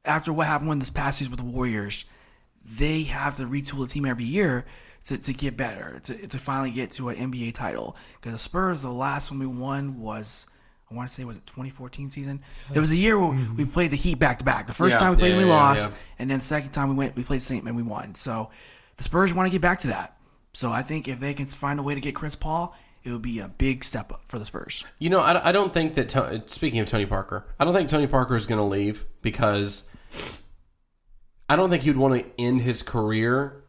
after 0.03 0.31
what 0.31 0.47
happened 0.47 0.69
when 0.69 0.79
this 0.79 0.91
past 0.91 1.17
season 1.17 1.31
with 1.31 1.39
the 1.39 1.45
Warriors, 1.45 2.05
they 2.63 3.03
have 3.03 3.37
to 3.37 3.43
retool 3.43 3.81
the 3.81 3.87
team 3.87 4.05
every 4.05 4.25
year 4.25 4.65
to, 5.05 5.17
to 5.17 5.33
get 5.33 5.57
better, 5.57 5.99
to, 6.03 6.27
to 6.27 6.37
finally 6.37 6.71
get 6.71 6.91
to 6.91 7.09
an 7.09 7.31
NBA 7.31 7.53
title. 7.53 7.95
Because 8.15 8.33
the 8.33 8.39
Spurs, 8.39 8.81
the 8.81 8.91
last 8.91 9.31
one 9.31 9.39
we 9.39 9.47
won 9.47 9.99
was, 9.99 10.47
I 10.89 10.93
want 10.93 11.09
to 11.09 11.13
say, 11.13 11.23
was 11.23 11.37
it 11.37 11.45
2014 11.47 12.09
season? 12.09 12.41
It 12.73 12.79
was 12.79 12.91
a 12.91 12.95
year 12.95 13.19
where 13.19 13.31
we 13.31 13.37
mm-hmm. 13.37 13.63
played 13.71 13.91
the 13.91 13.97
Heat 13.97 14.19
back 14.19 14.37
to 14.39 14.45
back. 14.45 14.67
The 14.67 14.73
first 14.73 14.93
Yeah, 14.93 14.99
time 14.99 15.11
we 15.11 15.17
played, 15.17 15.31
yeah, 15.31 15.39
we 15.39 15.45
yeah, 15.45 15.55
lost, 15.55 15.93
and 16.19 16.29
then 16.29 16.41
second 16.41 16.71
time 16.71 16.89
we 16.89 16.95
went, 16.95 17.15
we 17.15 17.23
played 17.23 17.41
Saint 17.41 17.65
and 17.65 17.75
we 17.75 17.81
won. 17.81 18.13
So 18.13 18.49
the 18.97 19.03
Spurs 19.03 19.33
want 19.33 19.47
to 19.47 19.51
get 19.51 19.61
back 19.61 19.79
to 19.79 19.87
that. 19.87 20.17
So 20.53 20.71
I 20.71 20.83
think 20.83 21.07
if 21.07 21.19
they 21.19 21.33
can 21.33 21.45
find 21.45 21.79
a 21.79 21.83
way 21.83 21.95
to 21.95 22.01
get 22.01 22.15
Chris 22.15 22.35
Paul, 22.35 22.75
it 23.03 23.11
would 23.11 23.21
be 23.21 23.39
a 23.39 23.47
big 23.47 23.83
step 23.83 24.11
up 24.11 24.21
for 24.27 24.39
the 24.39 24.45
Spurs. 24.45 24.83
You 24.99 25.09
know, 25.09 25.19
I, 25.19 25.49
I 25.49 25.51
don't 25.51 25.73
think 25.73 25.95
that. 25.95 26.09
To, 26.09 26.43
speaking 26.45 26.79
of 26.79 26.87
Tony 26.87 27.05
Parker, 27.05 27.45
I 27.59 27.65
don't 27.65 27.73
think 27.73 27.89
Tony 27.89 28.07
Parker 28.07 28.35
is 28.35 28.47
going 28.47 28.59
to 28.59 28.65
leave 28.65 29.05
because 29.21 29.89
I 31.49 31.55
don't 31.55 31.69
think 31.69 31.83
he 31.83 31.89
would 31.89 31.97
want 31.97 32.15
to 32.15 32.41
end 32.41 32.61
his 32.61 32.81
career 32.81 33.63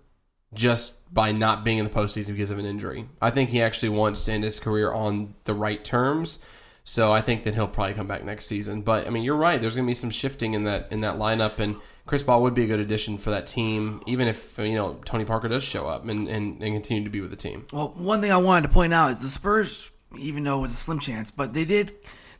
just 0.55 1.13
by 1.13 1.33
not 1.33 1.65
being 1.65 1.79
in 1.79 1.85
the 1.85 1.91
postseason 1.91 2.33
because 2.33 2.51
of 2.51 2.59
an 2.59 2.67
injury. 2.67 3.09
I 3.21 3.31
think 3.31 3.51
he 3.51 3.61
actually 3.61 3.91
wants 3.91 4.25
to 4.25 4.33
end 4.33 4.45
his 4.45 4.59
career 4.59 4.93
on 4.93 5.35
the 5.45 5.55
right 5.55 5.85
terms. 5.85 6.45
So 6.89 7.13
I 7.13 7.21
think 7.21 7.43
that 7.43 7.55
he'll 7.55 7.67
probably 7.67 7.95
come 7.95 8.07
back 8.07 8.23
next 8.23 8.47
season. 8.47 8.83
But 8.83 9.09
I 9.09 9.11
mean, 9.11 9.25
you're 9.25 9.37
right. 9.37 9.61
There's 9.61 9.75
going 9.75 9.87
to 9.87 9.91
be 9.91 9.95
some 9.97 10.11
shifting 10.11 10.55
in 10.55 10.65
that 10.65 10.87
in 10.93 11.01
that 11.01 11.17
lineup, 11.17 11.59
and 11.59 11.77
Chris 12.07 12.23
Paul 12.23 12.43
would 12.45 12.55
be 12.55 12.63
a 12.63 12.67
good 12.69 12.79
addition 12.79 13.19
for 13.19 13.31
that 13.31 13.49
team, 13.49 14.01
even 14.07 14.29
if 14.29 14.57
you 14.57 14.77
know 14.77 15.01
Tony 15.05 15.25
Parker 15.25 15.49
does 15.49 15.65
show 15.65 15.89
up 15.89 16.09
and, 16.09 16.29
and, 16.29 16.63
and 16.63 16.75
continue 16.75 17.03
to 17.03 17.11
be 17.11 17.21
with 17.21 17.31
the 17.31 17.37
team. 17.37 17.65
Well, 17.73 17.89
one 17.97 18.21
thing 18.21 18.31
I 18.31 18.37
wanted 18.37 18.69
to 18.69 18.73
point 18.73 18.95
out 18.95 19.11
is 19.11 19.19
the 19.19 19.29
Spurs, 19.29 19.91
even 20.21 20.45
though 20.45 20.59
it 20.59 20.63
was 20.63 20.71
a 20.71 20.77
slim 20.77 21.01
chance, 21.01 21.33
but 21.33 21.53
they 21.53 21.65
did, 21.65 21.93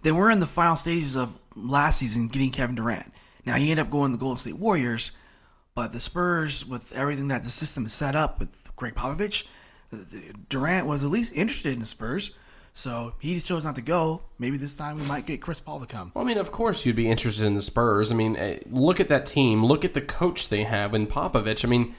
they 0.03 0.13
were 0.13 0.31
in 0.31 0.39
the 0.39 0.47
final 0.47 0.77
stages 0.77 1.17
of 1.17 1.37
last 1.57 1.99
season 1.99 2.29
getting 2.29 2.53
Kevin 2.53 2.77
Durant. 2.77 3.13
Now 3.45 3.57
he 3.57 3.73
ended 3.73 3.85
up 3.85 3.91
going 3.91 4.13
to 4.13 4.17
the 4.17 4.21
Golden 4.21 4.39
State 4.39 4.59
Warriors, 4.59 5.19
but 5.75 5.93
the 5.93 5.99
Spurs, 6.01 6.65
with 6.65 6.93
everything 6.95 7.27
that 7.29 7.43
the 7.43 7.49
system 7.49 7.85
is 7.85 7.93
set 7.93 8.15
up 8.15 8.39
with 8.39 8.71
Gregg 8.77 8.95
Popovich, 8.95 9.49
Durant 10.49 10.87
was 10.87 11.03
at 11.03 11.11
least 11.11 11.35
interested 11.35 11.73
in 11.73 11.81
the 11.81 11.87
Spurs, 11.87 12.31
so 12.77 13.15
he 13.19 13.41
chose 13.41 13.65
not 13.65 13.75
to 13.77 13.81
go. 13.81 14.23
Maybe 14.39 14.59
this 14.59 14.75
time 14.75 14.99
we 14.99 15.05
might 15.07 15.25
get 15.25 15.41
Chris 15.41 15.61
Paul 15.61 15.81
to 15.81 15.87
come. 15.87 16.13
Well, 16.13 16.23
I 16.23 16.29
mean, 16.29 16.37
of 16.37 16.53
course 16.53 16.85
you'd 16.85 16.95
be 16.95 17.09
interested 17.09 17.47
in 17.47 17.55
the 17.55 17.63
Spurs. 17.63 18.13
I 18.13 18.15
mean, 18.15 18.37
eh, 18.37 18.59
look 18.71 19.01
at 19.01 19.09
that 19.09 19.25
team. 19.25 19.65
Look 19.65 19.83
at 19.83 19.95
the 19.95 20.03
coach 20.03 20.51
they 20.51 20.65
have 20.65 20.93
in 20.93 21.07
Popovich. 21.07 21.65
I 21.65 21.69
mean, 21.69 21.95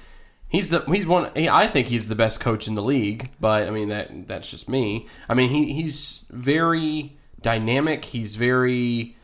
he's 0.47 0.69
the 0.69 0.81
he's 0.81 1.07
one. 1.07 1.31
I 1.35 1.65
think 1.65 1.87
he's 1.87 2.09
the 2.09 2.15
best 2.15 2.39
coach 2.39 2.67
in 2.67 2.75
the 2.75 2.83
league. 2.83 3.31
But 3.39 3.67
I 3.67 3.71
mean, 3.71 3.89
that 3.89 4.27
that's 4.27 4.51
just 4.51 4.69
me. 4.69 5.07
I 5.27 5.33
mean, 5.33 5.49
he 5.49 5.73
he's 5.73 6.27
very 6.29 7.17
dynamic. 7.41 8.05
He's 8.05 8.35
very 8.35 9.17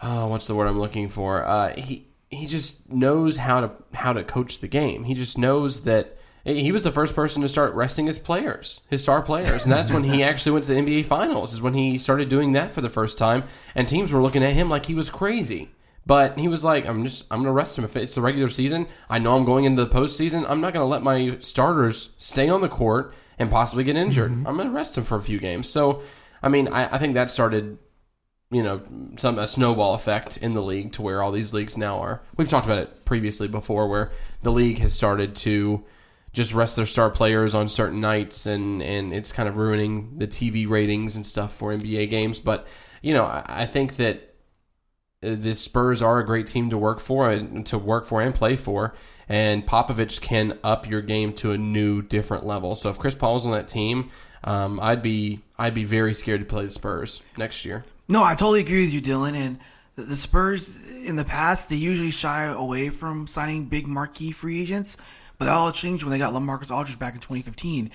uh, 0.00 0.28
what's 0.28 0.46
the 0.46 0.54
word 0.54 0.68
I'm 0.68 0.78
looking 0.78 1.08
for? 1.08 1.44
Uh, 1.44 1.74
he 1.74 2.06
he 2.28 2.46
just 2.46 2.92
knows 2.92 3.38
how 3.38 3.60
to 3.60 3.72
how 3.92 4.12
to 4.12 4.22
coach 4.22 4.60
the 4.60 4.68
game. 4.68 5.02
He 5.02 5.14
just 5.14 5.36
knows 5.36 5.82
that 5.82 6.16
he 6.44 6.72
was 6.72 6.82
the 6.82 6.92
first 6.92 7.14
person 7.14 7.42
to 7.42 7.48
start 7.48 7.74
resting 7.74 8.06
his 8.06 8.18
players, 8.18 8.80
his 8.88 9.02
star 9.02 9.22
players, 9.22 9.64
and 9.64 9.72
that's 9.72 9.92
when 9.92 10.04
he 10.04 10.22
actually 10.22 10.52
went 10.52 10.64
to 10.66 10.74
the 10.74 10.80
NBA 10.80 11.04
Finals. 11.04 11.52
Is 11.52 11.62
when 11.62 11.74
he 11.74 11.98
started 11.98 12.28
doing 12.28 12.52
that 12.52 12.72
for 12.72 12.80
the 12.80 12.88
first 12.88 13.18
time, 13.18 13.44
and 13.74 13.86
teams 13.86 14.12
were 14.12 14.22
looking 14.22 14.42
at 14.42 14.54
him 14.54 14.68
like 14.68 14.86
he 14.86 14.94
was 14.94 15.10
crazy. 15.10 15.70
But 16.06 16.38
he 16.38 16.48
was 16.48 16.64
like, 16.64 16.88
"I'm 16.88 17.04
just 17.04 17.30
I'm 17.30 17.40
gonna 17.40 17.52
rest 17.52 17.76
him 17.76 17.84
if 17.84 17.94
it's 17.94 18.14
the 18.14 18.22
regular 18.22 18.48
season. 18.48 18.86
I 19.08 19.18
know 19.18 19.36
I'm 19.36 19.44
going 19.44 19.64
into 19.64 19.84
the 19.84 19.94
postseason. 19.94 20.46
I'm 20.48 20.60
not 20.60 20.72
gonna 20.72 20.86
let 20.86 21.02
my 21.02 21.36
starters 21.40 22.14
stay 22.18 22.48
on 22.48 22.62
the 22.62 22.68
court 22.68 23.14
and 23.38 23.50
possibly 23.50 23.84
get 23.84 23.96
injured. 23.96 24.32
Mm-hmm. 24.32 24.46
I'm 24.46 24.56
gonna 24.56 24.70
rest 24.70 24.96
him 24.96 25.04
for 25.04 25.16
a 25.16 25.22
few 25.22 25.38
games." 25.38 25.68
So, 25.68 26.02
I 26.42 26.48
mean, 26.48 26.68
I, 26.68 26.94
I 26.94 26.98
think 26.98 27.14
that 27.14 27.28
started 27.28 27.78
you 28.50 28.62
know 28.62 28.80
some 29.16 29.38
a 29.38 29.46
snowball 29.46 29.94
effect 29.94 30.36
in 30.38 30.54
the 30.54 30.62
league 30.62 30.92
to 30.92 31.02
where 31.02 31.22
all 31.22 31.32
these 31.32 31.52
leagues 31.52 31.76
now 31.76 32.00
are. 32.00 32.22
We've 32.36 32.48
talked 32.48 32.66
about 32.66 32.78
it 32.78 33.04
previously 33.04 33.46
before, 33.46 33.86
where 33.86 34.10
the 34.42 34.52
league 34.52 34.78
has 34.78 34.94
started 34.94 35.36
to 35.36 35.84
just 36.32 36.54
rest 36.54 36.76
their 36.76 36.86
star 36.86 37.10
players 37.10 37.54
on 37.54 37.68
certain 37.68 38.00
nights, 38.00 38.46
and 38.46 38.82
and 38.82 39.12
it's 39.12 39.32
kind 39.32 39.48
of 39.48 39.56
ruining 39.56 40.18
the 40.18 40.26
TV 40.26 40.68
ratings 40.68 41.16
and 41.16 41.26
stuff 41.26 41.54
for 41.54 41.72
NBA 41.72 42.10
games. 42.10 42.40
But 42.40 42.66
you 43.02 43.14
know, 43.14 43.24
I, 43.24 43.44
I 43.46 43.66
think 43.66 43.96
that 43.96 44.34
uh, 45.22 45.34
the 45.34 45.54
Spurs 45.54 46.02
are 46.02 46.18
a 46.18 46.26
great 46.26 46.46
team 46.46 46.70
to 46.70 46.78
work 46.78 47.00
for 47.00 47.30
and 47.30 47.66
to 47.66 47.78
work 47.78 48.06
for 48.06 48.20
and 48.20 48.34
play 48.34 48.56
for. 48.56 48.94
And 49.28 49.64
Popovich 49.64 50.20
can 50.20 50.58
up 50.64 50.88
your 50.88 51.02
game 51.02 51.32
to 51.34 51.52
a 51.52 51.58
new, 51.58 52.02
different 52.02 52.44
level. 52.44 52.74
So 52.74 52.90
if 52.90 52.98
Chris 52.98 53.14
Paul's 53.14 53.46
on 53.46 53.52
that 53.52 53.68
team, 53.68 54.10
um, 54.42 54.80
I'd 54.80 55.02
be 55.02 55.40
I'd 55.58 55.74
be 55.74 55.84
very 55.84 56.14
scared 56.14 56.40
to 56.40 56.46
play 56.46 56.64
the 56.64 56.70
Spurs 56.70 57.22
next 57.36 57.64
year. 57.64 57.82
No, 58.08 58.24
I 58.24 58.34
totally 58.34 58.60
agree 58.60 58.84
with 58.84 58.92
you, 58.92 59.00
Dylan. 59.00 59.34
And 59.34 59.58
the, 59.94 60.02
the 60.02 60.16
Spurs 60.16 61.06
in 61.06 61.16
the 61.16 61.24
past, 61.24 61.68
they 61.68 61.76
usually 61.76 62.10
shy 62.10 62.44
away 62.44 62.88
from 62.88 63.26
signing 63.26 63.66
big 63.66 63.86
marquee 63.86 64.32
free 64.32 64.62
agents, 64.62 64.96
but 65.40 65.48
all 65.48 65.72
changed 65.72 66.04
when 66.04 66.10
they 66.10 66.18
got 66.18 66.34
LaMarcus 66.34 66.70
Aldridge 66.70 66.98
back 66.98 67.14
in 67.14 67.20
2015. 67.20 67.90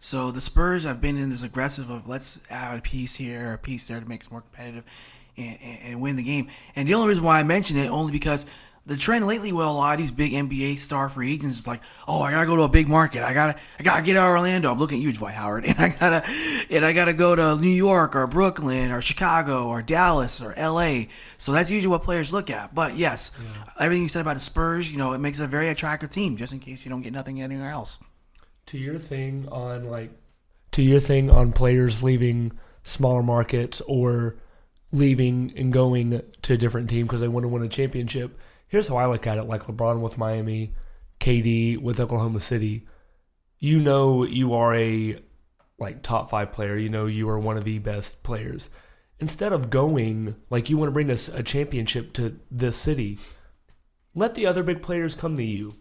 So 0.00 0.30
the 0.30 0.40
Spurs 0.40 0.84
have 0.84 1.00
been 1.00 1.16
in 1.16 1.30
this 1.30 1.42
aggressive 1.42 1.88
of 1.88 2.06
let's 2.06 2.38
add 2.50 2.78
a 2.78 2.82
piece 2.82 3.16
here, 3.16 3.54
a 3.54 3.58
piece 3.58 3.88
there 3.88 3.98
to 3.98 4.06
make 4.06 4.20
us 4.20 4.30
more 4.30 4.42
competitive 4.42 4.84
and, 5.38 5.58
and, 5.62 5.78
and 5.82 6.00
win 6.02 6.16
the 6.16 6.22
game. 6.22 6.48
And 6.76 6.86
the 6.86 6.92
only 6.92 7.08
reason 7.08 7.24
why 7.24 7.40
I 7.40 7.42
mention 7.42 7.78
it 7.78 7.88
only 7.88 8.12
because 8.12 8.44
the 8.86 8.96
trend 8.96 9.26
lately 9.26 9.52
with 9.52 9.66
a 9.66 9.70
lot 9.70 9.92
of 9.92 9.98
these 9.98 10.10
big 10.10 10.32
NBA 10.32 10.78
star 10.78 11.08
free 11.08 11.34
agents 11.34 11.60
is 11.60 11.66
like, 11.66 11.82
oh, 12.08 12.22
I 12.22 12.30
gotta 12.30 12.46
go 12.46 12.56
to 12.56 12.62
a 12.62 12.68
big 12.68 12.88
market. 12.88 13.22
I 13.22 13.34
gotta, 13.34 13.56
I 13.78 13.82
gotta 13.82 14.02
get 14.02 14.16
out 14.16 14.28
of 14.28 14.32
Orlando. 14.32 14.72
I'm 14.72 14.78
looking 14.78 14.98
at 14.98 15.02
you, 15.02 15.12
Dwight 15.12 15.34
Howard, 15.34 15.64
and 15.66 15.78
I 15.78 15.90
gotta, 15.90 16.24
and 16.70 16.84
I 16.84 16.92
gotta 16.92 17.12
go 17.12 17.36
to 17.36 17.56
New 17.56 17.68
York 17.68 18.16
or 18.16 18.26
Brooklyn 18.26 18.90
or 18.90 19.00
Chicago 19.02 19.68
or 19.68 19.82
Dallas 19.82 20.40
or 20.40 20.54
LA. 20.56 21.02
So 21.36 21.52
that's 21.52 21.70
usually 21.70 21.90
what 21.90 22.02
players 22.02 22.32
look 22.32 22.50
at. 22.50 22.74
But 22.74 22.96
yes, 22.96 23.32
everything 23.78 24.02
you 24.02 24.08
said 24.08 24.22
about 24.22 24.34
the 24.34 24.40
Spurs, 24.40 24.90
you 24.90 24.98
know, 24.98 25.12
it 25.12 25.18
makes 25.18 25.40
a 25.40 25.46
very 25.46 25.68
attractive 25.68 26.10
team, 26.10 26.36
just 26.36 26.52
in 26.52 26.58
case 26.58 26.84
you 26.84 26.90
don't 26.90 27.02
get 27.02 27.12
nothing 27.12 27.40
anywhere 27.40 27.70
else. 27.70 27.98
to 28.66 28.78
your 28.78 28.98
thing 28.98 29.48
on 29.50 29.84
like 29.84 30.10
to 30.72 30.82
your 30.82 31.00
thing 31.00 31.30
on 31.30 31.52
players 31.52 32.02
leaving 32.02 32.52
smaller 32.82 33.22
markets 33.22 33.80
or 33.82 34.36
leaving 34.92 35.52
and 35.56 35.72
going 35.72 36.22
to 36.42 36.54
a 36.54 36.56
different 36.56 36.88
team 36.90 37.06
because 37.06 37.20
they 37.20 37.28
want 37.28 37.44
to 37.44 37.48
win 37.48 37.62
a 37.62 37.68
championship. 37.68 38.38
Here's 38.70 38.86
how 38.86 38.96
I 38.96 39.06
look 39.06 39.26
at 39.26 39.36
it: 39.36 39.44
like 39.44 39.64
LeBron 39.64 40.00
with 40.00 40.16
Miami, 40.16 40.74
KD 41.18 41.82
with 41.82 41.98
Oklahoma 41.98 42.38
City. 42.38 42.86
You 43.58 43.80
know 43.80 44.24
you 44.24 44.54
are 44.54 44.74
a 44.76 45.20
like 45.76 46.02
top 46.02 46.30
five 46.30 46.52
player. 46.52 46.76
You 46.76 46.88
know 46.88 47.06
you 47.06 47.28
are 47.28 47.38
one 47.38 47.56
of 47.56 47.64
the 47.64 47.80
best 47.80 48.22
players. 48.22 48.70
Instead 49.18 49.52
of 49.52 49.70
going 49.70 50.36
like 50.50 50.70
you 50.70 50.78
want 50.78 50.86
to 50.86 50.92
bring 50.92 51.10
us 51.10 51.26
a 51.26 51.42
championship 51.42 52.12
to 52.12 52.38
this 52.48 52.76
city, 52.76 53.18
let 54.14 54.36
the 54.36 54.46
other 54.46 54.62
big 54.62 54.82
players 54.82 55.16
come 55.16 55.34
to 55.36 55.42
you. 55.42 55.72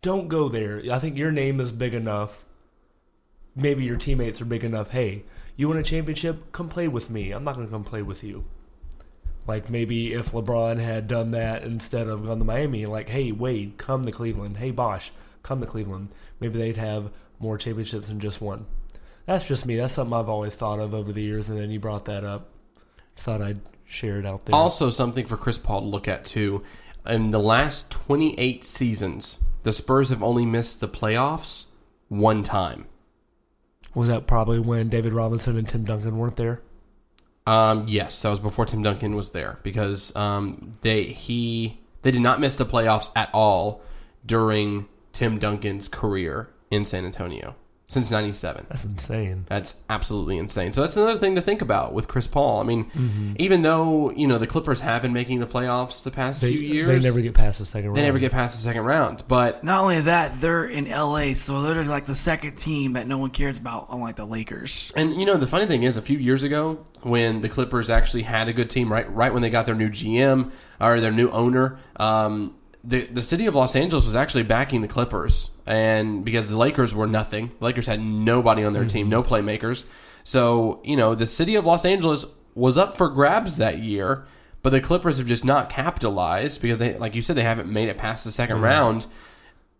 Don't 0.00 0.28
go 0.28 0.48
there. 0.48 0.82
I 0.90 0.98
think 0.98 1.18
your 1.18 1.32
name 1.32 1.60
is 1.60 1.70
big 1.70 1.92
enough. 1.92 2.46
Maybe 3.54 3.84
your 3.84 3.98
teammates 3.98 4.40
are 4.40 4.46
big 4.46 4.64
enough. 4.64 4.90
Hey, 4.90 5.24
you 5.54 5.68
want 5.68 5.80
a 5.80 5.82
championship? 5.82 6.50
Come 6.52 6.70
play 6.70 6.88
with 6.88 7.10
me. 7.10 7.30
I'm 7.30 7.44
not 7.44 7.56
going 7.56 7.66
to 7.66 7.70
come 7.70 7.84
play 7.84 8.00
with 8.00 8.24
you. 8.24 8.46
Like 9.46 9.68
maybe 9.68 10.12
if 10.12 10.32
LeBron 10.32 10.78
had 10.78 11.08
done 11.08 11.32
that 11.32 11.62
instead 11.64 12.06
of 12.06 12.24
gone 12.24 12.38
to 12.38 12.44
Miami, 12.44 12.86
like, 12.86 13.08
hey, 13.08 13.32
Wade, 13.32 13.76
come 13.76 14.04
to 14.04 14.12
Cleveland. 14.12 14.58
Hey, 14.58 14.70
Bosh, 14.70 15.12
come 15.42 15.60
to 15.60 15.66
Cleveland. 15.66 16.08
Maybe 16.38 16.58
they'd 16.58 16.76
have 16.76 17.10
more 17.38 17.58
championships 17.58 18.08
than 18.08 18.20
just 18.20 18.40
one. 18.40 18.66
That's 19.26 19.46
just 19.46 19.66
me. 19.66 19.76
That's 19.76 19.94
something 19.94 20.14
I've 20.14 20.28
always 20.28 20.54
thought 20.54 20.80
of 20.80 20.94
over 20.94 21.12
the 21.12 21.22
years, 21.22 21.48
and 21.48 21.58
then 21.58 21.70
you 21.70 21.80
brought 21.80 22.04
that 22.06 22.24
up. 22.24 22.50
Thought 23.16 23.42
I'd 23.42 23.60
share 23.84 24.18
it 24.18 24.26
out 24.26 24.46
there. 24.46 24.54
Also, 24.54 24.90
something 24.90 25.26
for 25.26 25.36
Chris 25.36 25.58
Paul 25.58 25.80
to 25.80 25.86
look 25.86 26.08
at 26.08 26.24
too. 26.24 26.62
In 27.06 27.30
the 27.30 27.40
last 27.40 27.90
28 27.90 28.64
seasons, 28.64 29.44
the 29.64 29.72
Spurs 29.72 30.10
have 30.10 30.22
only 30.22 30.46
missed 30.46 30.80
the 30.80 30.88
playoffs 30.88 31.66
one 32.08 32.42
time. 32.42 32.86
Was 33.94 34.08
that 34.08 34.26
probably 34.26 34.58
when 34.58 34.88
David 34.88 35.12
Robinson 35.12 35.56
and 35.56 35.68
Tim 35.68 35.84
Duncan 35.84 36.16
weren't 36.16 36.36
there? 36.36 36.62
Um, 37.46 37.86
yes, 37.88 38.22
that 38.22 38.30
was 38.30 38.40
before 38.40 38.66
Tim 38.66 38.82
Duncan 38.82 39.16
was 39.16 39.30
there 39.30 39.58
because 39.62 40.14
um, 40.14 40.72
they 40.82 41.04
he 41.04 41.80
they 42.02 42.10
did 42.10 42.20
not 42.20 42.40
miss 42.40 42.56
the 42.56 42.66
playoffs 42.66 43.10
at 43.16 43.30
all 43.32 43.82
during 44.24 44.88
Tim 45.12 45.38
Duncan's 45.38 45.88
career 45.88 46.50
in 46.70 46.84
San 46.84 47.04
Antonio 47.04 47.56
since 47.92 48.10
'97. 48.10 48.66
That's 48.68 48.84
insane. 48.84 49.44
That's 49.48 49.80
absolutely 49.90 50.38
insane. 50.38 50.72
So 50.72 50.80
that's 50.80 50.96
another 50.96 51.18
thing 51.18 51.34
to 51.36 51.42
think 51.42 51.62
about 51.62 51.92
with 51.92 52.08
Chris 52.08 52.26
Paul. 52.26 52.60
I 52.60 52.64
mean, 52.64 53.34
even 53.38 53.62
though 53.62 54.10
you 54.12 54.26
know 54.26 54.38
the 54.38 54.46
Clippers 54.46 54.80
have 54.80 55.02
been 55.02 55.12
making 55.12 55.40
the 55.40 55.46
playoffs 55.46 56.02
the 56.02 56.10
past 56.10 56.40
They, 56.40 56.52
few 56.52 56.60
years, 56.60 56.88
they 56.88 56.98
never 56.98 57.20
get 57.20 57.34
past 57.34 57.58
the 57.58 57.64
second 57.64 57.88
round. 57.90 57.98
they 57.98 58.02
never 58.02 58.18
get 58.18 58.32
past 58.32 58.56
the 58.56 58.62
second 58.62 58.82
round. 58.84 59.22
But 59.28 59.62
Not 59.62 59.82
only 59.82 60.00
that, 60.00 60.40
they're 60.40 60.64
in 60.64 60.88
LA, 60.90 61.34
so 61.34 61.62
they're 61.62 61.84
like 61.84 62.06
the 62.06 62.14
second 62.14 62.56
team 62.56 62.94
that 62.94 63.06
no 63.06 63.18
one 63.18 63.30
cares 63.30 63.58
about, 63.58 63.86
unlike 63.90 64.16
the 64.16 64.24
Lakers. 64.24 64.92
And 64.96 65.14
you 65.14 65.26
know 65.26 65.36
the 65.36 65.46
funny 65.46 65.66
thing 65.66 65.82
is, 65.82 65.96
a 65.96 66.02
few 66.02 66.18
years 66.18 66.42
ago, 66.42 66.84
when 67.02 67.40
the 67.42 67.48
Clippers 67.48 67.90
actually 67.90 68.22
had 68.22 68.48
a 68.48 68.52
good 68.52 68.70
team, 68.70 68.92
right, 68.92 69.12
right 69.14 69.32
when 69.32 69.42
they 69.42 69.50
got 69.50 69.66
their 69.66 69.74
new 69.74 69.88
GM 69.90 70.50
or 70.80 71.00
their 71.00 71.10
new 71.12 71.30
owner, 71.30 71.78
um, 71.96 72.54
the 72.84 73.02
the 73.06 73.22
city 73.22 73.46
of 73.46 73.54
Los 73.54 73.76
Angeles 73.76 74.04
was 74.04 74.14
actually 74.14 74.42
backing 74.44 74.80
the 74.82 74.88
Clippers, 74.88 75.50
and 75.66 76.24
because 76.24 76.48
the 76.48 76.56
Lakers 76.56 76.94
were 76.94 77.06
nothing, 77.06 77.52
the 77.58 77.66
Lakers 77.66 77.86
had 77.86 78.00
nobody 78.00 78.64
on 78.64 78.72
their 78.72 78.84
team, 78.84 79.04
mm-hmm. 79.04 79.10
no 79.10 79.22
playmakers. 79.22 79.86
So 80.24 80.80
you 80.84 80.96
know 80.96 81.14
the 81.14 81.26
city 81.26 81.54
of 81.54 81.64
Los 81.64 81.84
Angeles 81.84 82.26
was 82.54 82.76
up 82.76 82.96
for 82.96 83.08
grabs 83.08 83.56
that 83.56 83.78
year, 83.78 84.24
but 84.62 84.70
the 84.70 84.80
Clippers 84.80 85.18
have 85.18 85.26
just 85.26 85.44
not 85.44 85.70
capitalized 85.70 86.60
because 86.60 86.78
they, 86.78 86.96
like 86.98 87.14
you 87.14 87.22
said, 87.22 87.36
they 87.36 87.42
haven't 87.42 87.68
made 87.68 87.88
it 87.88 87.98
past 87.98 88.24
the 88.24 88.30
2nd 88.30 88.48
mm-hmm. 88.48 88.64
round 88.64 89.06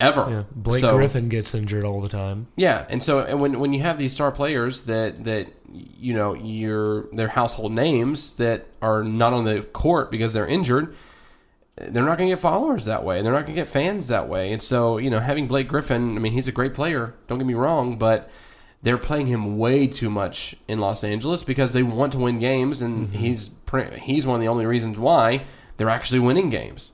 ever. 0.01 0.27
Yeah, 0.29 0.43
Blake 0.55 0.81
So- 0.81 0.97
Griffin 0.97 1.29
gets 1.29 1.55
injured 1.55 1.85
all 1.85 2.01
the 2.01 2.09
time. 2.09 2.49
yeah, 2.57 2.87
and 2.89 3.03
so 3.03 3.21
and 3.21 3.41
when 3.41 3.59
when 3.59 3.73
you 3.73 3.83
have 3.83 3.99
these 3.99 4.13
star 4.13 4.33
players 4.33 4.85
that 4.85 5.25
that 5.25 5.49
you 5.73 6.15
know 6.15 6.35
you're 6.35 7.07
they're 7.13 7.29
household 7.29 7.73
names 7.73 8.37
that 8.37 8.67
are 8.83 9.03
not 9.03 9.33
on 9.33 9.45
the 9.45 9.63
court 9.63 10.11
because 10.11 10.33
they're 10.33 10.47
injured, 10.47 10.95
they're 11.77 12.05
not 12.05 12.19
going 12.19 12.29
to 12.29 12.35
get 12.37 12.41
followers 12.41 12.85
that 12.85 13.05
way. 13.05 13.23
They're 13.23 13.33
not 13.33 13.47
going 13.47 13.55
to 13.57 13.61
get 13.63 13.69
fans 13.69 14.09
that 14.09 14.29
way. 14.29 14.53
And 14.53 14.63
so 14.63 14.99
you 14.99 15.11
know 15.11 15.21
having 15.21 15.47
Blake 15.49 15.69
Griffin, 15.69 16.17
I 16.17 16.21
mean 16.21 16.33
he's 16.33 16.49
a 16.49 16.53
great 16.53 16.75
player. 16.75 17.15
Don't 17.29 17.39
get 17.39 17.47
me 17.47 17.55
wrong, 17.55 17.99
but 17.99 18.31
they're 18.83 18.99
playing 18.99 19.29
him 19.29 19.59
way 19.59 19.87
too 19.87 20.11
much 20.11 20.57
in 20.67 20.81
Los 20.81 21.05
Angeles 21.05 21.45
because 21.45 21.73
they 21.73 21.83
want 21.83 22.13
to 22.13 22.19
win 22.19 22.39
games, 22.39 22.83
and 22.83 23.15
he's 23.15 23.49
pre- 23.49 23.99
he's 24.01 24.27
one 24.27 24.37
of 24.37 24.41
the 24.41 24.49
only 24.49 24.67
reasons 24.67 24.99
why 24.99 25.45
they're 25.77 25.89
actually 25.91 26.19
winning 26.21 26.51
games. 26.51 26.93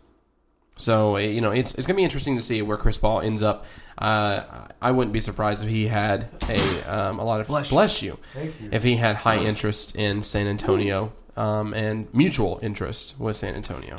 So 0.77 1.17
uh, 1.17 1.21
you 1.21 1.41
know, 1.41 1.51
it's 1.51 1.75
it's 1.75 1.87
gonna 1.87 1.97
be 1.97 2.05
interesting 2.05 2.37
to 2.37 2.43
see 2.43 2.63
where 2.63 2.77
Chris 2.77 2.99
Paul 2.99 3.21
ends 3.21 3.43
up. 3.43 3.65
Uh, 3.97 4.69
I 4.81 4.93
wouldn't 4.93 5.13
be 5.13 5.19
surprised 5.19 5.65
if 5.65 5.69
he 5.69 5.89
had 5.89 6.29
a 6.49 6.83
um, 6.85 7.19
a 7.19 7.25
lot 7.25 7.41
of 7.41 7.49
Bless 7.49 8.01
you. 8.01 8.19
you. 8.61 8.69
If 8.71 8.85
he 8.85 8.95
had 8.97 9.17
high 9.17 9.39
interest 9.39 9.97
in 9.97 10.23
San 10.23 10.47
Antonio 10.47 11.13
um, 11.37 11.75
and 11.75 12.07
mutual 12.15 12.61
interest 12.63 13.19
with 13.19 13.37
San 13.37 13.57
Antonio. 13.57 13.99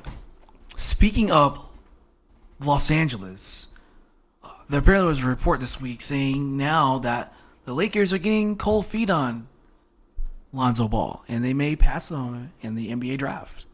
Speaking 0.79 1.29
of 1.29 1.59
Los 2.61 2.89
Angeles, 2.89 3.67
there 4.69 4.79
apparently 4.79 5.09
was 5.09 5.21
a 5.21 5.27
report 5.27 5.59
this 5.59 5.81
week 5.81 6.01
saying 6.01 6.55
now 6.55 6.99
that 6.99 7.33
the 7.65 7.73
Lakers 7.73 8.13
are 8.13 8.17
getting 8.17 8.55
cold 8.55 8.85
feet 8.85 9.09
on 9.09 9.49
Lonzo 10.53 10.87
Ball, 10.87 11.21
and 11.27 11.43
they 11.43 11.53
may 11.53 11.75
pass 11.75 12.09
him 12.09 12.53
in 12.61 12.75
the 12.75 12.91
NBA 12.91 13.17
draft. 13.17 13.65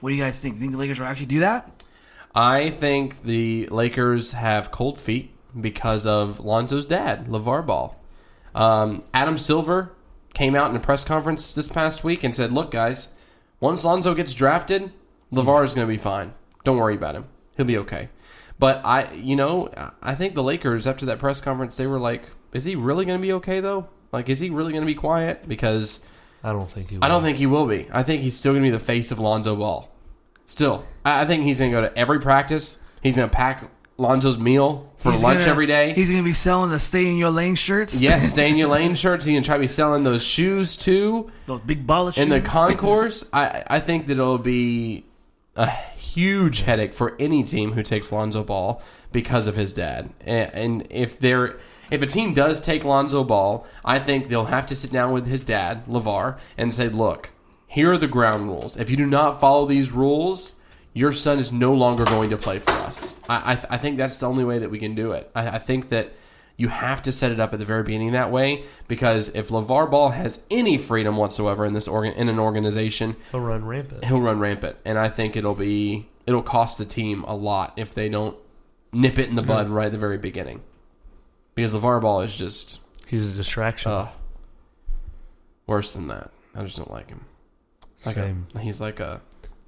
What 0.00 0.10
do 0.10 0.16
you 0.16 0.22
guys 0.24 0.42
think? 0.42 0.56
Think 0.56 0.72
the 0.72 0.78
Lakers 0.78 0.98
will 0.98 1.06
actually 1.06 1.26
do 1.26 1.38
that? 1.38 1.84
I 2.34 2.70
think 2.70 3.22
the 3.22 3.68
Lakers 3.68 4.32
have 4.32 4.72
cold 4.72 5.00
feet 5.00 5.30
because 5.58 6.04
of 6.04 6.40
Lonzo's 6.40 6.86
dad, 6.86 7.28
LeVar 7.28 7.64
Ball. 7.64 7.96
Um, 8.56 9.04
Adam 9.14 9.38
Silver 9.38 9.92
came 10.34 10.56
out 10.56 10.68
in 10.68 10.74
a 10.74 10.80
press 10.80 11.04
conference 11.04 11.52
this 11.52 11.68
past 11.68 12.02
week 12.02 12.24
and 12.24 12.34
said, 12.34 12.50
"Look, 12.50 12.72
guys, 12.72 13.10
once 13.60 13.84
Lonzo 13.84 14.14
gets 14.14 14.34
drafted, 14.34 14.90
LeVar 15.32 15.64
is 15.64 15.74
going 15.74 15.86
to 15.86 15.92
be 15.92 15.98
fine. 15.98 16.34
Don't 16.64 16.76
worry 16.76 16.94
about 16.94 17.14
him. 17.14 17.26
He'll 17.56 17.66
be 17.66 17.78
okay." 17.78 18.08
But 18.58 18.80
I, 18.84 19.12
you 19.12 19.36
know, 19.36 19.70
I 20.02 20.14
think 20.14 20.34
the 20.34 20.42
Lakers 20.42 20.86
after 20.86 21.04
that 21.06 21.18
press 21.18 21.40
conference, 21.40 21.76
they 21.76 21.86
were 21.86 21.98
like, 21.98 22.30
"Is 22.52 22.64
he 22.64 22.74
really 22.76 23.04
going 23.04 23.18
to 23.18 23.22
be 23.22 23.32
okay 23.34 23.60
though? 23.60 23.88
Like, 24.12 24.28
is 24.28 24.38
he 24.38 24.50
really 24.50 24.72
going 24.72 24.82
to 24.82 24.86
be 24.86 24.94
quiet?" 24.94 25.46
Because 25.48 26.04
I 26.42 26.52
don't 26.52 26.70
think 26.70 26.90
he. 26.90 26.96
Will. 26.96 27.04
I 27.04 27.08
don't 27.08 27.22
think 27.22 27.38
he 27.38 27.46
will 27.46 27.66
be. 27.66 27.88
I 27.92 28.02
think 28.02 28.22
he's 28.22 28.36
still 28.36 28.52
going 28.52 28.64
to 28.64 28.70
be 28.70 28.76
the 28.76 28.82
face 28.82 29.10
of 29.10 29.18
Lonzo 29.18 29.56
Ball. 29.56 29.90
Still, 30.46 30.86
I 31.04 31.24
think 31.26 31.44
he's 31.44 31.58
going 31.58 31.70
to 31.72 31.76
go 31.76 31.88
to 31.88 31.98
every 31.98 32.20
practice. 32.20 32.80
He's 33.02 33.16
going 33.16 33.28
to 33.28 33.34
pack 33.34 33.68
Lonzo's 33.98 34.38
meal 34.38 34.92
for 34.98 35.10
He's 35.10 35.22
lunch 35.24 35.40
gonna- 35.40 35.50
every 35.50 35.66
day. 35.66 35.92
He's 35.92 36.08
going 36.08 36.22
to 36.22 36.28
be 36.28 36.32
selling 36.34 36.70
the 36.70 36.78
"Stay 36.80 37.10
in 37.10 37.16
Your 37.16 37.30
Lane" 37.30 37.56
shirts. 37.56 38.00
Yes, 38.00 38.30
stay 38.32 38.48
in 38.50 38.56
your 38.56 38.68
lane 38.68 38.94
shirts. 38.94 39.24
He's 39.24 39.32
going 39.34 39.42
to 39.42 39.46
try 39.46 39.56
to 39.56 39.60
be 39.60 39.68
selling 39.68 40.02
those 40.04 40.22
shoes 40.22 40.76
too 40.76 41.30
those 41.46 41.60
big 41.60 41.86
baller 41.86 42.14
shoes. 42.14 42.22
in 42.22 42.28
the 42.30 42.40
concourse. 42.40 43.28
I 43.32 43.64
I 43.66 43.80
think 43.80 44.06
that 44.06 44.12
it'll 44.14 44.38
be 44.38 45.04
a 45.56 45.70
huge 45.70 46.62
headache 46.62 46.94
for 46.94 47.16
any 47.18 47.42
team 47.42 47.72
who 47.72 47.82
takes 47.82 48.12
Lonzo 48.12 48.44
Ball 48.44 48.82
because 49.12 49.46
of 49.46 49.56
his 49.56 49.72
dad. 49.72 50.10
And, 50.20 50.86
if 50.90 51.18
they're 51.18 51.58
if 51.90 52.02
a 52.02 52.06
team 52.06 52.34
does 52.34 52.60
take 52.60 52.84
Lonzo 52.84 53.22
Ball, 53.22 53.64
I 53.84 54.00
think 54.00 54.28
they'll 54.28 54.46
have 54.46 54.66
to 54.66 54.74
sit 54.76 54.90
down 54.90 55.12
with 55.12 55.26
his 55.26 55.40
dad, 55.40 55.86
LeVar, 55.86 56.36
and 56.58 56.74
say, 56.74 56.88
"Look, 56.88 57.30
here 57.66 57.92
are 57.92 57.98
the 57.98 58.08
ground 58.08 58.48
rules. 58.48 58.76
If 58.76 58.90
you 58.90 58.96
do 58.96 59.06
not 59.06 59.40
follow 59.40 59.66
these 59.66 59.92
rules, 59.92 60.60
your 60.94 61.12
son 61.12 61.38
is 61.38 61.52
no 61.52 61.72
longer 61.72 62.04
going 62.04 62.30
to 62.30 62.36
play 62.36 62.58
for 62.58 62.72
us." 62.72 63.20
I 63.28 63.52
I, 63.52 63.58
I 63.70 63.78
think 63.78 63.98
that's 63.98 64.18
the 64.18 64.26
only 64.26 64.44
way 64.44 64.58
that 64.58 64.70
we 64.70 64.78
can 64.78 64.94
do 64.94 65.12
it. 65.12 65.30
I, 65.34 65.48
I 65.48 65.58
think 65.58 65.88
that. 65.90 66.12
You 66.58 66.68
have 66.68 67.02
to 67.02 67.12
set 67.12 67.32
it 67.32 67.38
up 67.38 67.52
at 67.52 67.58
the 67.58 67.66
very 67.66 67.82
beginning 67.82 68.12
that 68.12 68.30
way 68.30 68.64
because 68.88 69.28
if 69.34 69.48
LeVar 69.50 69.90
Ball 69.90 70.10
has 70.10 70.42
any 70.50 70.78
freedom 70.78 71.16
whatsoever 71.18 71.66
in 71.66 71.74
this 71.74 71.86
organ 71.86 72.12
in 72.14 72.28
an 72.30 72.38
organization, 72.38 73.16
He'll 73.30 73.40
run 73.40 73.64
rampant. 73.66 74.04
he'll 74.06 74.20
run 74.22 74.38
rampant, 74.38 74.76
and 74.84 74.98
I 74.98 75.08
think 75.10 75.36
it'll 75.36 75.54
be 75.54 76.08
it'll 76.26 76.42
cost 76.42 76.78
the 76.78 76.84
team 76.86 77.24
a 77.24 77.34
lot 77.36 77.74
if 77.76 77.92
they 77.94 78.08
don't 78.08 78.36
nip 78.92 79.18
it 79.18 79.28
in 79.28 79.34
the 79.36 79.42
bud 79.42 79.68
right 79.68 79.86
at 79.86 79.92
the 79.92 79.98
very 79.98 80.16
beginning. 80.18 80.62
Because 81.54 81.74
LeVar 81.74 82.00
Ball 82.00 82.22
is 82.22 82.34
just 82.36 82.80
He's 83.06 83.30
a 83.30 83.32
distraction. 83.34 83.90
uh, 83.92 84.08
worse 85.66 85.90
than 85.90 86.08
that. 86.08 86.30
I 86.54 86.64
just 86.64 86.76
don't 86.76 86.90
like 86.90 87.08
him. 87.10 87.24
Like 88.04 88.16
a- 88.16 88.20
Same. 88.20 88.46
he's 88.60 88.80
like 88.80 89.00
a 89.00 89.20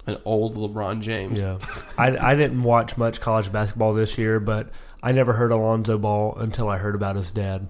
an 0.07 0.17
old 0.25 0.57
LeBron 0.57 1.03
James. 1.03 1.43
Yeah, 1.43 1.59
I, 1.99 2.33
I 2.33 2.35
didn't 2.35 2.63
watch 2.63 2.97
much 2.97 3.21
college 3.21 3.53
basketball 3.53 3.93
this 3.93 4.17
year, 4.17 4.41
but 4.41 4.71
I 5.03 5.13
never 5.13 5.33
heard 5.35 5.53
Alonzo 5.53 5.99
Ball 5.99 6.35
until 6.37 6.69
I 6.69 6.79
heard 6.79 6.95
about 6.95 7.17
his 7.17 7.31
dad. 7.31 7.69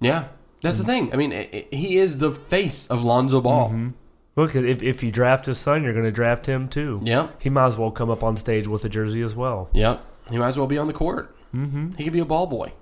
Yeah. 0.00 0.28
That's 0.62 0.78
the 0.78 0.84
thing. 0.84 1.12
I 1.12 1.16
mean, 1.16 1.32
i 1.32 1.48
i 1.52 1.66
he 1.74 1.96
is 1.96 2.18
the 2.18 2.30
face 2.30 2.90
of 2.90 3.02
Lonzo 3.02 3.40
Ball. 3.40 3.92
Look, 4.36 4.54
if 4.54 4.82
if 4.82 5.02
you 5.02 5.10
draft 5.10 5.46
his 5.46 5.58
son, 5.58 5.82
you're 5.82 5.92
going 5.92 6.04
to 6.04 6.10
draft 6.12 6.46
him 6.46 6.68
too. 6.68 7.00
Yep. 7.02 7.42
He 7.42 7.50
might 7.50 7.66
as 7.66 7.78
well 7.78 7.90
come 7.90 8.10
up 8.10 8.22
on 8.22 8.36
stage 8.36 8.66
with 8.66 8.84
a 8.84 8.88
jersey 8.88 9.22
as 9.22 9.34
well. 9.34 9.70
Yep. 9.72 10.04
He 10.30 10.38
might 10.38 10.48
as 10.48 10.58
well 10.58 10.66
be 10.66 10.78
on 10.78 10.86
the 10.86 10.92
court. 10.92 11.34
Mm-hmm. 11.54 11.92
He 11.92 12.04
could 12.04 12.12
be 12.12 12.20
a 12.20 12.24
ball 12.24 12.46
boy 12.46 12.72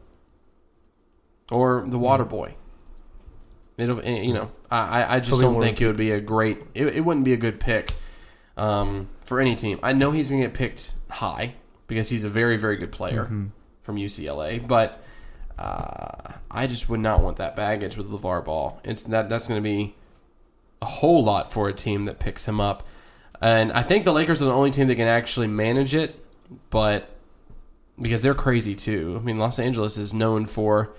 or 1.51 1.85
the 1.87 1.99
water 1.99 2.25
boy. 2.25 2.55
It'll, 3.77 4.01
eh, 4.01 4.23
you 4.23 4.35
know, 4.35 4.51
I, 4.71 5.17
I- 5.17 5.21
just 5.21 5.41
He'll 5.41 5.53
don't 5.53 5.63
think 5.63 5.81
it 5.81 5.87
would 5.87 5.97
be 5.97 6.11
a 6.11 6.21
great. 6.21 6.59
It, 6.75 6.87
it 6.89 7.01
wouldn't 7.05 7.25
be 7.25 7.33
a 7.33 7.37
good 7.37 7.61
pick 7.61 7.95
um, 8.57 9.09
for 9.25 9.41
any 9.41 9.55
team. 9.55 9.79
I 9.83 9.93
know 9.93 10.11
he's 10.11 10.31
going 10.31 10.43
to 10.43 10.49
get 10.49 10.55
picked 10.55 10.93
high 11.09 11.55
because 11.87 12.09
he's 12.09 12.25
a 12.25 12.29
very, 12.29 12.57
very 12.57 12.77
good 12.77 12.93
player 12.93 13.31
from 13.89 13.97
UCLA, 13.97 14.69
but 14.69 15.03
uh, 15.59 16.35
I 16.51 16.67
just 16.67 16.91
would 16.91 17.01
not 17.01 17.23
want 17.23 17.39
that 17.39 17.57
baggage 17.57 17.97
with 17.97 18.11
LeVar 18.11 18.45
Ball. 18.45 18.79
It's 18.85 19.03
that 19.05 19.31
that's 19.31 19.49
going 19.49 19.57
to 19.59 19.67
be 19.67 19.95
a 20.83 20.85
whole 20.85 21.25
lot 21.25 21.51
for 21.51 21.71
a 21.71 21.73
team 21.73 22.05
that 22.05 22.19
picks 22.19 22.45
him 22.45 22.61
up. 22.61 22.87
And 23.41 23.73
I 23.73 23.83
think 23.83 24.05
the 24.05 24.13
Lakers 24.13 24.43
are 24.43 24.45
the 24.45 24.53
only 24.53 24.71
team 24.71 24.89
that 24.89 24.97
can 24.97 25.09
actually 25.09 25.47
manage 25.47 25.95
it, 25.95 26.23
but 26.69 27.17
because 27.99 28.21
they're 28.21 28.35
crazy 28.35 28.75
too. 28.75 29.17
I 29.19 29.25
mean, 29.25 29.39
Los 29.39 29.59
Angeles 29.59 29.97
is 29.97 30.13
known 30.13 30.45
for 30.45 30.95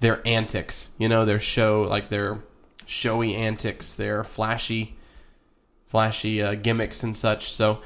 their 0.00 0.20
antics, 0.28 0.90
you 0.98 1.08
know, 1.08 1.24
their 1.24 1.40
show, 1.40 1.80
like 1.88 2.10
their 2.10 2.40
showy 2.84 3.36
antics, 3.36 3.94
their 3.94 4.22
flashy, 4.22 4.98
flashy 5.86 6.42
uh, 6.42 6.56
gimmicks 6.56 7.02
and 7.02 7.16
such. 7.16 7.50
So 7.50 7.80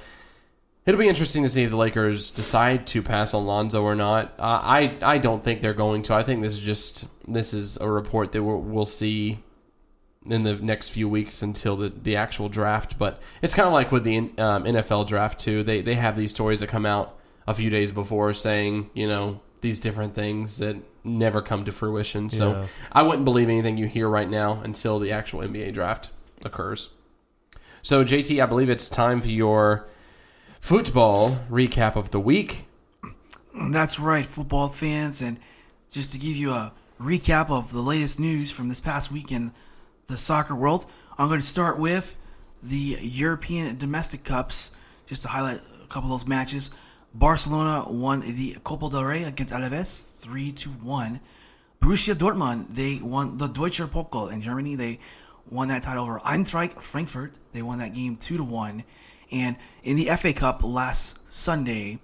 it'll 0.86 0.98
be 0.98 1.08
interesting 1.08 1.42
to 1.42 1.48
see 1.48 1.62
if 1.62 1.70
the 1.70 1.76
Lakers 1.76 2.30
decide 2.30 2.86
to 2.88 3.02
pass 3.02 3.34
on 3.34 3.46
Lonzo 3.46 3.82
or 3.82 3.94
not. 3.94 4.34
Uh, 4.38 4.60
I 4.62 4.96
I 5.02 5.18
don't 5.18 5.44
think 5.44 5.60
they're 5.60 5.74
going 5.74 6.02
to. 6.02 6.14
I 6.14 6.22
think 6.22 6.42
this 6.42 6.54
is 6.54 6.60
just 6.60 7.06
this 7.26 7.54
is 7.54 7.76
a 7.78 7.88
report 7.88 8.32
that 8.32 8.42
we'll, 8.42 8.60
we'll 8.60 8.86
see 8.86 9.38
in 10.24 10.42
the 10.44 10.54
next 10.54 10.88
few 10.90 11.08
weeks 11.08 11.42
until 11.42 11.76
the, 11.76 11.88
the 11.88 12.16
actual 12.16 12.48
draft. 12.48 12.98
But 12.98 13.20
it's 13.42 13.54
kind 13.54 13.66
of 13.66 13.72
like 13.72 13.90
with 13.92 14.04
the 14.04 14.18
um, 14.18 14.64
NFL 14.64 15.06
draft 15.06 15.38
too. 15.38 15.62
They 15.62 15.80
they 15.80 15.94
have 15.94 16.16
these 16.16 16.30
stories 16.30 16.60
that 16.60 16.68
come 16.68 16.86
out 16.86 17.18
a 17.46 17.54
few 17.54 17.70
days 17.70 17.92
before 17.92 18.32
saying 18.34 18.90
you 18.94 19.08
know 19.08 19.40
these 19.60 19.78
different 19.78 20.14
things 20.14 20.58
that 20.58 20.76
never 21.04 21.40
come 21.42 21.64
to 21.64 21.72
fruition. 21.72 22.30
So 22.30 22.52
Yeah. 22.52 22.66
I 22.92 23.02
wouldn't 23.02 23.24
believe 23.24 23.48
anything 23.48 23.76
you 23.76 23.86
hear 23.86 24.08
right 24.08 24.28
now 24.28 24.60
until 24.64 24.98
the 24.98 25.10
actual 25.12 25.40
NBA 25.40 25.72
draft 25.74 26.10
occurs. 26.44 26.90
So 27.80 28.04
JT, 28.04 28.40
I 28.42 28.46
believe 28.46 28.70
it's 28.70 28.88
time 28.88 29.20
for 29.20 29.28
your 29.28 29.88
football 30.62 31.44
recap 31.50 31.96
of 31.96 32.12
the 32.12 32.20
week. 32.20 32.66
That's 33.70 33.98
right, 33.98 34.24
football 34.24 34.68
fans. 34.68 35.20
And 35.20 35.38
just 35.90 36.12
to 36.12 36.18
give 36.18 36.36
you 36.36 36.52
a 36.52 36.72
recap 37.00 37.50
of 37.50 37.72
the 37.72 37.82
latest 37.82 38.20
news 38.20 38.52
from 38.52 38.68
this 38.68 38.80
past 38.80 39.10
week 39.10 39.32
in 39.32 39.52
the 40.06 40.16
soccer 40.16 40.54
world, 40.54 40.86
I'm 41.18 41.26
going 41.28 41.40
to 41.40 41.46
start 41.46 41.78
with 41.78 42.16
the 42.62 42.96
European 43.00 43.76
Domestic 43.76 44.22
Cups, 44.22 44.70
just 45.04 45.22
to 45.22 45.28
highlight 45.28 45.60
a 45.82 45.86
couple 45.88 46.12
of 46.12 46.20
those 46.20 46.28
matches. 46.28 46.70
Barcelona 47.12 47.84
won 47.90 48.20
the 48.20 48.56
Copa 48.62 48.88
del 48.88 49.04
Rey 49.04 49.24
against 49.24 49.52
Alaves 49.52 50.20
3 50.20 50.52
to 50.52 50.68
1. 50.70 51.20
Borussia 51.80 52.14
Dortmund, 52.14 52.68
they 52.76 53.00
won 53.02 53.36
the 53.36 53.48
Deutscher 53.48 53.88
Pokal 53.88 54.32
in 54.32 54.40
Germany. 54.40 54.76
They 54.76 55.00
won 55.50 55.68
that 55.68 55.82
title 55.82 56.04
over 56.04 56.20
Eintracht 56.20 56.80
Frankfurt. 56.80 57.36
They 57.52 57.62
won 57.62 57.80
that 57.80 57.94
game 57.94 58.16
2 58.16 58.36
to 58.36 58.44
1. 58.44 58.84
And 59.32 59.56
in 59.82 59.96
the 59.96 60.04
FA 60.16 60.32
Cup 60.32 60.62
last 60.62 61.18
Sunday, 61.32 61.98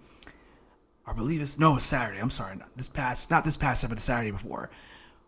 I 1.06 1.12
believe 1.12 1.40
it's 1.40 1.58
no, 1.58 1.76
it's 1.76 1.84
Saturday. 1.84 2.18
I'm 2.20 2.30
sorry, 2.30 2.56
not 2.56 2.76
this 2.76 2.88
past, 2.88 3.30
not 3.30 3.44
this 3.44 3.56
past 3.56 3.82
Saturday, 3.82 3.92
but 3.92 3.98
the 3.98 4.02
Saturday 4.02 4.30
before. 4.30 4.70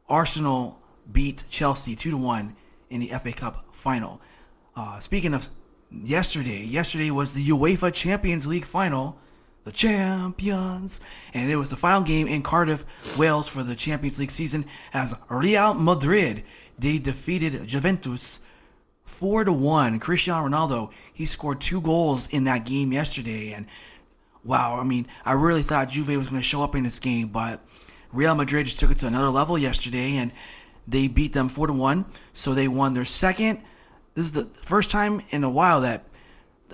Arsenal 0.08 0.80
beat 1.10 1.44
Chelsea 1.50 1.94
two 1.94 2.10
to 2.10 2.16
one 2.16 2.56
in 2.88 3.00
the 3.00 3.08
FA 3.08 3.32
Cup 3.32 3.66
final. 3.72 4.20
Uh, 4.74 4.98
speaking 4.98 5.34
of 5.34 5.48
yesterday, 5.90 6.64
yesterday 6.64 7.10
was 7.10 7.34
the 7.34 7.46
UEFA 7.46 7.92
Champions 7.92 8.46
League 8.46 8.64
final. 8.64 9.18
The 9.64 9.72
champions, 9.72 11.02
and 11.34 11.50
it 11.50 11.56
was 11.56 11.68
the 11.68 11.76
final 11.76 12.02
game 12.02 12.26
in 12.26 12.42
Cardiff, 12.42 12.86
Wales, 13.18 13.46
for 13.46 13.62
the 13.62 13.74
Champions 13.74 14.18
League 14.18 14.30
season 14.30 14.64
as 14.94 15.14
Real 15.28 15.74
Madrid 15.74 16.44
they 16.80 16.98
defeated 16.98 17.66
Juventus 17.66 18.40
four 19.10 19.44
to 19.44 19.52
one. 19.52 19.98
Cristiano 19.98 20.48
Ronaldo 20.48 20.90
he 21.12 21.26
scored 21.26 21.60
two 21.60 21.82
goals 21.82 22.32
in 22.32 22.44
that 22.44 22.64
game 22.64 22.92
yesterday, 22.92 23.52
and 23.52 23.66
wow, 24.42 24.78
I 24.80 24.84
mean, 24.84 25.06
I 25.24 25.32
really 25.34 25.62
thought 25.62 25.90
Juve 25.90 26.16
was 26.16 26.28
going 26.28 26.40
to 26.40 26.46
show 26.46 26.62
up 26.62 26.74
in 26.74 26.84
this 26.84 26.98
game, 26.98 27.28
but 27.28 27.62
Real 28.12 28.34
Madrid 28.34 28.64
just 28.64 28.80
took 28.80 28.90
it 28.90 28.96
to 28.98 29.06
another 29.06 29.28
level 29.28 29.58
yesterday, 29.58 30.16
and 30.16 30.32
they 30.88 31.08
beat 31.08 31.32
them 31.32 31.48
four 31.48 31.66
to 31.66 31.72
one. 31.72 32.06
So 32.32 32.54
they 32.54 32.68
won 32.68 32.94
their 32.94 33.04
second. 33.04 33.62
This 34.14 34.24
is 34.24 34.32
the 34.32 34.44
first 34.44 34.90
time 34.90 35.20
in 35.30 35.44
a 35.44 35.50
while 35.50 35.82
that 35.82 36.04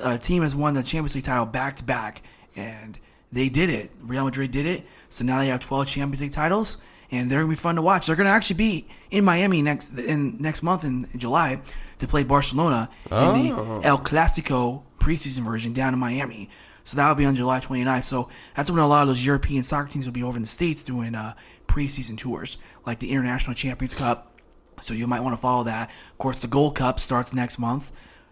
a 0.00 0.18
team 0.18 0.42
has 0.42 0.54
won 0.54 0.74
the 0.74 0.82
Champions 0.82 1.14
League 1.14 1.24
title 1.24 1.46
back 1.46 1.76
to 1.76 1.84
back, 1.84 2.22
and 2.54 2.98
they 3.32 3.48
did 3.48 3.70
it. 3.70 3.90
Real 4.02 4.24
Madrid 4.24 4.50
did 4.50 4.66
it. 4.66 4.84
So 5.08 5.24
now 5.24 5.38
they 5.38 5.48
have 5.48 5.60
12 5.60 5.88
Champions 5.88 6.20
League 6.20 6.32
titles, 6.32 6.78
and 7.10 7.30
they're 7.30 7.40
gonna 7.40 7.50
be 7.50 7.56
fun 7.56 7.74
to 7.76 7.82
watch. 7.82 8.06
They're 8.06 8.16
gonna 8.16 8.30
actually 8.30 8.56
be 8.56 8.88
in 9.10 9.24
Miami 9.24 9.62
next 9.62 9.98
in 9.98 10.38
next 10.38 10.62
month 10.62 10.84
in, 10.84 11.06
July 11.18 11.60
to 11.98 12.06
play 12.06 12.24
Barcelona 12.24 12.88
in 13.04 13.10
the 13.10 13.80
El 13.84 13.98
Clasico 13.98 14.82
preseason 14.98 15.44
version 15.44 15.72
down 15.72 15.94
in 15.94 16.00
Miami. 16.00 16.50
So 16.84 16.96
that'll 16.96 17.16
be 17.16 17.24
on 17.24 17.34
July 17.34 17.58
29th. 17.58 18.04
So 18.04 18.28
that's 18.54 18.70
when 18.70 18.78
a 18.78 18.86
lot 18.86 19.02
of 19.02 19.08
those 19.08 19.24
European 19.24 19.62
soccer 19.64 19.88
teams 19.88 20.06
will 20.06 20.12
be 20.12 20.22
over 20.22 20.36
in 20.36 20.42
the 20.42 20.48
states 20.48 20.84
doing 20.84 21.14
uh, 21.14 21.34
preseason 21.66 22.16
tours, 22.16 22.58
like 22.86 23.00
the 23.00 23.10
International 23.10 23.54
Champions 23.54 23.94
Cup. 23.94 24.32
So 24.80 24.94
you 24.94 25.06
might 25.06 25.20
want 25.20 25.34
to 25.34 25.40
follow 25.40 25.64
that. 25.64 25.90
Of 25.90 26.18
course, 26.18 26.40
the 26.40 26.46
Gold 26.46 26.76
Cup 26.76 27.00
starts 27.00 27.34
next 27.34 27.58
month. 27.58 27.90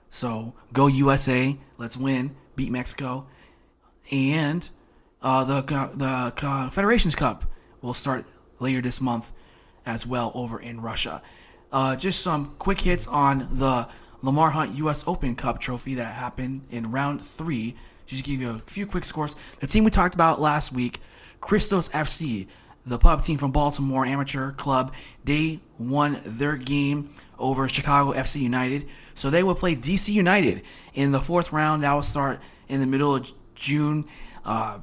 So 0.09 0.55
go 0.73 0.87
USA, 0.87 1.59
let's 1.79 1.97
win, 1.97 2.37
beat 2.55 2.71
Mexico, 2.71 3.27
and 4.12 4.69
uh, 5.21 5.43
the 5.43 5.62
the 5.95 6.33
Confederations 6.37 7.17
Cup 7.17 7.45
will 7.81 7.95
start 7.95 8.25
later 8.61 8.81
this 8.81 9.01
month 9.01 9.33
as 9.85 10.07
well 10.07 10.31
over 10.35 10.61
in 10.61 10.81
Russia. 10.81 11.23
Uh, 11.75 11.97
just 11.97 12.22
some 12.22 12.55
quick 12.61 12.81
hits 12.81 13.09
on 13.09 13.49
the 13.59 13.89
Lamar 14.22 14.51
Hunt 14.51 14.77
U.S. 14.77 15.03
Open 15.09 15.35
Cup 15.35 15.59
trophy 15.59 15.97
that 15.97 16.14
happened 16.14 16.62
in 16.70 16.93
round 16.93 17.20
three. 17.20 17.75
Just 18.07 18.22
give 18.22 18.41
you 18.41 18.51
a 18.51 18.59
few 18.61 18.87
quick 18.87 19.05
scores. 19.05 19.35
The 19.59 19.66
team 19.66 19.83
we 19.83 19.91
talked 19.91 20.14
about 20.14 20.41
last 20.41 20.70
week, 20.70 21.01
Christos 21.41 21.89
FC, 21.89 22.47
the 22.87 22.97
pub 22.97 23.22
team 23.22 23.39
from 23.39 23.51
Baltimore 23.51 24.07
Amateur 24.07 24.53
Club, 24.53 24.95
they 25.25 25.59
won 25.77 26.20
their 26.25 26.57
game 26.57 27.11
over 27.41 27.68
Chicago 27.68 28.12
FC 28.12 28.41
United. 28.41 28.87
So 29.14 29.29
they 29.29 29.43
will 29.43 29.57
play 29.57 29.75
DC 29.75 30.11
United 30.11 30.62
in 30.93 31.11
the 31.11 31.20
fourth 31.20 31.53
round. 31.53 31.83
That 31.83 31.93
will 31.93 32.03
start 32.03 32.41
in 32.68 32.81
the 32.83 32.87
middle 32.87 33.16
of 33.16 33.29
June. 33.57 34.05
Uh, 34.45 34.79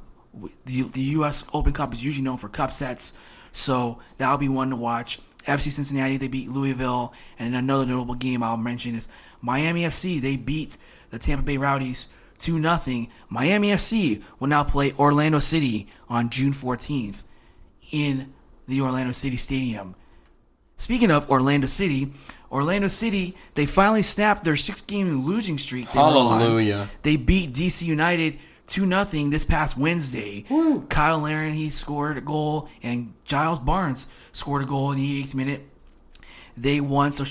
the, 0.66 0.82
the 0.82 1.00
U.S. 1.00 1.46
Open 1.54 1.72
Cup 1.72 1.94
is 1.94 2.04
usually 2.04 2.24
known 2.24 2.36
for 2.36 2.50
cup 2.50 2.70
sets, 2.70 3.14
so 3.52 3.98
that'll 4.18 4.36
be 4.36 4.50
one 4.50 4.68
to 4.68 4.76
watch. 4.76 5.20
FC 5.46 5.70
Cincinnati, 5.70 6.16
they 6.16 6.28
beat 6.28 6.50
Louisville. 6.50 7.12
And 7.38 7.54
another 7.54 7.86
notable 7.86 8.14
game 8.14 8.42
I'll 8.42 8.56
mention 8.56 8.94
is 8.94 9.08
Miami 9.40 9.82
FC. 9.82 10.20
They 10.20 10.36
beat 10.36 10.76
the 11.10 11.18
Tampa 11.18 11.44
Bay 11.44 11.56
Rowdies 11.56 12.08
2 12.38 12.60
0. 12.60 13.06
Miami 13.28 13.68
FC 13.68 14.22
will 14.38 14.48
now 14.48 14.64
play 14.64 14.92
Orlando 14.98 15.38
City 15.38 15.88
on 16.08 16.30
June 16.30 16.52
14th 16.52 17.24
in 17.90 18.32
the 18.66 18.80
Orlando 18.80 19.12
City 19.12 19.36
Stadium. 19.36 19.94
Speaking 20.76 21.10
of 21.12 21.30
Orlando 21.30 21.68
City, 21.68 22.12
Orlando 22.50 22.88
City, 22.88 23.36
they 23.54 23.66
finally 23.66 24.02
snapped 24.02 24.42
their 24.44 24.56
six 24.56 24.80
game 24.80 25.24
losing 25.24 25.58
streak. 25.58 25.86
They. 25.92 25.98
Hallelujah. 25.98 26.88
They 27.02 27.16
beat 27.16 27.52
DC 27.52 27.82
United 27.82 28.38
2 28.66 28.86
0 28.86 29.30
this 29.30 29.44
past 29.44 29.76
Wednesday. 29.78 30.44
Cyle 30.92 31.18
Larin, 31.18 31.54
he 31.54 31.70
scored 31.70 32.18
a 32.18 32.20
goal, 32.20 32.68
and 32.82 33.14
Giles 33.24 33.58
Barnes 33.58 34.10
scored 34.32 34.62
a 34.62 34.66
goal 34.66 34.92
in 34.92 34.98
the 34.98 35.22
88th 35.22 35.34
minute. 35.34 35.62
They 36.56 36.80
won. 36.80 37.12
So 37.12 37.24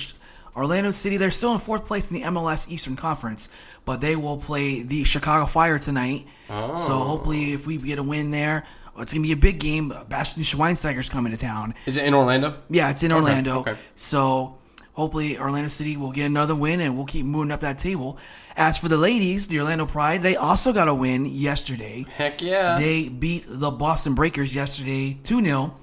Orlando 0.55 0.91
City, 0.91 1.17
they're 1.17 1.31
still 1.31 1.53
in 1.53 1.59
fourth 1.59 1.85
place 1.85 2.11
in 2.11 2.17
the 2.17 2.23
MLS 2.27 2.69
Eastern 2.69 2.95
Conference, 2.95 3.49
but 3.85 4.01
they 4.01 4.15
will 4.15 4.37
play 4.37 4.83
the 4.83 5.03
Chicago 5.03 5.45
Fire 5.45 5.79
tonight. 5.79 6.27
So 6.47 6.93
oh. 6.93 7.03
hopefully, 7.03 7.53
if 7.53 7.65
we 7.65 7.77
get 7.77 7.99
a 7.99 8.03
win 8.03 8.31
there, 8.31 8.65
it's 8.97 9.13
gonna 9.13 9.23
be 9.23 9.31
a 9.31 9.37
big 9.37 9.59
game. 9.59 9.93
Bastian 10.09 10.43
Schweinsteiger's 10.43 11.09
coming 11.09 11.31
to 11.31 11.37
town. 11.37 11.73
Is 11.85 11.97
it 11.97 12.05
in 12.05 12.13
Orlando? 12.13 12.57
Yeah, 12.69 12.89
it's 12.89 13.03
in 13.03 13.11
Orlando. 13.11 13.59
okay. 13.59 13.77
So 13.95 14.57
hopefully 14.93 15.37
Orlando 15.37 15.69
City 15.69 15.95
will 15.95 16.11
get 16.11 16.25
another 16.25 16.55
win 16.55 16.81
and 16.81 16.95
we'll 16.95 17.05
keep 17.05 17.25
moving 17.25 17.51
up 17.51 17.61
that 17.61 17.77
table. 17.77 18.17
As 18.55 18.77
for 18.77 18.89
the 18.89 18.97
ladies, 18.97 19.47
the 19.47 19.59
Orlando 19.59 19.85
Pride, 19.85 20.21
they 20.21 20.35
also 20.35 20.73
got 20.73 20.89
a 20.89 20.93
win 20.93 21.25
yesterday. 21.25 22.05
Heck 22.17 22.41
yeah. 22.41 22.77
They 22.77 23.07
beat 23.07 23.45
the 23.47 23.71
Boston 23.71 24.13
Breakers 24.13 24.53
yesterday 24.53 25.17
2 25.23 25.41
0. 25.41 25.77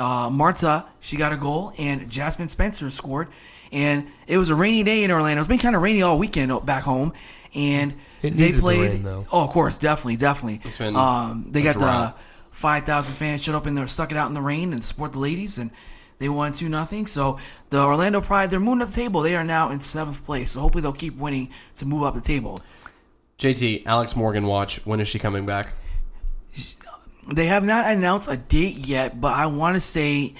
Uh, 0.00 0.30
Marta, 0.30 0.86
she 1.00 1.16
got 1.16 1.32
a 1.32 1.36
goal, 1.36 1.72
and 1.78 2.08
Jasmyne 2.10 2.48
Spencer 2.48 2.90
scored. 2.90 3.28
And 3.70 4.08
it 4.26 4.38
was 4.38 4.48
a 4.50 4.54
rainy 4.54 4.82
day 4.82 5.04
in 5.04 5.10
Orlando. 5.12 5.38
It's 5.40 5.46
been 5.48 5.58
kind 5.58 5.76
of 5.76 5.82
rainy 5.82 6.02
all 6.02 6.18
weekend 6.18 6.52
back 6.64 6.82
home. 6.82 7.12
And 7.54 7.92
It 8.22 8.30
they 8.30 8.30
needed 8.30 8.54
the 8.56 8.60
played. 8.60 9.04
rain. 9.04 9.24
Oh, 9.30 9.44
of 9.44 9.50
course, 9.50 9.78
definitely, 9.78 10.16
definitely. 10.16 10.60
It's 10.64 10.76
been 10.76 10.96
um, 10.96 11.46
they 11.50 11.60
a 11.60 11.64
got 11.64 11.76
drought. 11.76 12.16
the 12.50 12.54
5,000 12.56 13.14
fans 13.14 13.42
showed 13.42 13.54
up 13.54 13.66
and 13.66 13.76
they 13.76 13.80
were 13.80 13.86
stuck 13.86 14.10
it 14.10 14.16
out 14.16 14.26
in 14.28 14.34
the 14.34 14.40
rain 14.42 14.72
and 14.72 14.82
support 14.82 15.12
the 15.12 15.18
ladies. 15.18 15.58
And 15.58 15.70
they 16.18 16.28
won 16.28 16.52
2 16.52 16.68
nothing. 16.68 17.06
So 17.06 17.38
the 17.68 17.80
Orlando 17.82 18.20
Pride, 18.20 18.50
they're 18.50 18.58
moving 18.58 18.82
up 18.82 18.88
the 18.88 18.94
table. 18.94 19.20
They 19.20 19.36
are 19.36 19.44
now 19.44 19.70
in 19.70 19.78
seventh 19.80 20.24
place. 20.24 20.52
So 20.52 20.60
hopefully 20.60 20.82
they'll 20.82 20.92
keep 20.92 21.16
winning 21.16 21.50
to 21.76 21.86
move 21.86 22.02
up 22.04 22.14
the 22.14 22.20
table. 22.20 22.60
JT, 23.38 23.84
Alex 23.86 24.16
Morgan 24.16 24.46
watch. 24.46 24.84
When 24.86 24.98
is 25.00 25.08
she 25.08 25.18
coming 25.18 25.46
back? 25.46 25.72
They 27.34 27.46
have 27.46 27.64
not 27.64 27.86
announced 27.86 28.30
a 28.30 28.36
date 28.36 28.86
yet, 28.86 29.20
but 29.20 29.34
I 29.34 29.46
want 29.46 29.76
to 29.76 29.80
say 29.80 30.34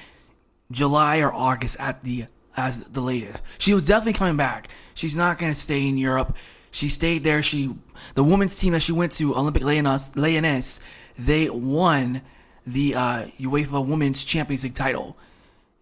July 0.70 1.20
or 1.20 1.32
August 1.32 1.78
at 1.80 2.02
the 2.02 2.26
as 2.56 2.84
the 2.84 3.00
latest. 3.00 3.42
She 3.58 3.74
was 3.74 3.84
definitely 3.84 4.14
coming 4.14 4.36
back. 4.36 4.68
She's 4.94 5.16
not 5.16 5.38
going 5.38 5.52
to 5.52 5.58
stay 5.58 5.88
in 5.88 5.96
Europe. 5.96 6.36
She 6.70 6.88
stayed 6.88 7.24
there. 7.24 7.42
She 7.42 7.74
the 8.14 8.24
women's 8.24 8.58
team 8.58 8.72
that 8.72 8.82
she 8.82 8.92
went 8.92 9.12
to, 9.12 9.32
Olympique 9.32 9.62
Lyonnais 10.16 10.80
they 11.18 11.50
won 11.50 12.22
the 12.66 12.94
uh, 12.94 13.24
UEFA 13.38 13.86
Women's 13.86 14.24
Champions 14.24 14.64
League 14.64 14.74
title. 14.74 15.16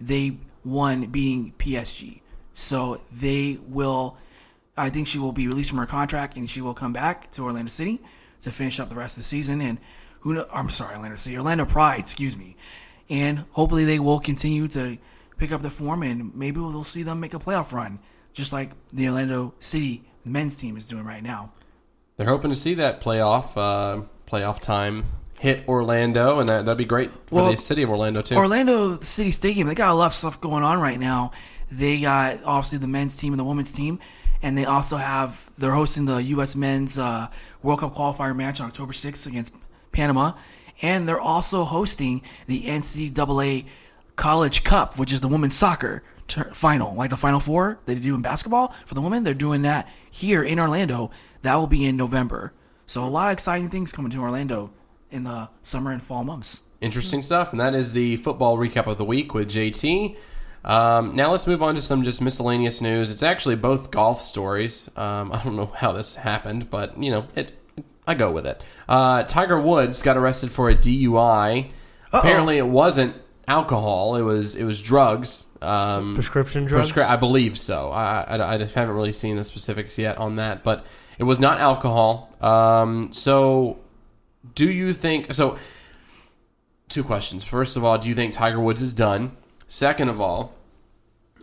They 0.01 0.39
won 0.65 1.07
beating 1.07 1.53
PSG. 1.59 2.21
So 2.55 3.01
they 3.13 3.59
will, 3.69 4.17
I 4.77 4.91
think 4.91 5.07
she 5.07 5.19
will 5.19 5.33
be 5.33 5.47
released 5.47 5.71
from 5.71 5.79
her 5.79 5.87
contract 5.87 6.37
and 6.37 6.51
she 6.51 6.61
will 6.61 6.75
come 6.75 6.93
back 6.93 7.31
to 7.33 7.43
Orlando 7.43 7.71
City 7.71 8.01
to 8.41 8.51
finish 8.51 8.81
up 8.81 8.89
the 8.89 8.97
rest 8.97 9.17
of 9.17 9.23
the 9.23 9.27
season. 9.27 9.61
And 9.61 9.79
who 10.21 10.35
know, 10.35 10.47
I'm 10.53 10.69
sorry, 10.69 10.97
Orlando 10.97 11.17
City, 11.17 11.37
Orlando 11.37 11.65
Pride, 11.65 12.01
excuse 12.01 12.37
me. 12.37 12.57
And 13.11 13.45
hopefully 13.53 13.85
they 13.85 13.99
will 13.99 14.21
continue 14.21 14.69
to 14.69 14.99
pick 15.39 15.53
up 15.53 15.63
the 15.63 15.71
form 15.71 16.03
and 16.03 16.35
maybe 16.35 16.61
we'll 16.61 16.85
see 16.85 17.03
them 17.03 17.21
make 17.21 17.35
a 17.35 17.39
playoff 17.39 17.73
run, 17.73 18.01
just 18.33 18.53
like 18.53 18.73
the 18.93 19.09
Orlando 19.09 19.55
City 19.61 20.05
men's 20.25 20.57
team 20.57 20.77
is 20.77 20.87
doing 20.87 21.05
right 21.05 21.23
now. 21.23 21.53
They're 22.17 22.29
hoping 22.29 22.51
to 22.51 22.57
see 22.57 22.75
that 22.75 23.01
playoff 23.01 23.57
uh, 23.57 24.03
playoff 24.27 24.61
time 24.61 25.07
hit 25.39 25.67
Orlando, 25.69 26.41
and 26.41 26.49
that 26.49 26.65
that'd 26.67 26.77
be 26.77 26.85
great 26.85 27.11
for 27.27 27.37
Well, 27.37 27.51
the 27.53 27.57
city 27.57 27.83
of 27.83 27.91
Orlando 27.91 28.23
too. 28.23 28.35
Orlando 28.35 28.99
City 28.99 29.31
Stadium, 29.31 29.69
they 29.69 29.75
got 29.75 29.91
a 29.91 29.95
lot 29.95 30.07
of 30.07 30.15
stuff 30.15 30.41
going 30.41 30.65
on 30.65 30.81
right 30.81 30.99
now. 30.99 31.31
They 31.71 32.01
got 32.01 32.43
obviously 32.45 32.79
the 32.79 32.89
men's 32.89 33.17
team 33.17 33.33
and 33.33 33.41
the 33.41 33.45
women's 33.45 33.71
team, 33.71 34.01
and 34.43 34.59
they 34.59 34.65
also 34.65 34.97
have 34.97 35.51
they're 35.59 35.73
hosting 35.73 36.07
the 36.07 36.17
U.S. 36.17 36.57
Men's 36.57 36.99
uh, 36.99 37.29
World 37.63 37.81
Cup 37.81 37.95
qualifier 37.95 38.37
match 38.37 38.61
on 38.61 38.69
October 38.69 38.93
6th 38.93 39.27
against 39.27 39.55
Panama, 39.93 40.33
and 40.83 41.09
they're 41.09 41.21
also 41.21 41.65
hosting 41.65 42.23
the 42.47 42.63
NCAA 42.63 43.67
College 44.17 44.65
Cup, 44.65 44.99
which 44.99 45.13
is 45.13 45.21
the 45.21 45.29
women's 45.29 45.55
soccer 45.55 46.03
tur 46.27 46.51
final, 46.53 46.95
like 46.95 47.11
the 47.11 47.17
Final 47.17 47.41
Four 47.41 47.81
they 47.87 47.95
do 47.95 48.15
in 48.15 48.23
basketball 48.23 48.75
for 48.87 48.95
the 48.95 49.01
women. 49.01 49.25
They're 49.25 49.35
doing 49.35 49.63
that 49.63 49.89
here 50.11 50.43
in 50.43 50.59
Orlando. 50.59 51.11
That 51.43 51.57
will 51.57 51.67
be 51.67 51.85
in 51.85 51.97
November. 51.97 52.53
So 52.87 53.05
a 53.05 53.07
lot 53.07 53.29
of 53.29 53.33
exciting 53.33 53.69
things 53.69 53.93
coming 53.93 54.11
to 54.13 54.21
Orlando 54.21 54.73
in 55.11 55.25
the 55.25 55.49
summer 55.63 55.93
and 55.93 56.03
fall 56.03 56.25
months. 56.25 56.63
Interesting 56.81 57.23
stuff, 57.23 57.51
and 57.53 57.61
that 57.61 57.75
is 57.75 57.93
the 57.93 58.17
football 58.17 58.57
recap 58.57 58.87
of 58.87 58.99
the 58.99 59.05
week 59.05 59.35
with 59.35 59.51
JT. 59.51 60.17
Um, 60.65 61.17
now 61.17 61.31
let's 61.31 61.47
move 61.47 61.63
on 61.63 61.75
to 61.77 61.83
some 61.83 62.03
just 62.03 62.21
miscellaneous 62.21 62.81
news. 62.81 63.11
It's 63.11 63.23
actually 63.23 63.57
both 63.57 63.91
golf 63.91 64.21
stories. 64.21 64.91
Um, 64.97 65.33
I 65.33 65.43
don't 65.43 65.57
know 65.57 65.73
how 65.75 65.93
this 65.93 66.15
happened, 66.17 66.71
but 66.71 67.01
you 67.03 67.11
know, 67.11 67.27
it. 67.35 67.58
I 68.09 68.15
go 68.15 68.33
with 68.33 68.47
it. 68.47 68.61
Uh, 68.89 69.23
Tiger 69.25 69.61
Woods 69.61 70.01
got 70.01 70.17
arrested 70.17 70.51
for 70.51 70.71
a 70.71 70.75
DUI. 70.75 71.71
Apparently, 72.11 72.57
it 72.57 72.67
wasn't 72.67 73.15
alcohol. 73.47 74.17
It 74.17 74.23
was 74.23 74.57
it 74.57 74.65
was 74.65 74.81
drugs. 74.81 75.47
Um, 75.61 76.15
Prescription 76.15 76.65
drugs? 76.65 76.91
prescri- 76.91 77.09
I 77.09 77.17
believe 77.17 77.59
so. 77.59 77.91
I, 77.91 78.23
I, 78.23 78.55
I 78.55 78.59
haven't 78.59 78.91
really 78.95 79.13
seen 79.13 79.37
the 79.37 79.45
specifics 79.45 79.99
yet 79.99 80.17
on 80.17 80.37
that, 80.37 80.65
but 80.65 80.87
it 81.19 81.25
was 81.25 81.39
not 81.39 81.61
alcohol. 81.61 82.35
Um, 82.41 83.13
so, 83.13 83.79
do 84.55 84.71
you 84.71 84.95
think 84.95 85.35
so? 85.35 85.59
Two 86.89 87.05
questions. 87.05 87.45
First 87.45 87.77
of 87.77 87.85
all, 87.85 87.99
do 87.99 88.09
you 88.09 88.15
think 88.15 88.33
Tiger 88.33 88.59
Woods 88.61 88.81
is 88.81 88.95
done? 88.95 89.33
Second 89.67 90.09
of 90.09 90.19
all, 90.19 90.55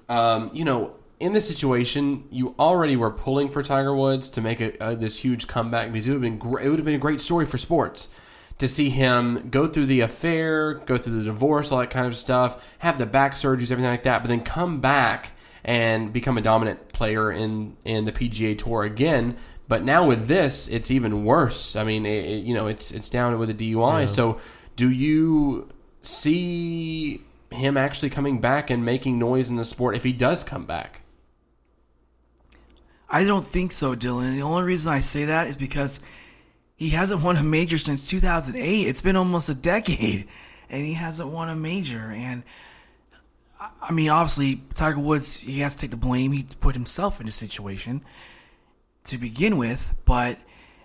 um, 0.10 0.50
you 0.52 0.66
know, 0.66 0.95
in 1.20 1.34
this 1.34 1.48
situation, 1.48 2.26
you 2.30 2.56
already 2.60 2.96
were 2.96 3.12
pulling 3.12 3.50
for 3.50 3.64
Tiger 3.64 3.96
Woods 3.96 4.30
to 4.32 4.42
make 4.42 4.60
a, 4.62 4.74
a, 4.86 4.96
this 4.96 5.20
huge 5.20 5.48
comeback 5.48 5.92
because 5.92 6.08
it 6.08 6.12
would 6.12 6.16
have 6.16 6.22
been 6.22 6.38
gr- 6.38 6.60
it 6.60 6.70
would 6.70 6.80
have 6.80 6.86
been 6.86 6.96
a 6.96 7.00
great 7.00 7.22
story 7.22 7.46
for 7.46 7.58
sports 7.58 8.14
to 8.58 8.68
see 8.68 8.90
him 8.90 9.50
go 9.50 9.68
through 9.68 9.86
the 9.86 10.00
affair, 10.02 10.76
go 10.86 10.98
through 10.98 11.18
the 11.18 11.24
divorce, 11.26 11.72
all 11.72 11.80
that 11.80 11.90
kind 11.90 12.08
of 12.08 12.16
stuff, 12.18 12.64
have 12.80 12.98
the 12.98 13.06
back 13.06 13.34
surgeries, 13.34 13.72
everything 13.72 13.92
like 13.92 14.04
that, 14.04 14.22
but 14.24 14.30
then 14.30 14.42
come 14.42 14.80
back 14.80 15.32
and 15.64 16.14
become 16.14 16.38
a 16.38 16.42
dominant 16.42 16.90
player 16.90 17.32
in 17.32 17.76
in 17.86 18.06
the 18.06 18.12
PGA 18.12 18.58
Tour 18.58 18.84
again. 18.84 19.36
But 19.68 19.84
now 19.84 20.06
with 20.06 20.28
this, 20.28 20.68
it's 20.68 20.92
even 20.92 21.24
worse. 21.26 21.76
I 21.76 21.84
mean, 21.84 22.06
it, 22.06 22.26
it- 22.26 22.44
you 22.46 22.54
know, 22.54 22.68
it's 22.68 22.92
it's 22.92 23.10
down 23.10 23.38
with 23.40 23.50
a 23.50 23.54
DUI. 23.54 24.08
So, 24.08 24.40
do 24.76 24.90
you 24.90 25.70
see 26.02 27.22
him 27.52 27.78
actually 27.78 28.10
coming 28.10 28.40
back 28.42 28.70
and 28.70 28.84
making 28.86 29.18
noise 29.20 29.50
in 29.50 29.56
the 29.56 29.66
sport 29.66 29.96
if 29.96 30.04
he 30.04 30.14
does 30.14 30.44
come 30.44 30.66
back? 30.66 31.02
I 33.10 33.24
don't 33.24 33.46
think 33.46 33.72
so, 33.72 33.96
Dylan. 33.96 34.36
The 34.36 34.42
only 34.42 34.64
reason 34.64 34.92
I 34.92 35.00
say 35.02 35.26
that 35.26 35.48
is 35.48 35.58
because 35.58 36.00
he 36.76 36.90
hasn't 36.90 37.22
won 37.24 37.38
a 37.38 37.44
major 37.44 37.78
since 37.78 38.10
2008. 38.10 38.88
It's 38.88 39.02
been 39.02 39.16
almost 39.16 39.50
a 39.50 39.56
decade, 39.56 40.28
and 40.70 40.86
he 40.86 40.94
hasn't 40.94 41.30
won 41.30 41.50
a 41.50 41.56
major. 41.56 42.12
And 42.12 42.44
I- 43.82 43.94
mean, 43.94 44.10
obviously, 44.10 44.62
Tiger 44.74 45.00
Woods 45.00 45.38
he 45.38 45.60
has 45.60 45.76
to 45.76 45.82
take 45.82 45.92
the 45.92 45.98
blame. 45.98 46.32
He 46.32 46.44
put 46.60 46.76
himself 46.76 47.20
in 47.20 47.28
this 47.28 47.36
situation 47.36 48.02
to 49.06 49.18
begin 49.18 49.58
with. 49.58 49.94
But 50.06 50.40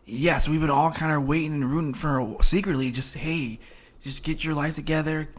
yes, 0.04 0.48
we've 0.48 0.60
been 0.60 0.70
all 0.70 0.90
kind 0.90 1.12
of 1.12 1.26
waiting 1.26 1.54
and 1.54 1.64
rooting 1.70 1.94
for 1.94 2.36
secretly. 2.42 2.90
Just 2.90 3.16
hey, 3.16 3.58
just 4.02 4.22
get 4.22 4.44
your 4.44 4.54
life 4.54 4.74
together, 4.74 5.30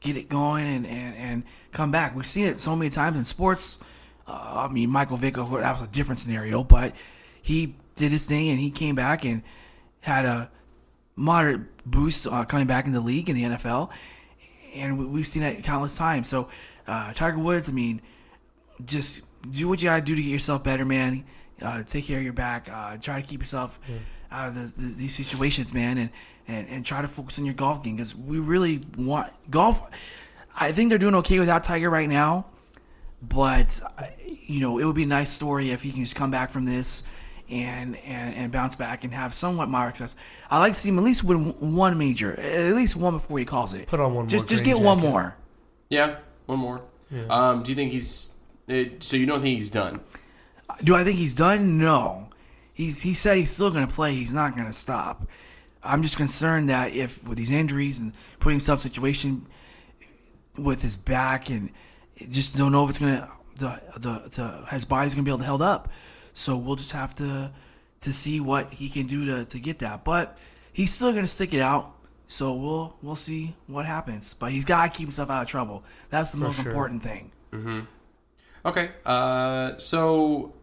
get 0.00 0.16
it 0.16 0.28
going, 0.28 0.66
and 0.66 0.86
and, 0.86 1.14
and 1.16 1.44
come 1.70 1.90
back. 1.90 2.16
We've 2.16 2.26
seen 2.26 2.46
it 2.46 2.58
so 2.58 2.74
many 2.74 2.90
times 2.90 3.16
in 3.16 3.24
sports. 3.24 3.78
Uh, 4.26 4.66
I 4.68 4.72
mean, 4.72 4.90
Michael 4.90 5.16
Vick, 5.16 5.34
that 5.34 5.48
was 5.50 5.82
a 5.82 5.86
different 5.86 6.18
scenario, 6.18 6.64
but 6.64 6.94
he 7.42 7.76
did 7.94 8.10
his 8.12 8.26
thing 8.26 8.48
and 8.48 8.58
he 8.58 8.70
came 8.70 8.94
back 8.94 9.24
and 9.24 9.42
had 10.00 10.24
a 10.24 10.50
moderate 11.16 11.60
boost 11.86 12.26
uh, 12.26 12.44
coming 12.44 12.66
back 12.66 12.86
in 12.86 12.92
the 12.92 13.00
league 13.00 13.28
in 13.28 13.36
the 13.36 13.44
NFL, 13.44 13.90
and 14.74 14.98
we- 14.98 15.06
we've 15.06 15.26
seen 15.26 15.42
that 15.42 15.62
countless 15.62 15.96
times. 15.96 16.28
So, 16.28 16.48
uh, 16.86 17.12
Tiger 17.12 17.38
Woods, 17.38 17.68
I 17.68 17.72
mean, 17.72 18.00
just 18.84 19.20
do 19.50 19.68
what 19.68 19.82
you 19.82 19.88
gotta 19.88 20.02
do 20.04 20.14
to 20.16 20.22
get 20.22 20.28
yourself 20.30 20.64
better, 20.64 20.84
man. 20.84 21.24
Uh, 21.62 21.82
take 21.84 22.06
care 22.06 22.18
of 22.18 22.24
your 22.24 22.32
back. 22.32 22.68
Uh, 22.72 22.96
try 22.96 23.20
to 23.20 23.26
keep 23.26 23.40
yourself 23.40 23.78
out 24.32 24.48
of 24.48 24.54
the, 24.54 24.80
the, 24.80 24.94
these 24.96 25.14
situations, 25.14 25.72
man, 25.72 25.98
and, 25.98 26.10
and 26.48 26.68
and 26.68 26.84
try 26.84 27.00
to 27.00 27.08
focus 27.08 27.38
on 27.38 27.44
your 27.44 27.54
golf 27.54 27.82
game 27.84 27.94
because 27.96 28.14
we 28.16 28.38
really 28.40 28.82
want 28.98 29.30
golf. 29.50 29.80
I 30.56 30.72
think 30.72 30.88
they're 30.88 30.98
doing 30.98 31.14
okay 31.16 31.38
without 31.38 31.62
Tiger 31.62 31.88
right 31.90 32.08
now, 32.08 32.46
but 33.28 33.80
you 34.46 34.60
know 34.60 34.78
it 34.78 34.84
would 34.84 34.96
be 34.96 35.04
a 35.04 35.06
nice 35.06 35.30
story 35.30 35.70
if 35.70 35.82
he 35.82 35.90
can 35.90 36.00
just 36.00 36.16
come 36.16 36.30
back 36.30 36.50
from 36.50 36.64
this 36.64 37.02
and 37.50 37.96
and, 37.96 38.34
and 38.34 38.52
bounce 38.52 38.76
back 38.76 39.04
and 39.04 39.14
have 39.14 39.32
somewhat 39.32 39.68
moderate 39.68 39.96
success. 39.96 40.16
I 40.50 40.60
like 40.60 40.72
to 40.72 40.78
see 40.78 40.88
him 40.88 40.98
at 40.98 41.04
least 41.04 41.24
win 41.24 41.54
one 41.76 41.98
major, 41.98 42.38
at 42.38 42.74
least 42.74 42.96
one 42.96 43.14
before 43.14 43.38
he 43.38 43.44
calls 43.44 43.74
it. 43.74 43.86
Put 43.86 44.00
on 44.00 44.14
one 44.14 44.28
just 44.28 44.44
more 44.44 44.48
just 44.48 44.64
green 44.64 44.76
get 44.76 44.84
one 44.84 44.98
more. 44.98 45.36
Yeah, 45.88 46.16
one 46.46 46.58
more. 46.58 46.82
Um, 47.28 47.62
do 47.62 47.70
you 47.70 47.76
think 47.76 47.92
he's? 47.92 48.32
It, 48.66 49.02
so 49.02 49.16
you 49.16 49.26
don't 49.26 49.42
think 49.42 49.56
he's 49.56 49.70
done? 49.70 50.00
Do 50.82 50.94
I 50.94 51.04
think 51.04 51.18
he's 51.18 51.34
done? 51.34 51.78
No. 51.78 52.28
He's 52.72 53.02
he 53.02 53.14
said 53.14 53.36
he's 53.36 53.50
still 53.50 53.70
going 53.70 53.86
to 53.86 53.92
play. 53.92 54.14
He's 54.14 54.34
not 54.34 54.54
going 54.54 54.66
to 54.66 54.72
stop. 54.72 55.28
I'm 55.82 56.02
just 56.02 56.16
concerned 56.16 56.70
that 56.70 56.92
if 56.94 57.26
with 57.28 57.38
these 57.38 57.50
injuries 57.50 58.00
and 58.00 58.12
putting 58.40 58.56
himself 58.56 58.78
in 58.84 58.90
a 58.90 58.92
situation 58.92 59.46
with 60.58 60.82
his 60.82 60.96
back 60.96 61.50
and 61.50 61.70
just 62.30 62.56
don't 62.56 62.72
know 62.72 62.84
if 62.84 62.90
it's 62.90 62.98
going 62.98 63.16
to 63.16 63.28
the 63.56 63.80
the 63.98 64.28
to, 64.30 64.66
his 64.70 64.84
body's 64.84 65.14
going 65.14 65.24
to 65.24 65.28
be 65.28 65.32
able 65.32 65.38
to 65.38 65.44
held 65.44 65.62
up. 65.62 65.88
So 66.32 66.56
we'll 66.56 66.76
just 66.76 66.92
have 66.92 67.14
to 67.16 67.52
to 68.00 68.12
see 68.12 68.40
what 68.40 68.70
he 68.70 68.88
can 68.88 69.06
do 69.06 69.24
to, 69.24 69.44
to 69.46 69.60
get 69.60 69.78
that. 69.78 70.04
But 70.04 70.38
he's 70.72 70.92
still 70.92 71.10
going 71.12 71.24
to 71.24 71.28
stick 71.28 71.54
it 71.54 71.60
out. 71.60 71.92
So 72.26 72.54
we'll 72.54 72.96
we'll 73.02 73.16
see 73.16 73.54
what 73.66 73.86
happens. 73.86 74.34
But 74.34 74.50
he's 74.50 74.64
got 74.64 74.84
to 74.84 74.96
keep 74.96 75.06
himself 75.06 75.30
out 75.30 75.42
of 75.42 75.48
trouble. 75.48 75.84
That's 76.10 76.32
the 76.32 76.38
most 76.38 76.56
sure. 76.56 76.66
important 76.66 77.02
thing. 77.02 77.32
Okay. 78.66 78.90
Uh, 79.04 79.76
so 79.78 80.54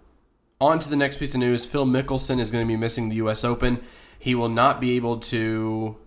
on 0.59 0.79
to 0.79 0.89
the 0.89 0.95
next 0.95 1.17
piece 1.17 1.33
of 1.33 1.39
news. 1.39 1.65
Phil 1.65 1.85
Mickelson 1.85 2.39
is 2.39 2.51
going 2.51 2.65
to 2.65 2.67
be 2.67 2.77
missing 2.77 3.09
the 3.09 3.15
U.S. 3.17 3.43
Open. 3.43 3.81
He 4.17 4.35
will 4.35 4.49
not 4.49 4.81
be 4.81 4.95
able 4.95 5.19
to 5.19 5.97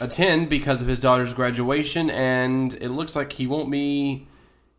attend 0.00 0.48
because 0.48 0.80
of 0.80 0.88
his 0.88 0.98
daughter's 0.98 1.34
graduation, 1.34 2.10
and 2.10 2.74
it 2.74 2.90
looks 2.90 3.14
like 3.14 3.34
he 3.34 3.46
won't 3.46 3.70
be 3.70 4.26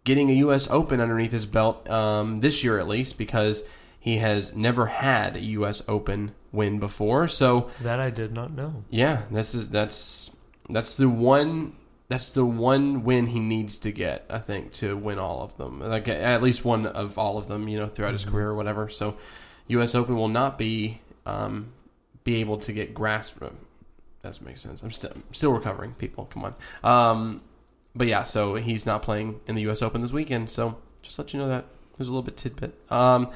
getting 0.03 0.29
a 0.29 0.33
U.S. 0.33 0.69
Open 0.69 0.99
underneath 0.99 1.31
his 1.31 1.45
belt 1.45 1.89
um, 1.89 2.41
this 2.41 2.63
year, 2.63 2.77
at 2.79 2.87
least, 2.87 3.17
because 3.17 3.63
he 3.99 4.17
has 4.17 4.55
never 4.55 4.87
had 4.87 5.37
a 5.37 5.41
U.S. 5.41 5.81
Open 5.87 6.33
win 6.51 6.79
before. 6.79 7.27
So 7.27 7.69
That 7.81 7.99
I 7.99 8.09
did 8.09 8.33
not 8.33 8.51
know. 8.53 8.83
yeah, 8.89 9.23
this 9.31 9.55
is 9.55 9.69
that's 9.69 10.35
that's 10.69 10.95
the 10.95 11.09
one 11.09 11.75
that's 12.09 12.33
the 12.33 12.45
one 12.45 13.03
win 13.03 13.27
he 13.27 13.39
needs 13.39 13.77
to 13.79 13.91
get, 13.91 14.25
I 14.29 14.37
think, 14.39 14.73
to 14.73 14.95
win 14.95 15.17
all 15.19 15.41
of 15.41 15.57
them. 15.57 15.79
Like 15.79 16.07
at 16.07 16.43
least 16.43 16.63
one 16.65 16.85
of 16.85 17.17
all 17.17 17.37
of 17.37 17.47
them, 17.47 17.67
you 17.67 17.79
know, 17.79 17.87
throughout 17.87 18.13
his 18.13 18.25
career 18.25 18.49
or 18.49 18.55
whatever. 18.55 18.89
So, 18.89 19.15
U.S. 19.67 19.95
Open 19.95 20.15
will 20.15 20.27
not 20.27 20.57
be 20.57 20.99
um, 21.25 21.69
be 22.23 22.35
able 22.35 22.57
to 22.57 22.73
get 22.73 22.93
grasp. 22.93 23.39
That 23.39 23.53
doesn't 24.21 24.59
sense. 24.59 24.83
I'm 24.83 24.91
still 24.91 25.13
still 25.31 25.53
recovering. 25.53 25.93
People, 25.93 26.25
come 26.25 26.43
on. 26.45 26.55
Um, 26.83 27.41
but 27.95 28.07
yeah, 28.07 28.23
so 28.23 28.55
he's 28.55 28.85
not 28.85 29.01
playing 29.01 29.39
in 29.47 29.55
the 29.55 29.61
U.S. 29.63 29.81
Open 29.81 30.01
this 30.01 30.11
weekend. 30.11 30.49
So 30.49 30.77
just 31.01 31.17
let 31.19 31.33
you 31.33 31.39
know 31.39 31.47
that 31.47 31.65
there's 31.97 32.07
a 32.07 32.11
little 32.11 32.23
bit 32.23 32.37
tidbit. 32.37 32.73
Um, 32.91 33.29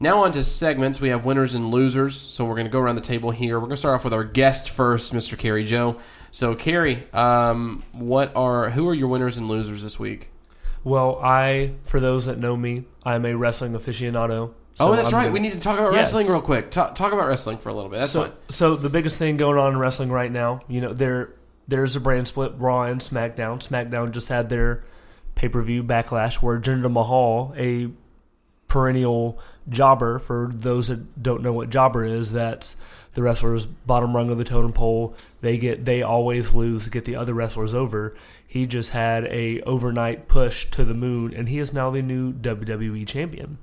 now 0.00 0.24
on 0.24 0.32
to 0.32 0.44
segments. 0.44 1.00
We 1.00 1.08
have 1.08 1.24
winners 1.24 1.54
and 1.54 1.70
losers. 1.70 2.16
So 2.18 2.44
we're 2.44 2.54
going 2.56 2.66
to 2.66 2.70
go 2.72 2.80
around 2.80 2.96
the 2.96 3.00
table 3.00 3.30
here. 3.30 3.56
We're 3.58 3.66
going 3.66 3.70
to 3.70 3.76
start 3.78 3.94
off 3.94 4.04
with 4.04 4.12
our 4.12 4.24
guest 4.24 4.68
first, 4.70 5.12
Mr. 5.14 5.38
Carrie 5.38 5.64
Joe. 5.64 5.96
So 6.30 6.54
Carrie, 6.54 7.04
um, 7.12 7.84
what 7.92 8.34
are 8.34 8.70
who 8.70 8.88
are 8.88 8.94
your 8.94 9.08
winners 9.08 9.38
and 9.38 9.48
losers 9.48 9.82
this 9.82 9.98
week? 9.98 10.30
Well, 10.82 11.18
I, 11.22 11.74
for 11.84 11.98
those 12.00 12.26
that 12.26 12.38
know 12.38 12.56
me, 12.56 12.84
I'm 13.04 13.24
a 13.24 13.34
wrestling 13.34 13.72
aficionado. 13.72 14.52
so 14.74 14.88
oh, 14.88 14.96
that's 14.96 15.12
I'm 15.12 15.16
right. 15.18 15.22
gonna- 15.22 15.32
We 15.32 15.40
need 15.40 15.52
to 15.52 15.60
talk 15.60 15.78
about 15.78 15.92
Yes. 15.92 16.12
wrestling 16.12 16.26
real 16.26 16.42
quick. 16.42 16.70
Talk, 16.70 16.94
talk 16.94 17.12
about 17.12 17.26
wrestling 17.28 17.56
for 17.56 17.70
a 17.70 17.74
little 17.74 17.88
bit. 17.88 18.00
That's 18.00 18.10
so, 18.10 18.22
fine. 18.24 18.32
so 18.50 18.76
the 18.76 18.90
biggest 18.90 19.16
thing 19.16 19.38
going 19.38 19.56
on 19.56 19.72
in 19.72 19.78
wrestling 19.78 20.10
right 20.10 20.30
now, 20.30 20.60
you 20.68 20.80
know, 20.82 20.92
there 20.92 21.30
there's 21.68 21.96
a 21.96 22.00
brand 22.00 22.28
split 22.28 22.52
Raw 22.56 22.82
and 22.82 23.00
SmackDown. 23.00 23.66
SmackDown 23.66 24.12
just 24.12 24.28
had 24.28 24.48
their 24.48 24.84
pay 25.34 25.48
per 25.48 25.62
view 25.62 25.82
backlash 25.82 26.36
where 26.36 26.60
Jinder 26.60 26.90
Mahal, 26.90 27.54
a 27.56 27.88
perennial 28.68 29.38
jobber, 29.68 30.18
for 30.18 30.50
those 30.52 30.88
that 30.88 31.22
don't 31.22 31.42
know 31.42 31.52
what 31.52 31.70
jobber 31.70 32.04
is, 32.04 32.32
that's 32.32 32.76
the 33.14 33.22
wrestler's 33.22 33.66
bottom 33.66 34.14
rung 34.14 34.30
of 34.30 34.38
the 34.38 34.44
totem 34.44 34.72
pole. 34.72 35.16
They 35.40 35.56
get 35.56 35.84
they 35.84 36.02
always 36.02 36.54
lose 36.54 36.84
to 36.84 36.90
get 36.90 37.04
the 37.04 37.16
other 37.16 37.34
wrestlers 37.34 37.74
over. 37.74 38.16
He 38.46 38.66
just 38.66 38.90
had 38.90 39.24
a 39.26 39.60
overnight 39.62 40.28
push 40.28 40.70
to 40.72 40.84
the 40.84 40.94
moon, 40.94 41.32
and 41.34 41.48
he 41.48 41.58
is 41.58 41.72
now 41.72 41.90
the 41.90 42.02
new 42.02 42.32
WWE 42.32 43.06
champion. 43.06 43.58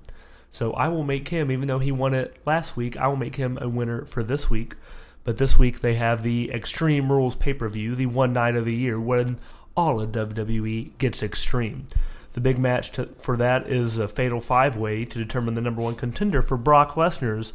So 0.50 0.74
I 0.74 0.90
will 0.90 1.04
make 1.04 1.30
him, 1.30 1.50
even 1.50 1.68
though 1.68 1.80
he 1.80 1.94
won 1.94 2.14
it 2.14 2.38
last 2.46 2.76
week, 2.76 2.98
I 2.98 3.08
will 3.08 3.16
make 3.16 3.38
him 3.38 3.58
a 3.62 3.70
winner 3.70 4.04
for 4.04 4.22
this 4.22 4.50
week. 4.50 4.76
But 5.24 5.38
this 5.38 5.60
week 5.60 5.82
they 5.82 5.96
have 5.96 6.24
the 6.24 6.52
Extreme 6.52 7.12
Rules 7.12 7.36
pay 7.36 7.54
per 7.54 7.70
view, 7.70 7.96
the 7.96 8.08
one 8.08 8.34
night 8.34 8.56
of 8.56 8.66
the 8.66 8.76
year 8.76 9.00
when 9.00 9.38
all 9.76 10.02
of 10.02 10.12
WWE 10.12 10.98
gets 10.98 11.24
extreme. 11.24 11.88
The 12.34 12.42
big 12.42 12.58
match 12.58 12.92
to, 12.94 13.08
for 13.20 13.36
that 13.38 13.68
is 13.68 13.98
a 13.98 14.08
fatal 14.08 14.40
five 14.40 14.78
way 14.78 15.06
to 15.06 15.18
determine 15.18 15.54
the 15.54 15.62
number 15.62 15.82
one 15.82 15.96
contender 15.96 16.42
for 16.42 16.58
Brock 16.58 16.96
Lesnar's 16.96 17.54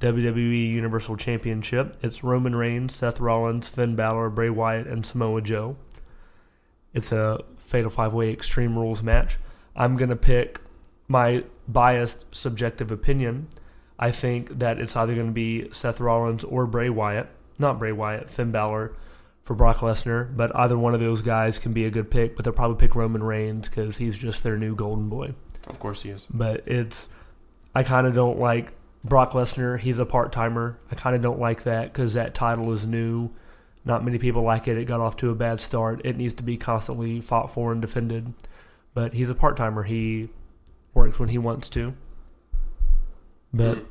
WWE 0.00 0.70
Universal 0.70 1.16
Championship. 1.16 1.96
It's 2.02 2.22
Roman 2.22 2.54
Reigns, 2.54 2.94
Seth 2.94 3.20
Rollins, 3.20 3.68
Finn 3.68 3.96
Balor, 3.96 4.30
Bray 4.30 4.50
Wyatt, 4.50 4.86
and 4.86 5.04
Samoa 5.04 5.40
Joe. 5.40 5.76
It's 6.94 7.10
a 7.10 7.42
fatal 7.56 7.90
five 7.90 8.14
way 8.14 8.30
Extreme 8.30 8.78
Rules 8.78 9.02
match. 9.02 9.38
I'm 9.74 9.96
going 9.96 10.10
to 10.10 10.16
pick 10.16 10.60
my 11.08 11.44
biased 11.66 12.26
subjective 12.34 12.90
opinion. 12.90 13.48
I 13.98 14.10
think 14.10 14.58
that 14.58 14.78
it's 14.78 14.94
either 14.94 15.14
going 15.14 15.26
to 15.26 15.32
be 15.32 15.70
Seth 15.72 16.00
Rollins 16.00 16.44
or 16.44 16.66
Bray 16.66 16.88
Wyatt. 16.88 17.28
Not 17.58 17.78
Bray 17.78 17.92
Wyatt, 17.92 18.30
Finn 18.30 18.52
Balor 18.52 18.94
for 19.42 19.54
Brock 19.54 19.78
Lesnar, 19.78 20.36
but 20.36 20.54
either 20.54 20.78
one 20.78 20.94
of 20.94 21.00
those 21.00 21.22
guys 21.22 21.58
can 21.58 21.72
be 21.72 21.84
a 21.84 21.90
good 21.90 22.10
pick, 22.10 22.36
but 22.36 22.44
they'll 22.44 22.52
probably 22.52 22.76
pick 22.76 22.94
Roman 22.94 23.22
Reigns 23.22 23.68
because 23.68 23.96
he's 23.96 24.18
just 24.18 24.42
their 24.42 24.56
new 24.56 24.76
golden 24.76 25.08
boy. 25.08 25.34
Of 25.66 25.80
course 25.80 26.02
he 26.02 26.10
is. 26.10 26.26
But 26.26 26.62
it's, 26.66 27.08
I 27.74 27.82
kind 27.82 28.06
of 28.06 28.14
don't 28.14 28.38
like 28.38 28.72
Brock 29.02 29.32
Lesnar. 29.32 29.78
He's 29.78 29.98
a 29.98 30.06
part 30.06 30.32
timer. 30.32 30.78
I 30.92 30.94
kind 30.94 31.16
of 31.16 31.22
don't 31.22 31.40
like 31.40 31.64
that 31.64 31.92
because 31.92 32.14
that 32.14 32.34
title 32.34 32.72
is 32.72 32.86
new. 32.86 33.30
Not 33.84 34.04
many 34.04 34.18
people 34.18 34.42
like 34.42 34.68
it. 34.68 34.76
It 34.76 34.84
got 34.84 35.00
off 35.00 35.16
to 35.16 35.30
a 35.30 35.34
bad 35.34 35.60
start. 35.60 36.02
It 36.04 36.16
needs 36.16 36.34
to 36.34 36.42
be 36.42 36.56
constantly 36.56 37.20
fought 37.20 37.50
for 37.50 37.72
and 37.72 37.80
defended. 37.80 38.34
But 38.92 39.14
he's 39.14 39.30
a 39.30 39.34
part 39.34 39.56
timer. 39.56 39.84
He 39.84 40.28
works 40.92 41.18
when 41.18 41.30
he 41.30 41.38
wants 41.38 41.68
to. 41.70 41.94
But 43.52 43.84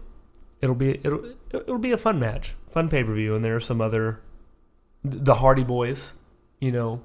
it'll 0.62 0.76
be 0.76 1.00
it'll 1.04 1.34
it'll 1.52 1.78
be 1.80 1.92
a 1.92 1.98
fun 1.98 2.20
match, 2.20 2.56
fun 2.70 2.90
pay 2.90 3.04
per 3.04 3.14
view, 3.14 3.36
and 3.36 3.44
there 3.44 3.56
are 3.56 3.60
some 3.62 3.82
other 3.82 4.22
the 5.04 5.36
Hardy 5.36 5.64
Boys. 5.64 6.14
You 6.60 6.72
know, 6.72 7.02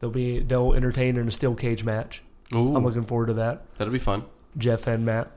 they'll 0.00 0.10
be 0.10 0.40
they'll 0.40 0.74
entertain 0.74 1.16
in 1.16 1.28
a 1.28 1.30
steel 1.30 1.54
cage 1.54 1.84
match. 1.84 2.22
Ooh, 2.54 2.74
I'm 2.76 2.84
looking 2.84 3.04
forward 3.04 3.26
to 3.26 3.34
that. 3.34 3.64
that'll 3.76 3.92
be 3.92 3.98
fun. 3.98 4.24
Jeff 4.56 4.86
and 4.86 5.04
Matt. 5.04 5.30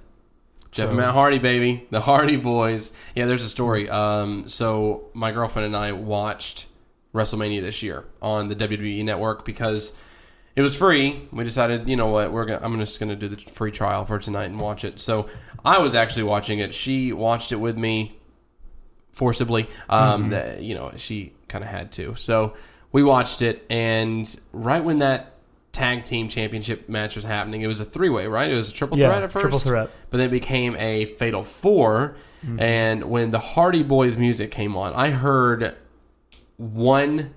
Jeff 0.72 0.86
So- 0.86 0.90
and 0.92 0.98
Matt 0.98 1.14
Hardy, 1.14 1.40
baby, 1.40 1.86
the 1.92 2.00
Hardy 2.02 2.38
Boys. 2.38 2.96
Yeah, 3.14 3.26
there's 3.26 3.44
a 3.44 3.50
story. 3.50 3.90
Um, 3.90 4.48
so 4.48 5.10
my 5.14 5.32
girlfriend 5.32 5.66
and 5.66 5.76
I 5.76 5.92
watched 5.92 6.68
WrestleMania 7.14 7.62
this 7.62 7.84
year 7.84 8.06
on 8.22 8.48
the 8.48 8.56
WWE 8.56 9.04
Network 9.04 9.44
because 9.44 10.00
it 10.56 10.62
was 10.62 10.74
free. 10.74 11.28
We 11.34 11.44
decided, 11.44 11.90
you 11.90 11.98
know 11.98 12.08
what, 12.08 12.32
we're 12.32 12.46
gonna, 12.46 12.62
I'm 12.64 12.80
just 12.80 13.02
gonna 13.02 13.18
do 13.18 13.28
the 13.28 13.36
free 13.52 13.72
trial 13.72 14.06
for 14.06 14.18
tonight 14.18 14.46
and 14.46 14.62
watch 14.62 14.86
it. 14.86 15.02
So 15.02 15.28
I 15.64 15.80
was 15.80 15.95
actually 15.95 16.24
watching 16.24 16.59
it. 16.59 16.74
She 16.74 17.14
watched 17.14 17.51
it 17.51 17.57
with 17.57 17.78
me 17.78 18.18
forcibly. 19.12 19.70
Um, 19.89 20.30
that, 20.30 20.62
you 20.64 20.76
know, 20.76 20.91
she 20.97 21.34
kind 21.47 21.64
of 21.64 21.70
had 21.70 21.91
to. 21.93 22.16
So 22.16 22.53
we 22.91 23.03
watched 23.03 23.41
it, 23.41 23.66
and 23.70 24.28
right 24.51 24.84
when 24.84 24.99
that 24.99 25.36
tag 25.72 26.03
team 26.03 26.28
championship 26.28 26.89
match 26.89 27.16
was 27.16 27.24
happening, 27.24 27.62
it 27.62 27.68
was 27.68 27.80
a 27.80 27.86
three 27.86 28.09
way, 28.09 28.28
right? 28.28 28.49
It 28.51 28.55
was 28.55 28.70
a 28.70 28.74
triple 28.74 28.97
Yeah, 28.97 29.09
threat 29.09 29.24
at 29.24 29.32
first. 29.32 29.41
triple 29.43 29.59
threat. 29.59 29.89
But 30.09 30.18
then 30.18 30.28
it 30.28 30.32
became 30.32 30.76
a 30.78 31.05
fatal 31.05 31.43
4 31.43 32.16
Mm-hmm. 32.45 32.59
And 32.59 33.03
when 33.03 33.30
the 33.30 33.39
Hardy 33.39 33.84
Boys 33.84 34.18
music 34.18 34.49
came 34.49 34.76
on, 34.76 34.93
I 34.93 35.12
heard 35.12 35.76
one 36.57 37.36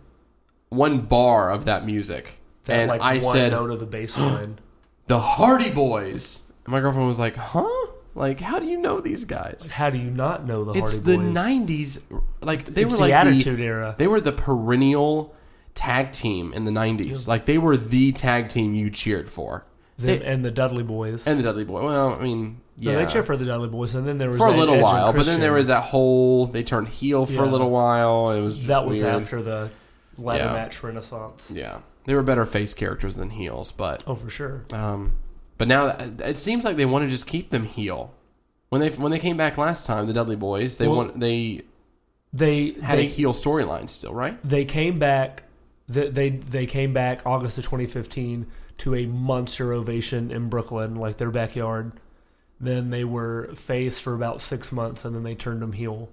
one 0.71 1.01
bar 1.03 1.51
of 1.51 1.67
that 1.67 1.85
music. 1.85 2.41
That 2.65 2.73
and 2.75 2.89
like 2.89 3.01
I 3.03 3.19
one 3.19 3.21
said, 3.35 3.53
note 3.53 3.71
of 3.71 3.81
the 3.81 3.87
bass 3.87 4.17
line. 4.17 4.59
the 5.07 5.21
Hardy 5.21 5.71
Boys. 5.71 6.51
And 6.65 6.73
my 6.73 6.81
girlfriend 6.81 7.07
was 7.07 7.19
like, 7.19 7.37
huh? 7.37 7.87
Like, 8.15 8.41
how 8.41 8.59
do 8.61 8.67
you 8.67 8.79
know 8.79 9.01
these 9.01 9.25
guys? 9.25 9.73
How 9.73 9.91
do 9.91 9.99
you 9.99 10.11
not 10.11 10.47
know 10.47 10.65
the 10.65 10.73
Hardy 10.73 10.85
It's 10.85 10.99
the 10.99 11.17
Boys? 11.17 11.37
'90s. 11.37 12.23
Like 12.41 12.65
they 12.67 12.83
It's 12.83 12.93
were 12.93 12.97
the 12.99 13.03
like 13.03 13.13
Attitude 13.13 13.59
Era. 13.61 13.95
They 13.99 14.07
were 14.07 14.21
the 14.21 14.33
perennial 14.33 15.35
tag 15.75 16.13
team 16.13 16.53
in 16.53 16.65
the 16.65 16.71
'90s. 16.71 17.27
Like 17.27 17.47
they 17.47 17.59
were 17.59 17.77
the 17.77 18.13
tag 18.13 18.49
team 18.49 18.75
you 18.75 18.91
cheered 18.91 19.29
for. 19.29 19.67
Them 19.99 20.21
and 20.25 20.45
the 20.45 20.51
Dudley 20.51 20.83
Boys. 20.83 21.27
and 21.27 21.39
the 21.39 21.45
Dudley 21.45 21.65
Boy. 21.65 21.85
Well, 21.85 22.15
I 22.15 22.21
mean, 22.23 22.61
yeah, 22.79 22.93
yeah, 22.93 22.99
they 23.05 23.07
cheered 23.13 23.27
for 23.27 23.37
the 23.37 23.45
Dudley 23.45 23.69
Boys, 23.69 23.95
and 23.95 24.07
then 24.07 24.19
there 24.19 24.29
was 24.31 24.39
for 24.39 24.49
a 24.49 24.53
that 24.53 24.59
little 24.59 24.75
Edge 24.75 24.81
and 24.81 24.85
while. 24.85 25.13
But 25.13 25.27
then 25.27 25.39
there 25.41 25.51
Christian. 25.51 25.55
was 25.55 25.67
that 25.69 25.83
whole 25.85 26.47
they 26.47 26.63
turned 26.65 26.89
heel 26.89 27.27
for 27.27 27.43
a 27.43 27.47
Yeah. 27.47 27.53
little 27.53 27.71
while. 27.71 28.31
It 28.33 28.41
was 28.43 28.57
just 28.57 28.67
that 28.69 28.87
was 28.87 29.01
weird. 29.01 29.15
after 29.15 29.41
the 29.43 29.71
ladder 30.19 30.45
Yeah. 30.45 30.53
match 30.53 30.83
renaissance. 30.83 31.53
Yeah, 31.55 31.79
they 32.07 32.15
were 32.15 32.23
better 32.25 32.45
face 32.45 32.75
characters 32.75 33.15
than 33.17 33.31
heels, 33.31 33.71
but 33.73 34.03
Oh, 34.07 34.17
for 34.17 34.29
sure. 34.31 34.65
um, 34.73 35.13
but 35.59 35.69
now 35.69 35.89
it 36.21 36.39
seems 36.39 36.65
like 36.65 36.77
they 36.77 36.87
want 36.87 37.05
to 37.05 37.11
just 37.11 37.27
keep 37.27 37.51
them 37.51 37.65
heel. 37.65 38.13
When 38.71 38.81
they 38.81 38.91
when 38.91 39.13
they 39.13 39.19
came 39.19 39.37
back 39.37 39.57
last 39.57 39.87
time, 39.87 40.07
the 40.07 40.13
Dudley 40.13 40.37
Boys, 40.37 40.79
they 40.79 40.89
Well, 40.89 40.97
want 40.97 41.21
they 41.21 41.63
They 42.33 42.73
had 42.83 42.99
a 42.99 43.03
heel 43.03 43.33
storyline 43.33 43.89
still, 43.89 44.13
right? 44.15 44.37
they 44.49 44.65
came 44.65 44.99
back. 44.99 45.45
They, 45.89 46.09
they 46.09 46.31
they 46.31 46.67
came 46.67 46.93
back 46.93 47.21
August 47.27 47.59
of 47.59 47.65
2015 47.65 48.47
to 48.79 48.95
a 48.95 49.07
monster 49.07 49.73
ovation 49.73 50.31
in 50.31 50.49
Brooklyn, 50.49 50.97
like 50.97 51.19
their 51.19 51.31
backyard. 51.31 51.93
Then 52.59 52.91
they 52.91 53.05
were 53.05 53.51
face 53.55 54.01
for 54.01 54.15
about 54.15 54.41
six 54.41 54.73
months, 54.73 55.05
and 55.05 55.15
then 55.15 55.23
they 55.23 55.35
turned 55.35 55.61
them 55.63 55.73
heel 55.73 56.09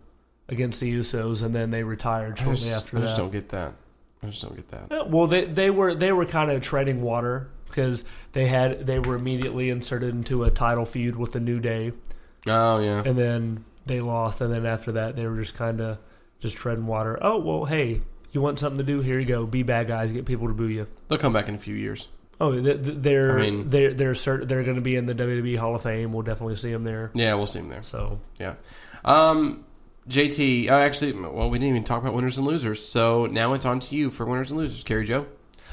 against 0.50 0.82
the 0.82 0.94
Usos, 0.94 1.42
and 1.42 1.56
then 1.56 1.72
they 1.72 1.84
retired 1.84 2.38
shortly 2.38 2.66
just, 2.66 2.76
after 2.76 2.98
I 2.98 3.00
that. 3.02 3.06
just 3.08 3.18
don't 3.18 3.32
get 3.32 3.50
that. 3.50 3.74
I 4.22 4.28
just 4.28 4.42
don't 4.42 4.56
get 4.56 4.70
that. 4.70 4.92
Uh, 4.92 5.06
well, 5.06 5.26
they 5.28 5.46
they 5.46 5.70
were 5.72 5.96
they 5.96 6.12
were 6.12 6.26
kind 6.26 6.52
of 6.52 6.62
treading 6.62 7.02
water 7.02 7.50
because 7.72 8.04
they 8.34 8.48
had 8.48 8.86
they 8.86 9.00
were 9.00 9.16
immediately 9.16 9.70
inserted 9.70 10.14
into 10.14 10.44
a 10.44 10.52
title 10.52 10.86
feud 10.86 11.16
with 11.16 11.32
the 11.32 11.40
New 11.40 11.60
Day, 11.60 11.94
Oh 12.46 12.80
yeah, 12.80 13.02
and 13.06 13.18
then 13.18 13.66
they 13.86 14.00
lost, 14.02 14.42
and 14.42 14.54
then 14.54 14.66
after 14.66 14.92
that 14.92 15.16
they 15.16 15.26
were 15.26 15.38
just 15.38 15.56
kind 15.56 15.82
of 15.82 15.98
just 16.40 16.58
treading 16.58 16.86
water. 16.88 17.18
Oh 17.22 17.40
well, 17.40 17.66
hey, 17.66 18.02
you 18.32 18.42
want 18.42 18.60
something 18.60 18.78
to 18.78 18.84
do? 18.84 19.02
Here 19.02 19.20
you 19.20 19.26
go. 19.26 19.46
Be 19.46 19.64
bad 19.64 19.88
guys, 19.88 20.12
get 20.12 20.26
people 20.26 20.48
to 20.48 20.54
boo 20.54 20.68
you. 20.68 20.88
they'll 21.08 21.18
come 21.18 21.34
back 21.34 21.48
in 21.50 21.56
a 21.56 21.60
few 21.60 21.76
years. 21.76 22.08
Oh, 22.40 22.52
th- 22.60 22.84
th- 22.84 22.98
they're 23.00 23.38
I 23.38 23.42
mean- 23.42 23.70
they're 23.70 23.94
they're 23.94 24.14
cert- 24.14 24.48
they're 24.48 24.64
going 24.64 24.76
to 24.76 24.82
be 24.82 24.96
in 24.96 25.06
the 25.06 25.14
WWE 25.14 25.58
Hall 25.58 25.76
of 25.76 25.84
Fame. 25.84 26.12
We'll 26.14 26.24
definitely 26.24 26.56
see 26.56 26.72
them 26.72 26.84
there. 26.84 27.12
Yeah, 27.14 27.36
we'll 27.36 27.46
see 27.48 27.60
them 27.60 27.70
there. 27.70 27.84
So 27.84 28.20
Yeah. 28.40 28.56
Um, 29.06 29.64
JT, 30.10 30.68
uh, 30.70 30.74
actually, 30.74 31.14
well, 31.14 31.50
we 31.52 31.60
didn't 31.60 31.70
even 31.70 31.84
talk 31.84 32.02
about 32.02 32.16
winners 32.16 32.38
and 32.40 32.48
losers. 32.48 32.84
So 32.84 33.28
now 33.28 33.54
it's 33.54 33.66
on 33.68 33.80
to 33.82 33.96
you 33.96 34.10
for 34.10 34.26
winners 34.26 34.50
and 34.50 34.60
losers, 34.60 34.84
Carrie 34.84 35.06
Joe. 35.06 35.28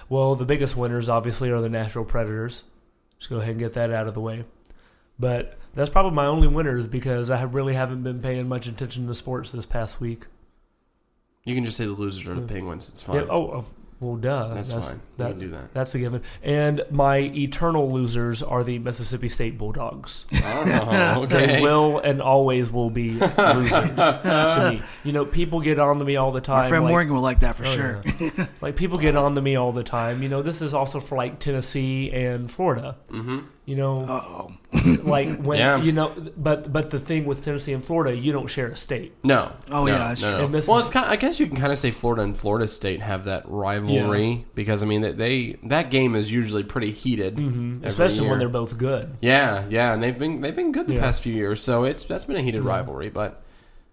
Well, 0.09 0.35
the 0.35 0.45
biggest 0.45 0.77
winners 0.77 1.09
obviously 1.09 1.51
are 1.51 1.61
the 1.61 1.69
Nashville 1.69 2.05
Predators. 2.05 2.65
Just 3.19 3.31
go 3.31 3.37
ahead 3.39 3.51
and 3.51 3.59
get 3.59 3.75
that 3.75 3.91
out 3.93 4.07
of 4.09 4.15
the 4.15 4.21
way. 4.21 4.45
But 5.19 5.59
that's 5.75 5.91
probably 5.91 6.13
my 6.13 6.27
only 6.27 6.49
winners 6.49 6.87
because 6.87 7.31
I 7.31 7.37
have- 7.39 7.55
really 7.55 7.75
haven't 7.75 8.03
been 8.05 8.21
paying 8.21 8.49
much 8.49 8.67
attention 8.67 9.07
to 9.09 9.15
sports 9.15 9.53
this 9.53 9.67
past 9.67 10.01
week. 10.01 10.27
You 11.45 11.55
can 11.55 11.65
just 11.65 11.77
say 11.77 11.87
the 11.87 11.93
losers 11.93 12.27
are 12.27 12.35
the 12.35 12.43
Penguins. 12.43 12.89
It's 12.89 13.03
fine. 13.03 13.17
Yeah, 13.17 13.23
oh, 13.31 13.65
well, 14.01 14.17
duh. 14.17 14.55
that's, 14.55 14.73
fine. 14.73 14.83
You 14.83 15.01
that- 15.17 15.31
can 15.31 15.39
do 15.39 15.49
that. 15.51 15.75
That's 15.75 15.95
a 15.95 15.99
given. 15.99 16.23
And 16.43 16.83
my 16.91 17.19
eternal 17.19 17.93
losers 17.93 18.43
are 18.43 18.63
the 18.63 18.79
Mississippi 18.79 19.29
State 19.29 19.59
Bulldogs. 19.59 20.25
Oh, 20.45 21.27
They 21.27 21.61
will 21.63 21.99
and 21.99 22.23
always 22.23 22.71
will 22.71 22.91
be 22.91 23.13
losers 23.13 23.91
to 23.95 24.71
me. 24.73 24.83
You 25.05 25.13
know, 25.13 25.25
people 25.25 25.61
get 25.61 25.79
on 25.79 25.99
to 25.99 26.05
me 26.05 26.17
all 26.17 26.31
the 26.33 26.41
time. 26.41 26.59
My 26.63 26.69
friend 26.69 26.85
like- 26.85 26.93
Morgan 26.93 27.15
will 27.15 27.23
like 27.23 27.41
that 27.41 27.55
for 27.57 27.65
Oh, 27.65 27.67
sure. 27.67 28.01
yeah. 28.21 28.47
like 28.61 28.77
people 28.77 28.99
get 28.99 29.17
on 29.17 29.35
to 29.35 29.41
me 29.43 29.57
all 29.57 29.73
the 29.73 29.83
time. 29.85 30.23
You 30.23 30.29
know, 30.29 30.43
this 30.43 30.63
is 30.63 30.75
also 30.75 31.01
for 31.01 31.17
like 31.17 31.39
Tennessee 31.41 32.11
and 32.13 32.51
Florida. 32.51 32.97
Mm-hmm. 33.11 33.39
You 33.69 33.77
know, 33.77 34.51
like 35.03 35.37
when 35.43 35.59
Yeah. 35.59 35.83
you 35.83 35.93
know, 35.93 36.15
but 36.39 36.73
but 36.73 36.89
the 36.89 36.99
thing 36.99 37.27
with 37.27 37.45
Tennessee 37.45 37.75
and 37.75 37.85
Florida, 37.85 38.17
you 38.17 38.33
don't 38.33 38.47
share 38.47 38.69
a 38.69 38.77
state. 38.77 39.13
No. 39.23 39.53
Oh, 39.71 39.85
no, 39.85 39.93
yeah, 39.93 39.99
that's 40.09 40.23
no, 40.23 40.31
true. 40.31 40.39
no. 40.39 40.45
And 40.47 40.53
well, 40.67 40.79
is- 40.79 40.85
it's 40.87 40.91
kind. 40.91 41.05
I 41.07 41.17
guess 41.17 41.39
you 41.39 41.47
can 41.47 41.57
kind 41.59 41.71
of 41.71 41.79
say 41.79 41.91
Florida 41.91 42.23
and 42.23 42.35
Florida 42.35 42.67
State 42.67 43.03
have 43.03 43.27
that 43.27 43.43
rivalry 43.47 44.47
because 44.55 44.83
I 44.83 44.87
mean 44.87 45.03
that 45.03 45.19
they 45.19 45.59
that 45.65 45.91
game 45.91 46.17
is 46.17 46.33
usually 46.33 46.65
pretty 46.65 46.93
heated, 46.93 47.39
hmm 47.39 47.81
Especially 47.85 48.23
year. 48.23 48.31
when 48.31 48.39
they're 48.39 48.49
both 48.49 48.79
good. 48.79 49.17
Yeah, 49.21 49.67
yeah, 49.69 49.93
and 49.93 50.03
they've 50.03 50.19
been 50.19 50.41
they've 50.41 50.57
been 50.57 50.73
good 50.73 50.87
the 50.87 50.95
Yeah. 50.95 51.01
past 51.01 51.23
few 51.23 51.35
years, 51.35 51.63
so 51.63 51.85
it's 51.85 52.05
that's 52.05 52.25
been 52.25 52.37
a 52.37 52.43
heated 52.43 52.65
Yeah. 52.65 52.71
rivalry. 52.71 53.11
But 53.11 53.43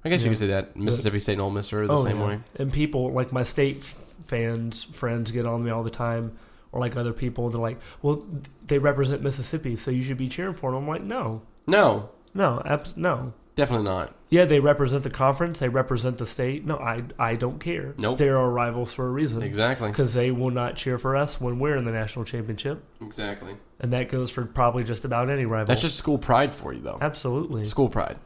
I 0.05 0.09
guess 0.09 0.23
you 0.23 0.29
could 0.29 0.39
say 0.39 0.47
that 0.47 0.77
Mississippi 0.77 1.19
State 1.19 1.33
and 1.33 1.41
Ole 1.41 1.51
Miss 1.51 1.73
are 1.73 1.85
the 1.85 1.91
Oh, 1.91 2.03
same 2.03 2.17
yeah. 2.17 2.27
way. 2.27 2.39
And 2.55 2.71
people 2.71 3.11
like 3.11 3.33
my 3.33 3.43
state 3.43 3.79
f- 3.79 4.13
fans, 4.23 4.85
friends 4.85 5.31
get 5.31 5.45
on 5.45 5.63
me 5.65 5.69
all 5.71 5.83
the 5.83 5.89
time, 5.89 6.31
or 6.75 6.81
like 6.81 6.95
other 6.95 7.13
people. 7.13 7.49
They're 7.49 7.59
like, 7.61 7.79
"Well, 8.03 8.23
they 8.67 8.77
represent 8.77 9.23
Mississippi, 9.23 9.75
so 9.75 9.89
you 9.89 10.03
should 10.03 10.17
be 10.17 10.27
cheering 10.29 10.53
for 10.53 10.71
them." 10.71 10.83
I'm 10.83 10.87
like, 10.87 11.01
"No, 11.03 11.41
No, 11.65 12.09
no, 12.35 12.61
abs- 12.65 12.95
no." 12.95 13.33
Definitely 13.55 13.85
not. 13.85 14.13
Yeah, 14.29 14.43
they 14.43 14.59
represent 14.59 15.03
the 15.03 15.09
conference. 15.09 15.59
They 15.59 15.69
represent 15.69 16.17
the 16.17 16.25
state. 16.25 16.65
No, 16.65 16.75
I 16.77 17.03
I 17.17 17.35
don't 17.35 17.57
care. 17.59 17.93
Nope. 17.97 18.17
They're 18.17 18.37
our 18.37 18.49
rivals 18.51 18.91
for 18.91 19.07
a 19.07 19.09
reason. 19.09 19.41
Exactly. 19.41 19.87
Because 19.89 20.13
they 20.13 20.29
will 20.29 20.51
not 20.51 20.75
cheer 20.75 20.97
for 20.97 21.15
us 21.15 21.39
when 21.39 21.57
we're 21.57 21.77
in 21.77 21.85
the 21.85 21.91
national 21.93 22.25
championship, 22.25 22.83
Exactly. 23.01 23.55
and 23.79 23.93
that 23.93 24.09
goes 24.09 24.29
for 24.29 24.43
probably 24.45 24.83
just 24.83 25.05
about 25.05 25.29
any 25.29 25.45
rival. 25.45 25.67
That's 25.67 25.81
just 25.81 25.95
school 25.97 26.17
pride 26.17 26.53
for 26.53 26.73
you, 26.73 26.81
though. 26.81 26.97
absolutely. 26.99 27.63
School 27.63 27.87
pride. 27.87 28.17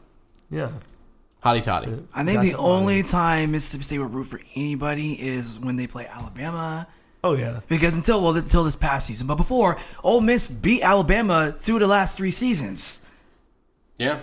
Yeah. 0.50 0.70
Hotty 1.44 1.62
toddy. 1.62 1.96
I 2.12 2.24
think 2.24 2.38
Got 2.38 2.42
the 2.46 2.50
the 2.52 2.58
only 2.58 3.02
time 3.04 3.52
Mississippi 3.52 3.84
State 3.84 3.98
would 4.00 4.12
root 4.12 4.24
for 4.24 4.40
anybody 4.56 5.12
is 5.12 5.58
when 5.60 5.76
they 5.76 5.86
play 5.86 6.06
Alabama. 6.08 6.88
Oh 7.22 7.34
yeah. 7.34 7.60
Because 7.68 7.94
until 7.94 8.22
well, 8.22 8.36
until 8.36 8.64
this 8.64 8.76
past 8.76 9.06
season, 9.06 9.26
but 9.26 9.36
before 9.36 9.78
Ole 10.02 10.20
Miss 10.20 10.48
beat 10.48 10.82
Alabama 10.82 11.54
two 11.58 11.74
of 11.74 11.80
the 11.80 11.86
last 11.86 12.16
three 12.16 12.30
seasons. 12.30 13.06
Yeah. 13.98 14.20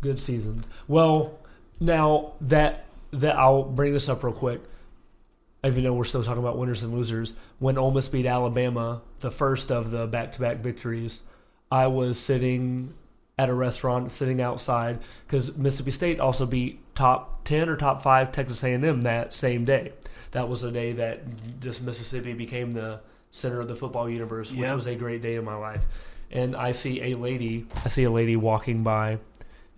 Good 0.00 0.18
season. 0.18 0.64
Well, 0.88 1.38
now 1.80 2.32
that 2.40 2.86
that 3.10 3.36
I'll 3.36 3.62
bring 3.62 3.92
this 3.92 4.08
up 4.08 4.24
real 4.24 4.32
quick. 4.32 4.60
Even 5.64 5.84
though 5.84 5.94
we're 5.94 6.04
still 6.04 6.22
talking 6.22 6.42
about 6.42 6.58
winners 6.58 6.82
and 6.82 6.92
losers, 6.92 7.32
when 7.58 7.78
Ole 7.78 7.90
Miss 7.90 8.06
beat 8.08 8.26
Alabama, 8.26 9.00
the 9.20 9.30
first 9.30 9.72
of 9.72 9.90
the 9.90 10.06
back-to-back 10.06 10.58
victories, 10.58 11.22
I 11.70 11.86
was 11.86 12.20
sitting 12.20 12.92
at 13.38 13.48
a 13.48 13.54
restaurant, 13.54 14.12
sitting 14.12 14.42
outside, 14.42 14.98
because 15.26 15.56
Mississippi 15.56 15.90
State 15.90 16.20
also 16.20 16.44
beat 16.44 16.80
top 16.94 17.44
ten 17.44 17.70
or 17.70 17.76
top 17.76 18.02
five 18.02 18.30
Texas 18.30 18.62
A&M 18.62 19.00
that 19.00 19.32
same 19.32 19.64
day. 19.64 19.94
That 20.34 20.48
was 20.48 20.62
the 20.62 20.72
day 20.72 20.92
that 20.92 21.60
just 21.60 21.80
Mississippi 21.80 22.32
became 22.32 22.72
the 22.72 23.00
center 23.30 23.60
of 23.60 23.68
the 23.68 23.76
football 23.76 24.10
universe, 24.10 24.50
which 24.50 24.60
Yep. 24.60 24.74
was 24.74 24.86
a 24.86 24.96
great 24.96 25.22
day 25.22 25.36
in 25.36 25.44
my 25.44 25.54
life. 25.54 25.86
And 26.30 26.56
I 26.56 26.72
see 26.72 27.00
a 27.02 27.14
lady, 27.14 27.66
I 27.84 27.88
see 27.88 28.02
a 28.02 28.10
lady 28.10 28.34
walking 28.34 28.82
by 28.82 29.18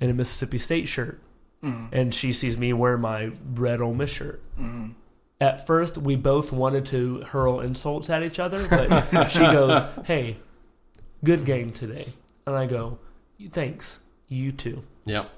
in 0.00 0.08
a 0.08 0.14
Mississippi 0.14 0.56
State 0.56 0.88
shirt, 0.88 1.20
mm. 1.62 1.88
and 1.92 2.14
she 2.14 2.32
sees 2.32 2.56
me 2.56 2.72
wear 2.72 2.96
my 2.96 3.32
red 3.54 3.82
Ole 3.82 3.92
Miss 3.94 4.10
shirt. 4.10 4.40
Mm. 4.58 4.94
At 5.42 5.66
first, 5.66 5.98
we 5.98 6.16
both 6.16 6.52
wanted 6.52 6.86
to 6.86 7.20
hurl 7.20 7.60
insults 7.60 8.08
at 8.08 8.22
each 8.22 8.38
other, 8.38 8.66
but 8.68 9.26
she 9.28 9.40
goes, 9.40 9.82
"Hey, 10.06 10.38
good 11.22 11.44
game 11.44 11.70
today," 11.72 12.06
and 12.46 12.56
I 12.56 12.64
go, 12.64 12.98
"Thanks, 13.52 14.00
you 14.28 14.52
too." 14.52 14.82
Yep. 15.04 15.30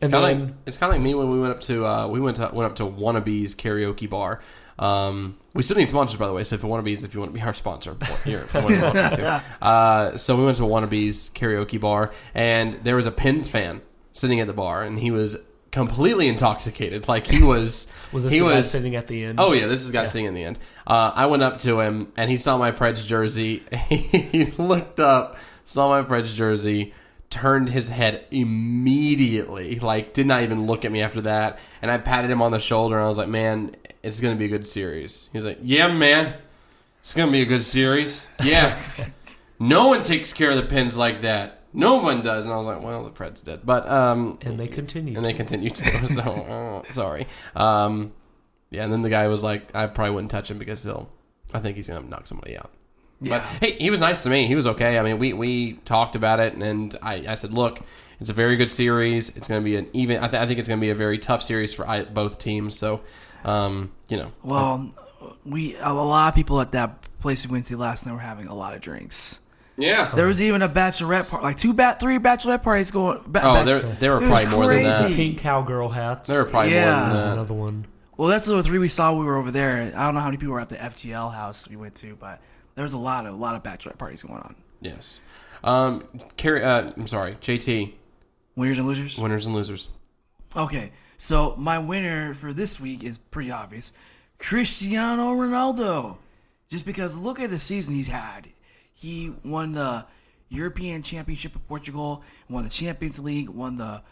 And 0.00 0.12
It's 0.12 0.12
kind 0.12 0.24
of 0.24 0.38
then 0.38 0.46
like 0.48 0.56
it's 0.66 0.78
kind 0.78 0.92
of 0.92 0.98
like 0.98 1.04
me 1.04 1.14
when 1.14 1.28
we 1.28 1.40
went 1.40 1.52
up 1.52 1.60
to 1.62 1.86
uh, 1.86 2.06
we 2.08 2.20
went 2.20 2.36
to 2.36 2.50
went 2.52 2.70
up 2.70 2.76
to 2.76 2.84
Wannabe's 2.84 3.54
karaoke 3.54 4.08
bar. 4.08 4.42
Um, 4.78 5.36
we 5.54 5.62
still 5.62 5.78
need 5.78 5.88
sponsors, 5.88 6.18
by 6.18 6.26
the 6.26 6.34
way. 6.34 6.44
So 6.44 6.54
if 6.54 6.62
you 6.62 6.68
Wannabe's, 6.68 7.02
if 7.02 7.14
you 7.14 7.20
want 7.20 7.32
to 7.32 7.34
be 7.34 7.42
our 7.42 7.54
sponsor, 7.54 7.96
you're 8.26 8.40
more 8.40 8.70
than 8.70 8.80
welcome 8.82 9.18
to. 9.18 9.42
Uh, 9.62 10.16
so 10.18 10.36
we 10.36 10.44
went 10.44 10.58
to 10.58 10.64
Wannabe's 10.64 11.30
karaoke 11.30 11.80
bar, 11.80 12.12
and 12.34 12.74
there 12.84 12.96
was 12.96 13.06
a 13.06 13.10
Pens 13.10 13.48
fan 13.48 13.80
sitting 14.12 14.38
at 14.40 14.46
the 14.46 14.52
bar, 14.52 14.82
and 14.82 14.98
he 14.98 15.10
was 15.10 15.38
completely 15.70 16.28
intoxicated. 16.28 17.08
Like 17.08 17.26
he 17.26 17.42
was. 17.42 17.92
was 18.12 18.24
this 18.24 18.32
he 18.32 18.42
was 18.42 18.70
sitting 18.70 18.96
at 18.96 19.06
the 19.06 19.24
end? 19.24 19.40
Oh 19.40 19.52
yeah, 19.52 19.66
this 19.66 19.80
is 19.82 19.90
guy 19.90 20.04
sitting 20.04 20.26
in 20.26 20.34
the 20.34 20.44
end. 20.44 20.58
Uh, 20.86 21.12
I 21.14 21.26
went 21.26 21.42
up 21.42 21.58
to 21.60 21.80
him 21.80 22.12
and 22.16 22.30
he 22.30 22.36
saw 22.36 22.56
my 22.58 22.72
Preds 22.72 23.04
jersey. 23.04 23.62
he 23.88 24.44
looked 24.58 25.00
up, 25.00 25.36
saw 25.64 25.88
my 25.88 26.06
Preds 26.06 26.34
jersey, 26.34 26.94
turned 27.30 27.70
his 27.70 27.88
head 27.88 28.24
immediately, 28.30 29.78
like 29.78 30.12
did 30.12 30.26
not 30.26 30.42
even 30.42 30.66
look 30.66 30.84
at 30.84 30.92
me 30.92 31.02
after 31.02 31.20
that. 31.22 31.58
And 31.82 31.90
I 31.90 31.98
patted 31.98 32.30
him 32.30 32.42
on 32.42 32.52
the 32.52 32.60
shoulder 32.60 32.96
and 32.96 33.04
I 33.04 33.08
was 33.08 33.18
like, 33.18 33.28
"Man, 33.28 33.76
it's 34.02 34.20
gonna 34.20 34.36
be 34.36 34.46
a 34.46 34.48
good 34.48 34.66
series." 34.66 35.28
He 35.32 35.38
was 35.38 35.44
like, 35.44 35.58
"Yeah, 35.62 35.92
man, 35.92 36.34
it's 37.00 37.14
gonna 37.14 37.32
be 37.32 37.42
a 37.42 37.46
good 37.46 37.62
series. 37.62 38.28
Yeah, 38.42 38.80
no 39.58 39.88
one 39.88 40.02
takes 40.02 40.32
care 40.32 40.50
of 40.50 40.56
the 40.56 40.62
Pens 40.62 40.96
like 40.96 41.20
that. 41.22 41.62
No 41.72 41.96
one 41.96 42.22
does." 42.22 42.46
And 42.46 42.54
I 42.54 42.58
was 42.58 42.66
like, 42.66 42.82
"Well, 42.82 43.04
the 43.04 43.10
Preds 43.10 43.42
did," 43.42 43.66
but 43.66 43.88
um, 43.88 44.38
and 44.42 44.58
they 44.58 44.68
continue. 44.68 45.16
and 45.16 45.24
they 45.24 45.32
continue 45.32 45.70
to. 45.70 45.84
So 46.08 46.22
oh, 46.22 46.82
sorry. 46.90 47.26
Um, 47.54 48.12
yeah, 48.70 48.84
and 48.84 48.92
then 48.92 49.02
the 49.02 49.10
guy 49.10 49.28
was 49.28 49.42
like, 49.42 49.74
"I 49.74 49.86
probably 49.86 50.14
wouldn't 50.14 50.30
touch 50.30 50.50
him 50.50 50.58
because 50.58 50.82
he'll. 50.84 51.10
I 51.54 51.60
think 51.60 51.76
he's 51.76 51.88
gonna 51.88 52.08
knock 52.08 52.26
somebody 52.26 52.56
out." 52.56 52.70
Yeah. 53.20 53.38
But 53.38 53.42
hey, 53.62 53.72
he 53.78 53.90
was 53.90 54.00
nice 54.00 54.22
to 54.24 54.28
me. 54.30 54.46
He 54.46 54.54
was 54.54 54.66
okay. 54.66 54.98
I 54.98 55.02
mean, 55.02 55.18
we 55.18 55.32
we 55.32 55.72
talked 55.84 56.16
about 56.16 56.38
it, 56.40 56.52
and 56.54 56.94
I, 57.02 57.24
I 57.28 57.34
said, 57.34 57.52
"Look, 57.52 57.80
it's 58.20 58.28
a 58.30 58.34
very 58.34 58.56
good 58.56 58.70
series. 58.70 59.34
It's 59.36 59.48
going 59.48 59.60
to 59.60 59.64
be 59.64 59.76
an 59.76 59.88
even. 59.94 60.18
I, 60.22 60.28
th- 60.28 60.40
I 60.42 60.46
think 60.46 60.58
it's 60.58 60.68
going 60.68 60.80
to 60.80 60.84
be 60.84 60.90
a 60.90 60.94
very 60.94 61.18
tough 61.18 61.42
series 61.42 61.72
for 61.72 61.88
I, 61.88 62.02
both 62.04 62.38
teams. 62.38 62.78
So, 62.78 63.00
um, 63.44 63.92
you 64.08 64.16
know, 64.18 64.32
Well, 64.42 64.90
we 65.44 65.76
a 65.80 65.92
lot 65.94 66.28
of 66.28 66.34
people 66.34 66.60
at 66.60 66.72
that 66.72 67.06
place 67.20 67.46
we 67.46 67.52
went 67.52 67.64
to 67.66 67.76
last 67.78 68.06
night 68.06 68.12
were 68.12 68.18
having 68.18 68.48
a 68.48 68.54
lot 68.54 68.74
of 68.74 68.80
drinks. 68.82 69.40
yeah. 69.78 70.12
There 70.14 70.26
was 70.26 70.40
even 70.42 70.60
a 70.62 70.68
bachelorette 70.68 71.28
party, 71.28 71.44
like 71.44 71.56
two 71.56 71.72
bat, 71.72 71.98
three 71.98 72.18
bachelorette 72.18 72.62
parties 72.62 72.90
going. 72.90 73.20
Ba- 73.26 73.40
Oh, 73.44 73.64
there 73.64 73.80
there 73.80 74.12
were 74.12 74.20
probably 74.26 74.46
more 74.50 74.66
than 74.74 74.82
that. 74.84 75.00
crazy. 75.06 75.16
pink 75.30 75.38
cowgirl 75.40 75.88
hats. 75.88 76.28
There 76.28 76.44
were 76.44 76.50
probably 76.50 76.74
Yeah. 76.74 76.90
more 76.98 77.06
than 77.16 77.16
that. 77.16 77.32
another 77.32 77.54
one. 77.54 77.86
Well, 78.18 78.28
that's 78.28 78.46
the 78.46 78.62
three 78.62 78.78
we 78.78 78.88
saw. 78.88 79.12
when 79.12 79.20
We 79.20 79.26
were 79.26 79.36
over 79.36 79.50
there. 79.50 79.92
I 79.96 80.04
don't 80.04 80.14
know 80.14 80.20
how 80.20 80.26
many 80.26 80.36
people 80.38 80.52
were 80.54 80.60
at 80.60 80.68
the 80.70 80.76
FGL 80.76 81.32
house 81.34 81.68
we 81.68 81.76
went 81.76 81.94
to, 81.96 82.14
but 82.16 82.40
there 82.76 82.84
was 82.84 82.94
a 82.94 82.98
lot 82.98 83.26
of 83.26 83.34
a 83.34 83.36
lot 83.36 83.56
of 83.56 83.62
bachelorette 83.64 83.98
parties 83.98 84.22
going 84.22 84.38
on. 84.38 84.54
Yes. 84.80 85.18
Um, 85.64 86.04
Carrie, 86.36 86.62
uh, 86.62 86.88
I'm 86.96 87.08
sorry, 87.08 87.32
JT. 87.32 87.92
Winners 88.54 88.78
and 88.78 88.86
losers. 88.86 89.18
Winners 89.18 89.46
and 89.46 89.54
losers. 89.54 89.88
Okay, 90.56 90.92
so 91.18 91.56
my 91.56 91.78
winner 91.78 92.32
for 92.34 92.52
this 92.52 92.78
week 92.78 93.02
is 93.02 93.18
pretty 93.18 93.50
obvious: 93.50 93.92
Cristiano 94.38 95.34
Ronaldo. 95.34 96.18
Just 96.68 96.84
because 96.84 97.16
look 97.16 97.40
at 97.40 97.50
the 97.50 97.58
season 97.58 97.94
he's 97.94 98.08
had. 98.08 98.48
He 98.92 99.32
won 99.44 99.72
the 99.72 100.06
European 100.48 101.02
Championship 101.02 101.54
of 101.54 101.66
Portugal, 101.68 102.22
won 102.48 102.64
the 102.64 102.70
Champions 102.70 103.18
League, 103.18 103.48
won 103.48 103.76
the 103.76 104.02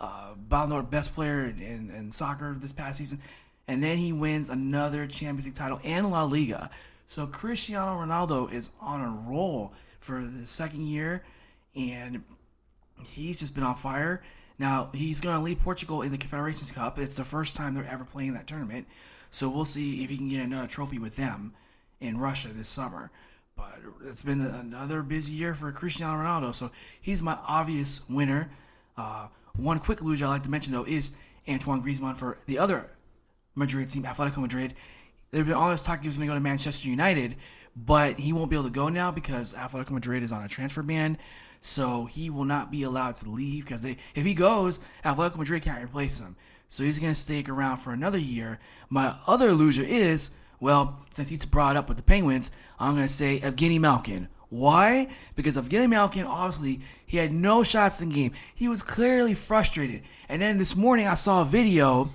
uh, 0.00 0.34
Ballon 0.34 0.70
d'Or 0.70 0.82
Best 0.82 1.14
Player 1.14 1.44
in, 1.44 1.60
in, 1.60 1.90
in 1.90 2.10
soccer 2.10 2.56
this 2.58 2.72
past 2.72 2.98
season, 2.98 3.20
and 3.68 3.82
then 3.82 3.98
he 3.98 4.12
wins 4.12 4.48
another 4.48 5.06
Champions 5.06 5.44
League 5.44 5.54
title 5.54 5.78
and 5.84 6.10
La 6.10 6.24
Liga. 6.24 6.70
So 7.10 7.26
Cristiano 7.26 8.00
Ronaldo 8.00 8.52
is 8.52 8.70
on 8.80 9.00
a 9.00 9.28
roll 9.28 9.72
for 9.98 10.24
the 10.24 10.46
second 10.46 10.86
year, 10.86 11.24
and 11.74 12.22
he's 13.04 13.40
just 13.40 13.52
been 13.52 13.64
on 13.64 13.74
fire. 13.74 14.22
Now 14.60 14.90
he's 14.94 15.20
going 15.20 15.36
to 15.36 15.42
lead 15.42 15.58
Portugal 15.58 16.02
in 16.02 16.12
the 16.12 16.18
Confederations 16.18 16.70
Cup. 16.70 17.00
It's 17.00 17.14
the 17.14 17.24
first 17.24 17.56
time 17.56 17.74
they're 17.74 17.84
ever 17.84 18.04
playing 18.04 18.34
that 18.34 18.46
tournament, 18.46 18.86
so 19.32 19.50
we'll 19.50 19.64
see 19.64 20.04
if 20.04 20.10
he 20.10 20.18
can 20.18 20.28
get 20.28 20.44
another 20.44 20.68
trophy 20.68 21.00
with 21.00 21.16
them 21.16 21.52
in 21.98 22.16
Russia 22.16 22.50
this 22.54 22.68
summer. 22.68 23.10
But 23.56 23.80
it's 24.06 24.22
been 24.22 24.40
another 24.40 25.02
busy 25.02 25.32
year 25.32 25.54
for 25.54 25.72
Cristiano 25.72 26.22
Ronaldo, 26.22 26.54
so 26.54 26.70
he's 27.00 27.22
my 27.24 27.36
obvious 27.44 28.08
winner. 28.08 28.52
Uh, 28.96 29.26
one 29.56 29.80
quick 29.80 30.00
loser 30.00 30.26
I'd 30.26 30.28
like 30.28 30.42
to 30.44 30.50
mention 30.50 30.72
though 30.72 30.86
is 30.86 31.10
Antoine 31.48 31.82
Griezmann 31.82 32.16
for 32.16 32.38
the 32.46 32.60
other 32.60 32.88
Madrid 33.56 33.88
team, 33.88 34.04
Atletico 34.04 34.38
Madrid. 34.38 34.74
There's 35.30 35.44
been 35.46 35.54
all 35.54 35.70
this 35.70 35.82
talk 35.82 36.00
he 36.00 36.08
was 36.08 36.16
going 36.16 36.28
to 36.28 36.32
go 36.32 36.34
to 36.34 36.40
Manchester 36.40 36.88
United, 36.88 37.36
but 37.76 38.18
he 38.18 38.32
won't 38.32 38.50
be 38.50 38.56
able 38.56 38.64
to 38.64 38.70
go 38.70 38.88
now 38.88 39.12
because 39.12 39.52
Atletico 39.52 39.92
Madrid 39.92 40.24
is 40.24 40.32
on 40.32 40.42
a 40.42 40.48
transfer 40.48 40.82
ban. 40.82 41.18
So 41.60 42.06
he 42.06 42.30
will 42.30 42.44
not 42.44 42.72
be 42.72 42.82
allowed 42.82 43.16
to 43.16 43.30
leave 43.30 43.64
because 43.64 43.84
if 43.84 43.98
he 44.14 44.34
goes, 44.34 44.80
Atletico 45.04 45.36
Madrid 45.36 45.62
can't 45.62 45.84
replace 45.84 46.18
him. 46.18 46.36
So 46.68 46.82
he's 46.82 46.98
going 46.98 47.12
to 47.12 47.18
stick 47.18 47.48
around 47.48 47.76
for 47.76 47.92
another 47.92 48.18
year. 48.18 48.58
My 48.88 49.16
other 49.26 49.52
loser 49.52 49.84
is, 49.84 50.30
well, 50.58 51.04
since 51.10 51.28
he's 51.28 51.44
brought 51.44 51.76
up 51.76 51.88
with 51.88 51.96
the 51.96 52.02
Penguins, 52.02 52.50
I'm 52.78 52.94
going 52.94 53.06
to 53.06 53.12
say 53.12 53.38
Evgeny 53.40 53.78
Malkin. 53.78 54.28
Why? 54.48 55.12
Because 55.36 55.56
Evgeny 55.56 55.88
Malkin, 55.88 56.26
obviously, 56.26 56.80
he 57.06 57.18
had 57.18 57.32
no 57.32 57.62
shots 57.62 58.00
in 58.00 58.08
the 58.08 58.14
game. 58.14 58.32
He 58.54 58.68
was 58.68 58.82
clearly 58.82 59.34
frustrated. 59.34 60.02
And 60.28 60.42
then 60.42 60.58
this 60.58 60.74
morning 60.74 61.06
I 61.06 61.14
saw 61.14 61.42
a 61.42 61.44
video 61.44 62.10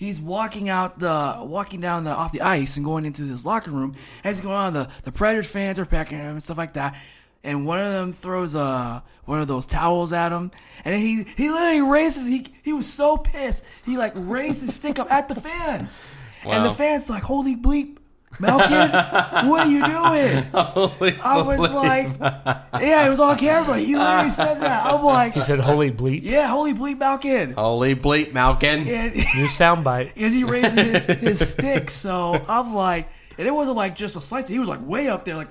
he's 0.00 0.18
walking 0.18 0.70
out 0.70 0.98
the 0.98 1.36
walking 1.42 1.78
down 1.78 2.04
the 2.04 2.10
off 2.10 2.32
the 2.32 2.40
ice 2.40 2.78
and 2.78 2.86
going 2.86 3.04
into 3.04 3.22
his 3.22 3.44
locker 3.44 3.70
room. 3.70 3.94
As 4.24 4.38
he's 4.38 4.44
going 4.44 4.56
on 4.56 4.72
the 4.72 4.88
the 5.04 5.12
predators 5.12 5.46
fans 5.46 5.78
are 5.78 5.84
packing 5.84 6.18
him 6.18 6.30
and 6.30 6.42
stuff 6.42 6.56
like 6.56 6.72
that. 6.72 7.00
And 7.44 7.66
one 7.66 7.80
of 7.80 7.92
them 7.92 8.12
throws 8.12 8.54
uh 8.54 9.02
one 9.26 9.40
of 9.40 9.46
those 9.46 9.66
towels 9.66 10.12
at 10.14 10.32
him. 10.32 10.50
And 10.86 10.94
he 10.94 11.24
he 11.36 11.50
literally 11.50 11.92
raises 11.92 12.26
he 12.26 12.46
he 12.64 12.72
was 12.72 12.90
so 12.90 13.18
pissed. 13.18 13.64
He 13.84 13.98
like 13.98 14.12
raised 14.16 14.62
his 14.62 14.74
stick 14.74 14.98
up 14.98 15.12
at 15.12 15.28
the 15.28 15.34
fan. 15.34 15.88
And 16.46 16.64
the 16.64 16.72
fan's 16.72 17.10
like 17.10 17.22
holy 17.22 17.54
bleep 17.54 17.98
Malkin, 18.38 19.48
what 19.48 19.66
are 19.66 19.70
you 19.70 19.80
doing? 19.84 20.46
I 21.22 21.42
was 21.42 21.72
like, 21.72 22.08
yeah, 22.80 23.06
it 23.06 23.10
was 23.10 23.18
on 23.20 23.36
camera. 23.36 23.78
He 23.78 23.96
literally 23.96 24.30
said 24.30 24.60
that. 24.60 24.86
I'm 24.86 25.02
like, 25.04 25.34
He 25.34 25.40
said, 25.40 25.58
"Holy 25.58 25.90
bleep!" 25.90 26.20
yeah, 26.22 26.46
holy 26.48 26.72
bleep 26.72 26.98
Malkin. 26.98 27.52
Holy 27.52 27.94
bleep, 27.94 28.32
Malkin. 28.32 28.86
And 28.88 29.14
New 29.16 29.22
soundbite. 29.48 30.14
because 30.14 30.32
he 30.32 30.44
raised 30.44 30.78
his, 30.78 31.06
his 31.06 31.50
stick. 31.52 31.90
So 31.90 32.42
I'm 32.48 32.72
like, 32.74 33.08
and 33.36 33.46
it 33.46 33.50
wasn't 33.52 33.76
like 33.76 33.96
just 33.96 34.16
a 34.16 34.20
slice. 34.20 34.48
He 34.48 34.58
was 34.58 34.68
like 34.68 34.86
way 34.86 35.08
up 35.08 35.24
there. 35.24 35.36
Like 35.36 35.48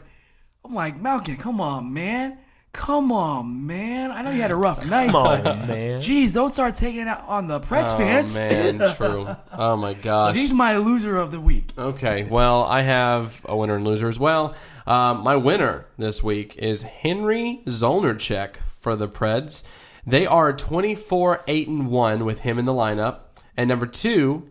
I'm 0.63 0.73
like, 0.73 0.99
Malkin, 0.99 1.35
come 1.37 1.59
on, 1.61 1.93
man, 1.93 2.37
come 2.73 3.11
on, 3.11 3.65
man. 3.67 4.11
I 4.11 4.21
know 4.21 4.31
you 4.31 4.41
had 4.41 4.51
a 4.51 4.55
rough 4.55 4.85
night, 4.85 5.07
Come 5.07 5.15
on, 5.15 5.43
but 5.43 5.67
man. 5.67 6.01
geez, 6.01 6.33
don't 6.33 6.53
start 6.53 6.75
taking 6.75 7.01
it 7.01 7.07
out 7.07 7.23
on 7.27 7.47
the 7.47 7.59
Preds 7.59 7.93
Oh 7.93 7.97
fans. 7.97 8.35
man, 8.35 8.95
true. 8.95 9.27
Oh 9.53 9.75
my 9.75 9.93
god. 9.93 10.27
so 10.29 10.33
gosh. 10.33 10.35
he's 10.35 10.53
my 10.53 10.77
loser 10.77 11.17
of 11.17 11.31
the 11.31 11.41
week. 11.41 11.71
Okay, 11.77 12.23
well, 12.25 12.63
I 12.63 12.81
have 12.81 13.45
a 13.45 13.55
winner 13.57 13.75
and 13.75 13.85
loser 13.85 14.07
as 14.07 14.19
well. 14.19 14.55
Um, 14.87 15.23
my 15.23 15.35
winner 15.35 15.85
this 15.97 16.23
week 16.23 16.55
is 16.57 16.81
Henry 16.83 17.61
Zolnierczyk 17.65 18.55
for 18.79 18.95
the 18.95 19.07
Preds. 19.07 19.63
They 20.05 20.25
are 20.25 20.53
24 20.53 21.43
8 21.47 21.67
and 21.67 21.87
1 21.89 22.25
with 22.25 22.39
him 22.39 22.57
in 22.57 22.65
the 22.65 22.73
lineup. 22.73 23.19
And 23.57 23.67
number 23.67 23.85
two, 23.85 24.49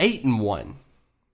8 0.00 0.24
and 0.24 0.40
1 0.40 0.76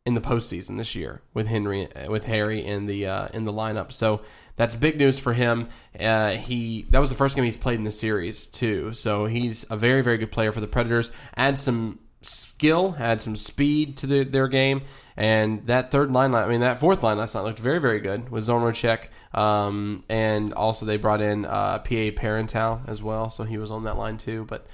in 0.05 0.15
the 0.15 0.21
postseason 0.21 0.77
this 0.77 0.95
year 0.95 1.23
with 1.35 1.47
Henry 1.47 1.89
with 2.09 2.25
Harry 2.25 2.65
in 2.65 2.87
the 2.87 3.07
uh, 3.07 3.29
in 3.33 3.45
the 3.45 3.53
lineup. 3.53 3.93
So 3.93 4.23
that's 4.57 4.75
big 4.75 4.99
news 4.99 5.19
for 5.19 5.33
him. 5.35 5.69
Uh, 5.99 6.33
he 6.33 6.87
that 6.91 6.99
was 6.99 7.11
the 7.11 7.17
first 7.17 7.37
game 7.37 7.45
he's 7.45 7.57
played 7.57 7.79
in 7.79 7.85
the 7.85 7.93
series 7.93 8.47
too. 8.47 8.93
So 8.93 9.27
he's 9.27 9.65
a 9.71 9.77
very 9.77 10.03
very 10.03 10.19
good 10.19 10.33
player 10.33 10.53
for 10.53 10.61
the 10.61 10.67
Predators. 10.67 11.13
Add 11.37 11.59
some 11.59 12.01
skill, 12.23 12.97
add 12.99 13.23
some 13.23 13.37
speed 13.37 13.97
to 13.99 14.07
the, 14.07 14.25
their 14.25 14.49
game, 14.49 14.83
and 15.17 15.67
that 15.67 15.91
third 15.91 16.11
line, 16.13 16.35
I 16.35 16.47
mean 16.47 16.61
that 16.61 16.81
fourth 16.81 17.03
line 17.03 17.19
last 17.19 17.35
night 17.35 17.45
looked 17.45 17.59
very 17.59 17.81
very 17.81 18.01
good 18.01 18.29
with 18.31 18.45
Zolnierczyk, 18.45 19.09
um, 19.35 20.05
and 20.09 20.53
also 20.55 20.87
they 20.87 20.97
brought 20.97 21.21
in 21.21 21.45
uh, 21.45 21.79
Pa 21.79 22.11
Parenteau 22.11 22.81
as 22.89 23.03
well, 23.03 23.31
so 23.31 23.45
he 23.45 23.59
was 23.59 23.71
on 23.71 23.85
that 23.85 23.97
line 23.97 24.19
too. 24.19 24.45
But 24.45 24.67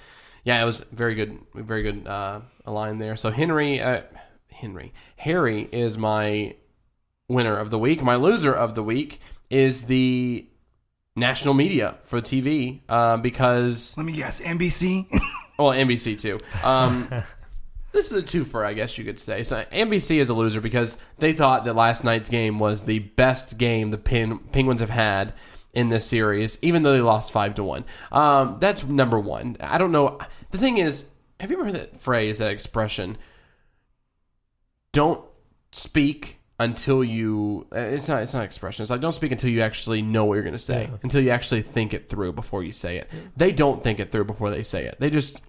yeah, 0.44 0.60
it 0.60 0.64
was 0.64 0.80
very 0.80 1.14
good, 1.14 1.38
very 1.54 1.82
good 1.82 2.06
uh, 2.06 2.40
line 2.66 2.98
there. 2.98 3.16
So 3.16 3.30
Henry, 3.30 3.80
uh, 3.80 4.02
Henry, 4.50 4.92
Harry 5.16 5.68
is 5.72 5.96
my 5.96 6.56
winner 7.28 7.56
of 7.56 7.70
the 7.70 7.78
week. 7.78 8.02
My 8.02 8.16
loser 8.16 8.52
of 8.52 8.74
the 8.74 8.82
week 8.82 9.20
is 9.52 9.84
the 9.84 10.46
national 11.14 11.54
media 11.54 11.98
for 12.04 12.20
TV 12.20 12.80
uh, 12.88 13.18
because 13.18 13.96
Let 13.96 14.06
me 14.06 14.14
guess. 14.14 14.40
NBC. 14.40 15.06
well 15.58 15.70
NBC 15.70 16.18
too. 16.18 16.38
Um, 16.64 17.08
this 17.92 18.10
is 18.10 18.18
a 18.18 18.22
twofer, 18.22 18.64
I 18.64 18.72
guess 18.72 18.96
you 18.96 19.04
could 19.04 19.20
say. 19.20 19.42
So 19.42 19.62
NBC 19.72 20.16
is 20.16 20.30
a 20.30 20.34
loser 20.34 20.60
because 20.60 20.96
they 21.18 21.32
thought 21.32 21.64
that 21.66 21.76
last 21.76 22.02
night's 22.02 22.28
game 22.28 22.58
was 22.58 22.86
the 22.86 23.00
best 23.00 23.58
game 23.58 23.90
the 23.90 23.98
Pin- 23.98 24.38
Penguins 24.38 24.80
have 24.80 24.90
had 24.90 25.34
in 25.74 25.88
this 25.90 26.06
series, 26.06 26.58
even 26.62 26.82
though 26.82 26.92
they 26.92 27.00
lost 27.00 27.32
five 27.32 27.54
to 27.56 27.64
one. 27.64 27.84
Um, 28.10 28.56
that's 28.60 28.84
number 28.84 29.18
one. 29.18 29.56
I 29.60 29.78
don't 29.78 29.92
know. 29.92 30.18
The 30.50 30.58
thing 30.58 30.78
is, 30.78 31.12
have 31.40 31.50
you 31.50 31.56
ever 31.56 31.66
heard 31.66 31.74
that 31.74 32.00
phrase, 32.00 32.38
that 32.38 32.50
expression? 32.50 33.16
Don't 34.92 35.24
speak 35.72 36.41
until 36.62 37.02
you. 37.04 37.66
uh, 37.74 37.78
It's 37.78 38.08
not. 38.08 38.22
It's 38.22 38.34
not 38.34 38.44
expression. 38.44 38.82
It's 38.82 38.90
like 38.90 39.00
don't 39.00 39.12
speak 39.12 39.32
until 39.32 39.50
you 39.50 39.60
actually 39.62 40.02
know 40.02 40.24
what 40.24 40.34
you're 40.34 40.42
going 40.42 40.52
to 40.54 40.58
say. 40.58 40.88
Yeah. 40.90 40.98
Until 41.02 41.22
you 41.22 41.30
actually 41.30 41.62
think 41.62 41.92
it 41.94 42.08
through 42.08 42.32
before 42.32 42.62
you 42.62 42.72
say 42.72 42.96
it. 42.98 43.10
They 43.36 43.52
don't 43.52 43.82
think 43.82 44.00
it 44.00 44.10
through 44.12 44.24
before 44.24 44.50
they 44.50 44.62
say 44.62 44.84
it. 44.86 44.96
They 44.98 45.10
just 45.10 45.40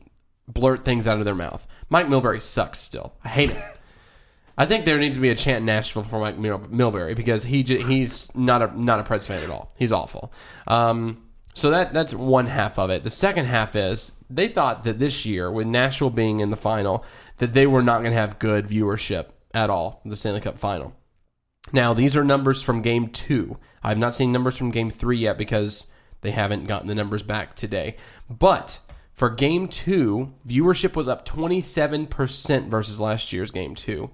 blurt 0.47 0.83
things 0.85 1.07
out 1.07 1.19
of 1.19 1.25
their 1.25 1.35
mouth. 1.35 1.65
Mike 1.89 2.07
Milbury 2.07 2.41
sucks. 2.41 2.79
Still, 2.79 3.13
I 3.23 3.29
hate 3.29 3.49
him. 3.51 3.61
I 4.57 4.65
think 4.67 4.85
there 4.85 4.99
needs 4.99 5.15
to 5.15 5.21
be 5.21 5.29
a 5.29 5.35
chant 5.35 5.59
in 5.59 5.65
Nashville 5.65 6.03
for 6.03 6.19
Mike 6.19 6.37
Mil- 6.37 6.59
Milbury 6.59 7.15
because 7.15 7.43
he 7.45 7.63
j- 7.63 7.81
he's 7.81 8.35
not 8.35 8.61
a 8.61 8.79
not 8.79 8.99
a 8.99 9.03
Preds 9.03 9.25
fan 9.25 9.41
at 9.43 9.49
all. 9.49 9.73
He's 9.79 9.91
awful. 9.91 10.31
Um, 10.67 11.23
so 11.55 11.69
that 11.71 11.93
that's 11.93 12.13
one 12.13 12.45
half 12.47 12.77
of 12.77 12.89
it. 12.91 13.03
The 13.03 13.09
second 13.09 13.45
half 13.45 13.75
is 13.75 14.11
they 14.29 14.47
thought 14.47 14.83
that 14.83 14.99
this 14.99 15.25
year, 15.25 15.51
with 15.51 15.65
Nashville 15.67 16.09
being 16.11 16.39
in 16.39 16.49
the 16.51 16.55
final, 16.55 17.03
that 17.39 17.53
they 17.53 17.65
were 17.65 17.81
not 17.81 17.99
going 18.01 18.11
to 18.11 18.17
have 18.17 18.37
good 18.39 18.67
viewership 18.67 19.27
at 19.55 19.69
all. 19.71 20.01
The 20.05 20.15
Stanley 20.17 20.41
Cup 20.41 20.57
final. 20.59 20.95
Now 21.73 21.93
these 21.93 22.15
are 22.15 22.23
numbers 22.23 22.61
from 22.61 22.81
Game 22.81 23.09
Two. 23.09 23.57
I've 23.83 23.97
not 23.97 24.15
seen 24.15 24.31
numbers 24.31 24.55
from 24.55 24.71
Game 24.71 24.89
Three 24.89 25.17
yet 25.17 25.37
because 25.37 25.91
they 26.21 26.31
haven't 26.31 26.67
gotten 26.67 26.87
the 26.87 26.95
numbers 26.95 27.23
back 27.23 27.55
today. 27.55 27.97
But 28.29 28.79
for 29.11 29.29
Game 29.29 29.67
Two, 29.67 30.33
viewership 30.47 30.95
was 30.95 31.07
up 31.09 31.25
twenty 31.25 31.59
seven 31.59 32.07
percent 32.07 32.69
versus 32.69 32.99
last 32.99 33.33
year's 33.33 33.51
Game 33.51 33.75
Two. 33.75 34.11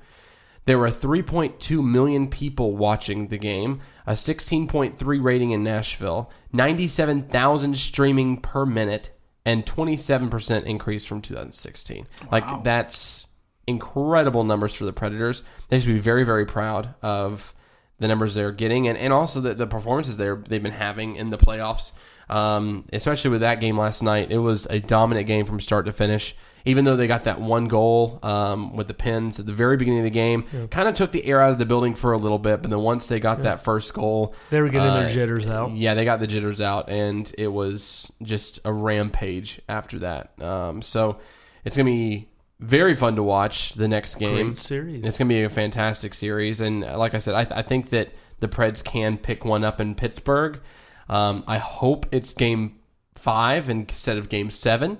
There 0.65 0.77
were 0.77 0.91
3.2 0.91 1.83
million 1.83 2.27
people 2.27 2.77
watching 2.77 3.29
the 3.29 3.39
game, 3.39 3.81
a 4.05 4.11
16.3 4.11 5.23
rating 5.23 5.49
in 5.49 5.63
Nashville, 5.63 6.29
97,000 6.53 7.75
streaming 7.75 8.39
per 8.39 8.67
minute, 8.67 9.09
and 9.43 9.65
27% 9.65 10.65
increase 10.65 11.07
from 11.07 11.21
2016. 11.21 12.05
Like, 12.31 12.63
that's 12.63 13.28
incredible 13.69 14.43
numbers 14.43 14.73
for 14.73 14.85
the 14.85 14.93
Predators. 14.93 15.43
They 15.69 15.79
should 15.79 15.87
be 15.93 15.99
very, 15.99 16.25
very 16.25 16.45
proud 16.45 16.93
of 17.01 17.53
the 17.99 18.07
numbers 18.07 18.33
they're 18.33 18.51
getting 18.51 18.87
and, 18.87 18.97
and 18.97 19.11
also 19.13 19.39
the, 19.41 19.53
the 19.53 19.67
performances 19.67 20.17
they're, 20.17 20.35
they've 20.37 20.63
been 20.63 20.71
having 20.71 21.15
in 21.15 21.29
the 21.29 21.37
playoffs. 21.37 21.91
Um, 22.29 22.85
especially 22.93 23.31
with 23.31 23.41
that 23.41 23.59
game 23.59 23.77
last 23.77 24.03
night, 24.03 24.31
it 24.31 24.37
was 24.37 24.65
a 24.67 24.79
dominant 24.79 25.27
game 25.27 25.45
from 25.45 25.59
start 25.59 25.85
to 25.87 25.93
finish. 25.93 26.35
Even 26.65 26.83
though 26.85 26.97
they 26.97 27.07
got 27.07 27.23
that 27.23 27.39
one 27.41 27.67
goal 27.69 28.19
um, 28.21 28.75
with 28.75 28.87
the 28.87 28.93
Pens 28.93 29.39
at 29.39 29.45
the 29.45 29.53
very 29.53 29.77
beginning 29.77 29.99
of 29.99 30.03
the 30.03 30.09
game, 30.11 30.43
kind 30.69 30.89
of 30.89 30.93
took 30.93 31.11
the 31.13 31.25
air 31.25 31.41
out 31.41 31.51
of 31.53 31.57
the 31.57 31.65
building 31.65 31.95
for 31.95 32.11
a 32.11 32.17
little 32.17 32.37
bit. 32.37 32.61
But 32.61 32.69
then 32.69 32.81
once 32.81 33.07
they 33.07 33.19
got 33.21 33.43
that 33.43 33.63
first 33.63 33.93
goal, 33.93 34.35
They 34.49 34.59
were 34.61 34.67
getting 34.69 34.89
uh, 34.89 34.99
their 34.99 35.09
jitters 35.09 35.47
out. 35.49 35.71
yeah, 35.71 35.93
they 35.93 36.03
got 36.03 36.19
the 36.19 36.27
jitters 36.27 36.59
out, 36.61 36.89
and 36.89 37.31
it 37.37 37.47
was 37.47 38.11
just 38.21 38.59
a 38.65 38.73
rampage 38.73 39.61
after 39.69 39.99
that. 39.99 40.39
Um, 40.41 40.81
so 40.81 41.19
it's 41.63 41.77
gonna 41.77 41.89
be 41.89 42.27
very 42.59 42.95
fun 42.95 43.15
to 43.15 43.23
watch 43.23 43.73
the 43.73 43.87
next 43.87 44.15
game. 44.15 44.47
Great 44.47 44.57
series. 44.57 45.05
It's 45.05 45.17
gonna 45.17 45.29
be 45.29 45.43
a 45.43 45.49
fantastic 45.49 46.13
series, 46.13 46.59
and 46.61 46.81
like 46.81 47.13
I 47.13 47.19
said, 47.19 47.35
I, 47.35 47.43
th- 47.45 47.57
I 47.57 47.61
think 47.61 47.89
that 47.89 48.09
the 48.39 48.47
Preds 48.47 48.83
can 48.83 49.17
pick 49.17 49.45
one 49.45 49.63
up 49.63 49.79
in 49.79 49.95
Pittsburgh. 49.95 50.59
Um, 51.07 51.43
I 51.47 51.57
hope 51.57 52.05
it's 52.11 52.33
Game 52.33 52.79
Five 53.15 53.69
instead 53.69 54.17
of 54.17 54.29
Game 54.29 54.51
Seven, 54.51 54.97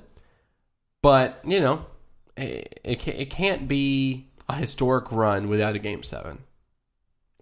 but 1.01 1.39
you 1.45 1.59
know, 1.59 1.85
it, 2.37 2.79
it, 2.83 3.01
ca- 3.01 3.17
it 3.17 3.29
can't 3.29 3.67
be 3.67 4.29
a 4.47 4.55
historic 4.55 5.11
run 5.11 5.47
without 5.47 5.75
a 5.75 5.79
Game 5.79 6.03
Seven. 6.03 6.39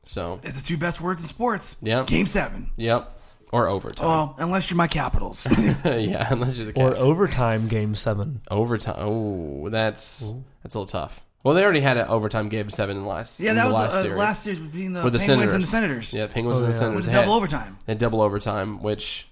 So, 0.03 0.39
it's 0.43 0.61
the 0.61 0.65
two 0.65 0.77
best 0.77 1.01
words 1.01 1.21
in 1.21 1.27
sports. 1.27 1.75
Yeah. 1.81 2.03
Game 2.05 2.27
seven. 2.27 2.71
yep, 2.77 3.16
or 3.51 3.67
overtime. 3.67 4.07
Well, 4.07 4.35
unless 4.39 4.69
you're 4.69 4.77
my 4.77 4.87
Capitals. 4.87 5.47
yeah, 5.85 6.27
unless 6.31 6.57
you're 6.57 6.71
the 6.71 6.81
or 6.81 6.95
overtime 6.95 7.67
game 7.67 7.95
seven. 7.95 8.41
overtime. 8.51 8.95
Oh, 8.97 9.69
that's 9.69 10.33
that's 10.63 10.75
a 10.75 10.79
little 10.79 10.85
tough. 10.85 11.23
Well, 11.43 11.53
they 11.53 11.63
already 11.63 11.79
had 11.81 11.97
an 11.97 12.07
overtime 12.07 12.49
game 12.49 12.69
seven 12.69 12.97
in 12.97 13.05
last. 13.05 13.39
yeah, 13.39 13.51
in 13.51 13.55
that 13.55 13.63
the 13.63 13.67
was 13.69 13.75
last 13.75 13.93
uh, 13.95 14.01
series. 14.03 14.17
last 14.17 14.45
year's 14.45 14.59
between 14.59 14.93
the 14.93 15.03
with 15.03 15.13
the 15.13 15.19
Penguins 15.19 15.51
Senators 15.51 15.53
and 15.53 15.63
the 15.63 15.67
Senators. 15.67 16.13
Yeah, 16.13 16.27
Penguins 16.27 16.59
Oh, 16.59 16.63
and 16.63 16.73
the 16.73 16.75
yeah. 16.75 16.79
Senators. 16.79 17.05
With 17.07 17.13
double 17.15 17.31
had- 17.33 17.37
overtime. 17.37 17.77
They 17.85 17.91
had 17.91 17.97
double 17.99 18.21
overtime, 18.21 18.81
which 18.81 19.27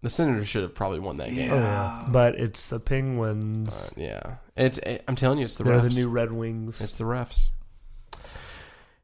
the 0.00 0.08
Senators 0.08 0.48
should 0.48 0.62
have 0.62 0.74
probably 0.74 1.00
won 1.00 1.16
that 1.18 1.28
game. 1.28 1.50
Oh, 1.50 1.56
Yeah. 1.56 2.00
yeah. 2.02 2.08
But 2.10 2.36
it's 2.36 2.68
the 2.70 2.80
Penguins. 2.80 3.90
Yeah, 3.96 4.36
it's. 4.56 4.78
It, 4.78 5.04
I'm 5.08 5.16
telling 5.16 5.38
you, 5.40 5.44
it's 5.44 5.56
the 5.56 5.64
They're 5.64 5.74
refs. 5.80 5.82
the 5.94 6.00
new 6.00 6.08
Red 6.08 6.32
Wings. 6.32 6.80
It's 6.80 6.94
the 6.94 7.04
refs. 7.04 7.50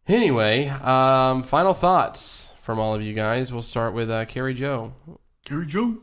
Anyway, 0.06 0.68
um, 0.68 1.42
final 1.42 1.72
thoughts 1.74 2.43
from 2.64 2.78
all 2.78 2.94
of 2.94 3.02
you 3.02 3.12
guys. 3.12 3.52
We'll 3.52 3.62
start 3.62 3.92
with 3.94 4.10
uh, 4.10 4.24
Carrie 4.24 4.54
Joe. 4.54 4.94
Carrie 5.44 5.66
Joe. 5.66 5.98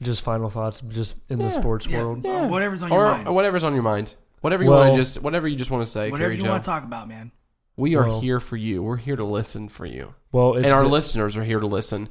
Just 0.00 0.22
final 0.22 0.50
thoughts, 0.50 0.80
just 0.88 1.14
in 1.28 1.38
the 1.38 1.50
sports 1.50 1.86
Yeah. 1.86 1.98
world. 2.02 2.26
Uh, 2.26 2.48
whatever's 2.48 2.82
on 2.82 2.90
your 2.90 3.04
mind. 3.12 3.28
whatever's 3.28 3.62
on 3.62 3.74
your 3.74 3.82
mind. 3.82 4.14
Whatever 4.40 4.64
you 4.64 4.70
Well- 4.70 4.80
want 4.80 4.94
to 4.94 5.00
just, 5.00 5.22
whatever 5.22 5.46
you 5.46 5.54
just 5.56 5.70
want 5.70 5.84
to 5.84 5.90
say, 5.90 6.10
Whatever 6.10 6.30
Carrie 6.30 6.42
you 6.42 6.48
want 6.50 6.62
to 6.62 6.66
talk 6.66 6.82
about, 6.84 7.06
man. 7.06 7.30
we 7.76 7.94
are 7.94 8.06
Well- 8.06 8.20
here 8.20 8.40
for 8.40 8.56
you. 8.56 8.82
We're 8.82 8.96
here 8.96 9.14
to 9.16 9.24
listen 9.24 9.68
for 9.68 9.86
you, 9.86 10.14
Well, 10.32 10.54
it's 10.54 10.64
and 10.66 10.74
our 10.74 10.82
been- 10.82 10.90
listeners 10.90 11.36
are 11.36 11.44
here 11.44 11.60
to 11.60 11.66
listen 11.66 12.08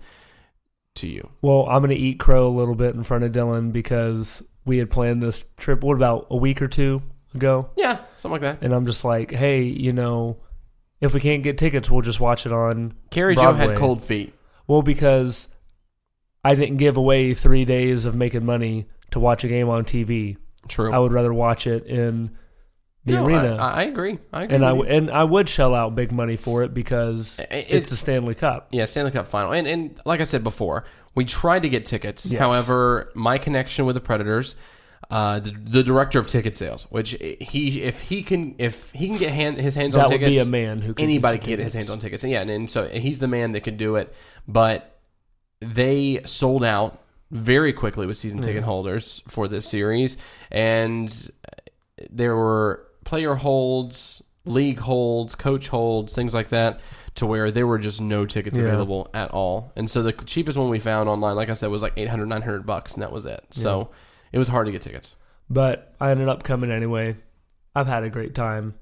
to 0.96 1.08
you. 1.08 1.30
Well, 1.42 1.66
I'm 1.68 1.82
going 1.82 1.90
to 1.90 1.96
eat 2.02 2.20
crow 2.20 2.48
a 2.48 2.56
little 2.56 2.76
bit 2.76 2.96
in 2.96 3.04
front 3.04 3.24
of 3.24 3.34
Dylan 3.34 3.72
because 3.74 4.42
we 4.66 4.78
had 4.78 4.90
planned 4.92 5.22
this 5.24 5.44
trip. 5.58 5.84
What 5.84 5.96
about 5.96 6.28
a 6.30 6.38
week 6.38 6.62
or 6.62 6.68
two 6.68 7.02
ago? 7.34 7.72
Yeah, 7.76 7.98
something 8.16 8.42
like 8.42 8.60
that. 8.60 8.64
And 8.66 8.74
I'm 8.74 8.86
just 8.86 9.04
like, 9.04 9.32
hey, 9.32 9.64
you 9.64 9.92
know, 9.92 10.38
if 11.02 11.14
we 11.14 11.20
can't 11.20 11.44
get 11.44 11.58
tickets, 11.58 11.90
we'll 11.90 12.02
just 12.02 12.20
watch 12.20 12.46
it 12.46 12.54
on. 12.54 12.94
Carrie 13.10 13.36
Joe 13.36 13.54
had 13.54 13.76
cold 13.76 14.02
feet. 14.04 14.34
Well, 14.68 14.82
because 14.82 15.48
I 16.46 16.56
didn't 16.56 16.78
give 16.78 16.96
away 16.98 17.34
three 17.34 17.66
days 17.66 18.06
of 18.06 18.16
making 18.16 18.46
money 18.46 18.86
to 19.12 19.20
watch 19.20 19.44
a 19.44 19.48
game 19.48 19.68
on 19.70 19.84
TV. 19.84 20.38
True. 20.68 20.94
I 20.94 21.00
would 21.00 21.12
rather 21.12 21.34
watch 21.34 21.68
it 21.68 21.86
in 21.88 22.38
the 23.04 23.14
No, 23.14 23.26
arena. 23.26 23.56
I, 23.58 23.82
I 23.82 23.84
agree. 23.84 24.20
I 24.32 24.44
agree. 24.44 24.56
and 24.56 24.64
I 24.66 24.74
with 24.74 24.88
w- 24.88 24.98
and 24.98 25.12
I 25.12 25.24
would 25.24 25.50
shell 25.50 25.74
out 25.74 25.96
big 25.96 26.12
money 26.12 26.36
for 26.38 26.64
it 26.64 26.74
because 26.74 27.40
it's, 27.50 27.72
it's- 27.72 27.90
the 27.90 27.96
Stanley 27.96 28.36
Cup. 28.36 28.68
Yeah, 28.72 28.86
Stanley 28.86 29.12
Cup 29.12 29.26
final. 29.28 29.52
And 29.52 29.68
and 29.68 30.00
like 30.06 30.22
I 30.22 30.24
said 30.26 30.44
before, 30.44 30.86
we 31.16 31.26
tried 31.26 31.64
to 31.64 31.70
get 31.70 31.86
tickets. 31.86 32.32
However, 32.32 33.12
my 33.16 33.38
connection 33.40 33.86
with 33.88 33.96
the 33.96 34.02
Predators, 34.02 34.56
uh, 35.12 35.40
the, 35.40 35.52
the 35.52 35.84
director 35.84 36.18
of 36.18 36.26
ticket 36.28 36.56
sales, 36.56 36.88
which 36.90 37.12
he 37.20 37.82
if 37.84 38.02
he 38.02 38.24
can 38.24 38.56
if 38.58 38.92
he 38.94 39.08
can 39.08 39.18
get 39.18 39.32
hand, 39.32 39.58
his 39.60 39.76
hands 39.76 39.94
That 39.94 40.06
on 40.06 40.12
would 40.12 40.20
tickets, 40.20 40.32
be 40.32 40.40
a 40.40 40.52
man 40.52 40.82
who 40.82 40.94
could 40.94 41.04
anybody 41.04 41.38
get 41.38 41.44
can 41.44 41.50
get 41.58 41.60
his 41.60 41.74
hands 41.74 41.90
on 41.90 42.00
tickets. 42.00 42.24
And 42.24 42.32
yeah, 42.32 42.42
and, 42.42 42.50
and 42.50 42.70
so 42.70 42.88
he's 42.88 43.20
the 43.20 43.28
man 43.28 43.52
that 43.52 43.62
could 43.62 43.78
do 43.78 43.98
it. 43.98 44.14
But 44.48 45.00
they 45.60 46.22
sold 46.26 46.64
out 46.64 47.02
very 47.30 47.72
quickly 47.74 48.08
with 48.08 48.18
season 48.18 48.42
ticket 48.42 48.64
holders 48.64 49.22
for 49.28 49.48
this 49.48 49.68
series, 49.70 50.18
and 50.50 51.30
there 52.10 52.36
were 52.36 52.88
player 53.06 53.36
holds, 53.36 54.22
league 54.46 54.80
holds, 54.80 55.36
coach 55.36 55.68
holds, 55.68 56.14
things 56.14 56.34
like 56.34 56.50
that, 56.50 56.80
to 57.16 57.26
where 57.26 57.52
there 57.52 57.68
were 57.68 57.78
just 57.80 58.02
no 58.02 58.26
tickets 58.26 58.58
Yeah. 58.58 58.66
available 58.66 59.10
at 59.14 59.32
all. 59.32 59.72
And 59.76 59.90
so 59.90 60.02
the 60.02 60.14
cheapest 60.14 60.58
one 60.58 60.70
we 60.70 60.80
found 60.80 61.10
online, 61.10 61.36
like 61.36 61.50
I 61.50 61.54
said, 61.54 61.70
was 61.70 61.82
like 61.82 61.94
800, 61.98 62.26
900 62.28 62.66
bucks, 62.66 62.94
and 62.94 63.04
that 63.04 63.12
was 63.12 63.26
it. 63.26 63.44
So 63.52 63.90
it 64.32 64.38
was 64.40 64.48
hard 64.48 64.66
to 64.68 64.72
get 64.72 64.82
tickets. 64.82 65.16
But 65.50 65.94
I 66.00 66.12
ended 66.12 66.30
up 66.30 66.44
coming 66.44 66.72
anyway. 66.72 67.16
I've 67.76 67.88
had 67.88 68.04
a 68.04 68.10
great 68.10 68.34
time. 68.36 68.76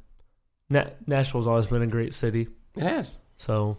Na- 0.69 0.89
Nashville's 1.07 1.47
always 1.47 1.67
been 1.67 1.81
a 1.81 1.87
great 1.87 2.13
city, 2.13 2.47
It 2.75 2.83
has. 2.83 3.17
so 3.37 3.77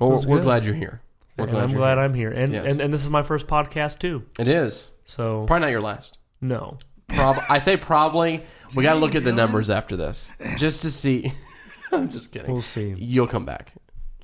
Well, 0.00 0.10
we're 0.26 0.36
good. 0.38 0.44
glad 0.44 0.64
you're 0.64 0.74
here. 0.74 1.02
We're 1.36 1.46
and 1.48 1.56
I'm 1.58 1.68
you're 1.70 1.78
glad 1.78 1.94
here. 1.96 2.04
I'm 2.04 2.14
here. 2.14 2.30
And, 2.30 2.52
Yes. 2.52 2.70
and 2.72 2.80
and 2.80 2.92
this 2.92 3.02
is 3.02 3.10
my 3.10 3.22
first 3.22 3.46
podcast 3.46 3.98
too. 3.98 4.24
It 4.38 4.48
is. 4.48 4.94
So 5.04 5.44
Probably 5.46 5.60
not 5.66 5.70
your 5.70 5.80
last. 5.82 6.18
no, 6.40 6.78
Prob- 7.08 7.36
I 7.48 7.58
say 7.58 7.76
probably. 7.76 8.42
We 8.76 8.82
got 8.82 8.94
to 8.94 8.98
look 9.00 9.14
at 9.14 9.24
the 9.24 9.32
numbers 9.32 9.70
after 9.70 9.96
this 9.96 10.30
just 10.58 10.82
to 10.82 10.90
see. 10.90 11.32
I'm 11.92 12.10
just 12.10 12.32
kidding. 12.32 12.52
we'll 12.52 12.60
see. 12.60 12.94
You'll 12.98 13.26
come 13.26 13.46
back. 13.46 13.72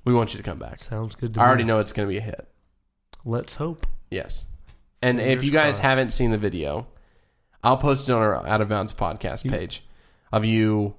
We 0.05 0.12
want 0.12 0.35
you 0.35 0.37
to 0.39 0.43
come 0.43 0.59
back. 0.59 0.81
Sounds 0.81 1.15
good 1.15 1.33
to 1.33 1.41
I 1.41 1.45
already 1.47 1.65
know 1.65 1.79
it's 1.79 1.93
going 1.93 2.07
to 2.07 2.12
be 2.12 2.19
a 2.19 2.21
hit. 2.21 2.47
Let's 3.25 3.55
hope. 3.55 3.87
Yes. 4.11 4.45
And 5.05 5.21
if 5.21 5.45
you 5.45 5.51
guys 5.51 5.75
crossed. 5.75 5.83
haven't 5.83 6.11
seen 6.13 6.31
the 6.31 6.39
video, 6.39 6.87
I'll 7.63 7.77
post 7.77 8.09
it 8.09 8.13
on 8.13 8.23
our 8.23 8.47
Out 8.47 8.61
of 8.61 8.69
Bounds 8.69 8.93
podcast 8.93 9.49
page 9.51 9.83
of 10.33 10.45
you 10.45 10.95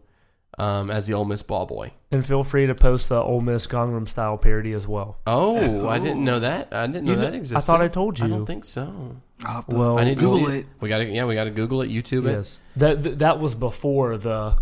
um, 0.58 0.90
as 0.90 1.06
the 1.08 1.14
Ole 1.14 1.26
Miss 1.26 1.42
ball 1.42 1.66
boy. 1.66 1.92
And 2.12 2.26
feel 2.26 2.44
free 2.44 2.66
to 2.68 2.76
post 2.76 3.10
the 3.10 3.22
Ole 3.22 3.42
Miss 3.42 3.68
Gangnam 3.68 4.08
Style 4.08 4.38
parody 4.38 4.72
as 4.74 4.88
well. 4.88 5.18
Oh, 5.28 5.90
I 5.90 6.00
didn't 6.00 6.24
know 6.24 6.40
that. 6.40 6.70
I 6.74 6.88
didn't 6.88 7.04
know 7.06 7.12
You 7.12 7.18
that 7.18 7.24
kn- 7.32 7.34
existed. 7.36 7.58
I 7.58 7.62
thought 7.62 7.82
I 7.82 7.88
told 7.90 8.20
you. 8.20 8.26
I 8.26 8.28
you. 8.30 8.36
don't 8.36 8.46
think 8.46 8.64
so. 8.66 9.18
I'll 9.44 9.56
have 9.56 9.66
to 9.68 9.76
Well, 9.76 10.00
I 10.00 10.06
need 10.06 10.16
to 10.20 10.22
Google 10.24 10.48
see 10.48 10.60
it. 10.60 10.66
We 10.80 10.88
got 10.88 11.00
to 11.00 11.06
yeah, 11.06 11.26
we 11.26 11.36
got 11.36 11.44
to 11.46 11.52
Google 11.52 11.82
it, 11.82 11.90
YouTube 11.90 12.26
it. 12.28 12.32
Yes, 12.32 12.60
that 12.78 13.04
th- 13.04 13.18
that 13.18 13.40
was 13.40 13.54
before 13.54 14.16
the 14.18 14.56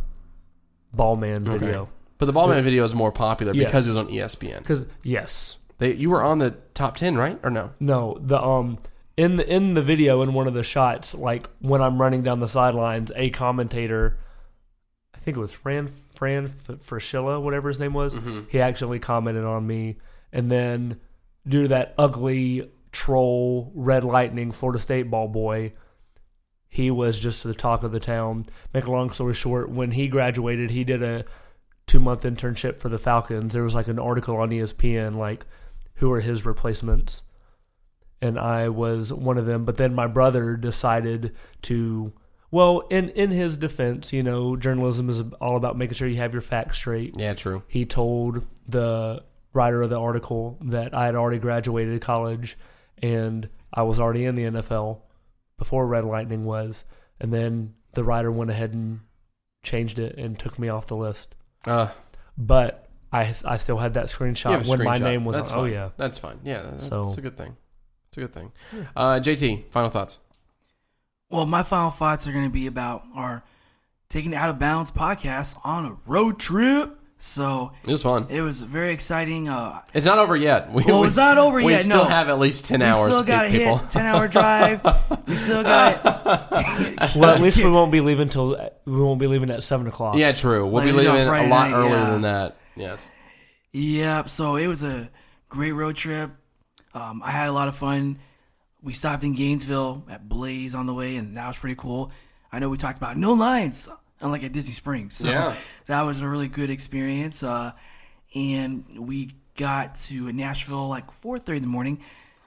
Ballman 0.93 1.47
Okay. 1.47 1.57
video. 1.57 1.89
But 2.17 2.25
the 2.27 2.33
Ballman 2.33 2.63
video 2.63 2.83
is 2.83 2.95
more 2.95 3.11
popular 3.11 3.53
Yes. 3.53 3.65
because 3.67 3.85
it 3.87 3.89
was 3.91 3.97
on 3.97 4.07
ESPN. 4.07 4.59
Because 4.59 4.85
yes, 5.03 5.57
They, 5.79 5.93
you 5.93 6.09
were 6.09 6.23
on 6.23 6.39
the 6.39 6.51
top 6.73 6.95
ten, 6.97 7.15
right? 7.17 7.39
Or 7.43 7.49
no? 7.49 7.71
no, 7.79 8.17
the 8.21 8.41
um 8.41 8.77
in 9.15 9.35
the 9.35 9.47
in 9.47 9.73
the 9.73 9.81
video 9.81 10.21
in 10.21 10.33
one 10.33 10.47
of 10.47 10.53
the 10.53 10.63
shots, 10.63 11.13
like 11.13 11.49
when 11.59 11.81
I'm 11.81 11.99
running 12.01 12.23
down 12.23 12.39
the 12.39 12.47
sidelines, 12.47 13.11
a 13.15 13.29
commentator, 13.29 14.17
I 15.13 15.19
think 15.19 15.37
it 15.37 15.39
was 15.39 15.53
Fran 15.53 15.91
Fran 16.11 16.47
Fraschilla, 16.47 17.41
whatever 17.41 17.67
his 17.67 17.79
name 17.79 17.93
was, 17.93 18.15
mm-hmm. 18.15 18.41
he 18.49 18.59
actually 18.59 18.99
commented 18.99 19.43
on 19.45 19.65
me, 19.65 19.97
and 20.31 20.49
then 20.49 20.99
due 21.47 21.63
to 21.63 21.67
that 21.69 21.93
ugly 21.97 22.71
troll 22.91 23.71
red 23.75 24.03
lightning 24.03 24.51
Florida 24.51 24.79
State 24.79 25.09
ball 25.09 25.27
boy. 25.27 25.73
He 26.69 26.89
was 26.89 27.19
just 27.19 27.43
the 27.43 27.53
talk 27.53 27.83
of 27.83 27.91
the 27.91 27.99
town. 27.99 28.45
Make 28.73 28.85
a 28.85 28.91
long 28.91 29.11
story 29.11 29.35
short, 29.35 29.69
when 29.69 29.91
he 29.91 30.07
graduated, 30.07 30.71
he 30.71 30.83
did 30.83 31.03
a 31.03 31.23
two 31.85 31.99
month 31.99 32.23
internship 32.23 32.79
for 32.79 32.89
the 32.89 32.97
Falcons. 32.97 33.53
There 33.53 33.61
was 33.61 33.75
like 33.75 33.87
an 33.87 33.99
article 33.99 34.37
on 34.37 34.49
ESPN, 34.49 35.15
like 35.15 35.45
who 35.95 36.11
are 36.11 36.21
his 36.21 36.45
replacements, 36.45 37.21
and 38.23 38.39
I 38.39 38.69
was 38.69 39.11
one 39.13 39.37
of 39.37 39.45
them. 39.45 39.65
But 39.65 39.77
then 39.77 39.93
my 39.93 40.07
brother 40.07 40.55
decided 40.55 41.35
to, 41.63 42.11
well, 42.51 42.79
in 42.89 43.09
in 43.09 43.31
his 43.31 43.57
defense, 43.57 44.13
you 44.13 44.23
know, 44.23 44.55
journalism 44.55 45.09
is 45.09 45.21
all 45.41 45.55
about 45.57 45.77
making 45.77 45.95
sure 45.95 46.07
you 46.07 46.17
have 46.17 46.33
your 46.33 46.41
facts 46.41 46.77
straight. 46.77 47.15
Yeah, 47.17 47.33
true. 47.33 47.63
He 47.67 47.85
told 47.85 48.47
the 48.67 49.23
writer 49.53 49.81
of 49.83 49.89
the 49.89 49.99
article 49.99 50.57
that 50.61 50.93
I 50.95 51.05
had 51.05 51.15
already 51.15 51.37
graduated 51.39 52.01
college 52.01 52.57
and 53.01 53.49
I 53.73 53.83
was 53.83 53.99
already 53.99 54.25
in 54.25 54.35
the 54.35 54.43
NFL 54.45 55.01
before 55.57 55.85
Red 55.87 56.05
Lightning 56.05 56.43
was, 56.45 56.85
and 57.19 57.31
then 57.33 57.73
the 57.93 58.03
writer 58.03 58.31
went 58.31 58.49
ahead 58.51 58.73
and 58.73 59.01
changed 59.63 59.99
it 59.99 60.17
and 60.17 60.37
took 60.39 60.57
me 60.57 60.69
off 60.69 60.87
the 60.87 60.95
list. 60.95 61.35
Uh, 61.65 61.89
But 62.37 62.87
I 63.11 63.33
I 63.45 63.57
still 63.57 63.77
had 63.77 63.93
that 63.95 64.05
screenshot 64.07 64.67
when 64.67 64.83
my 64.83 64.97
name 64.97 65.25
was 65.25 65.35
That's 65.35 65.51
on. 65.51 65.59
Oh 65.59 65.63
yeah. 65.65 65.89
that's 65.97 66.17
fine. 66.17 66.39
Yeah, 66.43 66.63
that's, 66.63 66.87
So- 66.87 67.03
that's 67.05 67.17
a 67.17 67.21
good 67.21 67.37
thing. 67.37 67.55
It's 68.13 68.17
a 68.19 68.21
good 68.21 68.31
thing. 68.33 68.51
Uh, 68.95 69.13
JT, 69.19 69.71
final 69.71 69.89
thoughts. 69.89 70.19
Well, 71.31 71.47
my 71.47 71.63
final 71.63 71.89
thoughts 71.89 72.27
are 72.27 72.31
going 72.31 72.45
to 72.45 72.51
be 72.51 72.67
about 72.67 73.01
our 73.15 73.43
taking 74.07 74.29
the 74.29 74.37
out 74.37 74.49
of 74.49 74.59
bounds 74.59 74.91
podcast 74.91 75.57
on 75.63 75.85
a 75.87 75.97
road 76.05 76.37
trip. 76.39 76.91
So 77.17 77.71
It 77.83 77.89
was 77.89 78.03
fun. 78.03 78.27
it 78.29 78.41
was 78.41 78.61
very 78.61 78.93
exciting. 78.93 79.49
Uh, 79.49 79.81
It's 79.95 80.05
not 80.05 80.19
over 80.19 80.35
yet. 80.35 80.71
We, 80.71 80.83
Well, 80.83 81.01
we- 81.01 81.07
it's 81.07 81.17
not 81.17 81.39
over 81.39 81.57
we 81.57 81.71
yet, 81.71 81.77
We 81.79 81.83
still 81.89 82.03
no. 82.03 82.09
have 82.09 82.29
at 82.29 82.37
least 82.37 82.65
ten 82.65 82.81
we 82.81 82.85
hours. 82.85 82.97
still 82.97 83.23
got 83.23 83.43
to 83.43 83.49
people. 83.49 83.77
hit 83.77 83.89
ten 83.89 84.05
hour 84.05 84.27
drive. 84.27 84.81
we 85.27 85.35
still 85.35 85.63
got. 85.63 86.03
Well, 87.15 87.31
at 87.31 87.39
least 87.41 87.63
we 87.63 87.69
won't 87.71 87.91
be 87.91 88.01
leaving 88.01 88.29
till 88.29 88.49
we 88.85 89.01
won't 89.01 89.19
be 89.19 89.25
leaving 89.27 89.49
at 89.49 89.63
seven 89.63 89.87
o'clock. 89.87 90.17
Yeah, 90.17 90.33
true. 90.33 90.67
We'll 90.67 90.83
be 90.83 90.91
Like, 90.91 91.01
you 91.03 91.09
know, 91.09 91.15
leaving 91.17 91.29
a 91.33 91.47
lot 91.49 91.69
night, 91.71 91.73
earlier 91.73 91.95
yeah. 91.95 92.09
than 92.11 92.21
that. 92.21 92.57
Yes. 92.75 93.09
Yep. 93.71 94.29
So 94.29 94.55
it 94.57 94.67
was 94.67 94.83
a 94.83 95.09
great 95.49 95.71
road 95.71 95.95
trip. 95.95 96.29
Um, 96.93 97.21
I 97.23 97.31
had 97.31 97.49
a 97.49 97.51
lot 97.51 97.67
of 97.67 97.75
fun. 97.75 98.19
We 98.81 98.93
stopped 98.93 99.23
in 99.23 99.33
Gainesville 99.33 100.03
at 100.09 100.27
Blaze 100.27 100.75
on 100.75 100.85
the 100.85 100.93
way, 100.93 101.15
and 101.15 101.37
that 101.37 101.47
was 101.47 101.57
pretty 101.57 101.75
cool. 101.75 102.11
I 102.51 102.59
know 102.59 102.69
we 102.69 102.77
talked 102.77 102.97
about 102.97 103.17
no 103.17 103.33
lines, 103.33 103.89
unlike 104.21 104.43
at 104.43 104.51
Disney 104.51 104.73
Springs. 104.73 105.15
So 105.15 105.29
Yeah. 105.29 105.55
that 105.87 106.01
was 106.03 106.21
a 106.21 106.27
really 106.27 106.47
good 106.47 106.69
experience. 106.69 107.43
Uh, 107.43 107.71
and 108.35 108.85
we 108.97 109.31
got 109.55 109.95
to 109.95 110.31
Nashville 110.31 110.87
like 110.87 111.07
4:30 111.21 111.57
in 111.57 111.61
the 111.61 111.67
morning. 111.67 111.99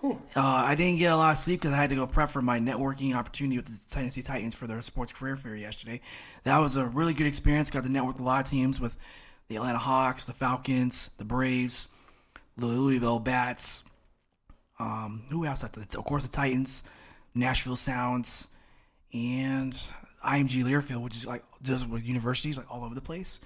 Uh, 0.05 0.15
I 0.37 0.77
didn't 0.77 0.99
get 0.99 1.11
a 1.11 1.17
lot 1.17 1.33
of 1.33 1.39
sleep 1.39 1.61
because 1.61 1.73
I 1.73 1.79
had 1.79 1.91
to 1.91 1.97
go 1.97 2.07
prep 2.07 2.29
for 2.31 2.41
my 2.43 2.61
networking 2.61 3.17
opportunity 3.17 3.57
with 3.57 3.67
the 3.67 3.89
Tennessee 3.93 4.23
Titans 4.23 4.55
for 4.55 4.69
their 4.69 4.81
sports 4.83 5.13
career 5.13 5.35
fair 5.35 5.57
yesterday. 5.57 6.01
That 6.45 6.59
was 6.59 6.77
a 6.77 6.85
really 6.85 7.15
good 7.15 7.27
experience. 7.27 7.71
Got 7.71 7.83
to 7.85 7.89
network 7.89 8.17
with 8.17 8.21
a 8.21 8.25
lot 8.25 8.45
of 8.45 8.51
teams 8.51 8.79
with 8.79 8.97
the 9.49 9.57
Atlanta 9.57 9.79
Hawks, 9.79 10.27
the 10.27 10.33
Falcons, 10.33 11.11
the 11.19 11.25
Braves, 11.25 11.89
the 12.57 12.67
Louisville 12.67 13.19
Bats. 13.19 13.83
Um, 14.79 15.24
who 15.31 15.47
else? 15.47 15.62
Of 15.62 16.05
course, 16.05 16.24
the 16.24 16.29
Titans, 16.29 16.85
Nashville 17.35 17.77
Sounds, 17.77 18.49
and 19.12 19.72
IMG 20.24 20.64
Learfield, 20.64 21.03
which 21.03 21.16
is 21.16 21.27
like 21.27 21.43
does 21.62 21.87
with 21.87 22.05
universities 22.05 22.59
like 22.59 22.70
all 22.70 22.85
over 22.85 22.95
the 22.95 23.01
place. 23.01 23.41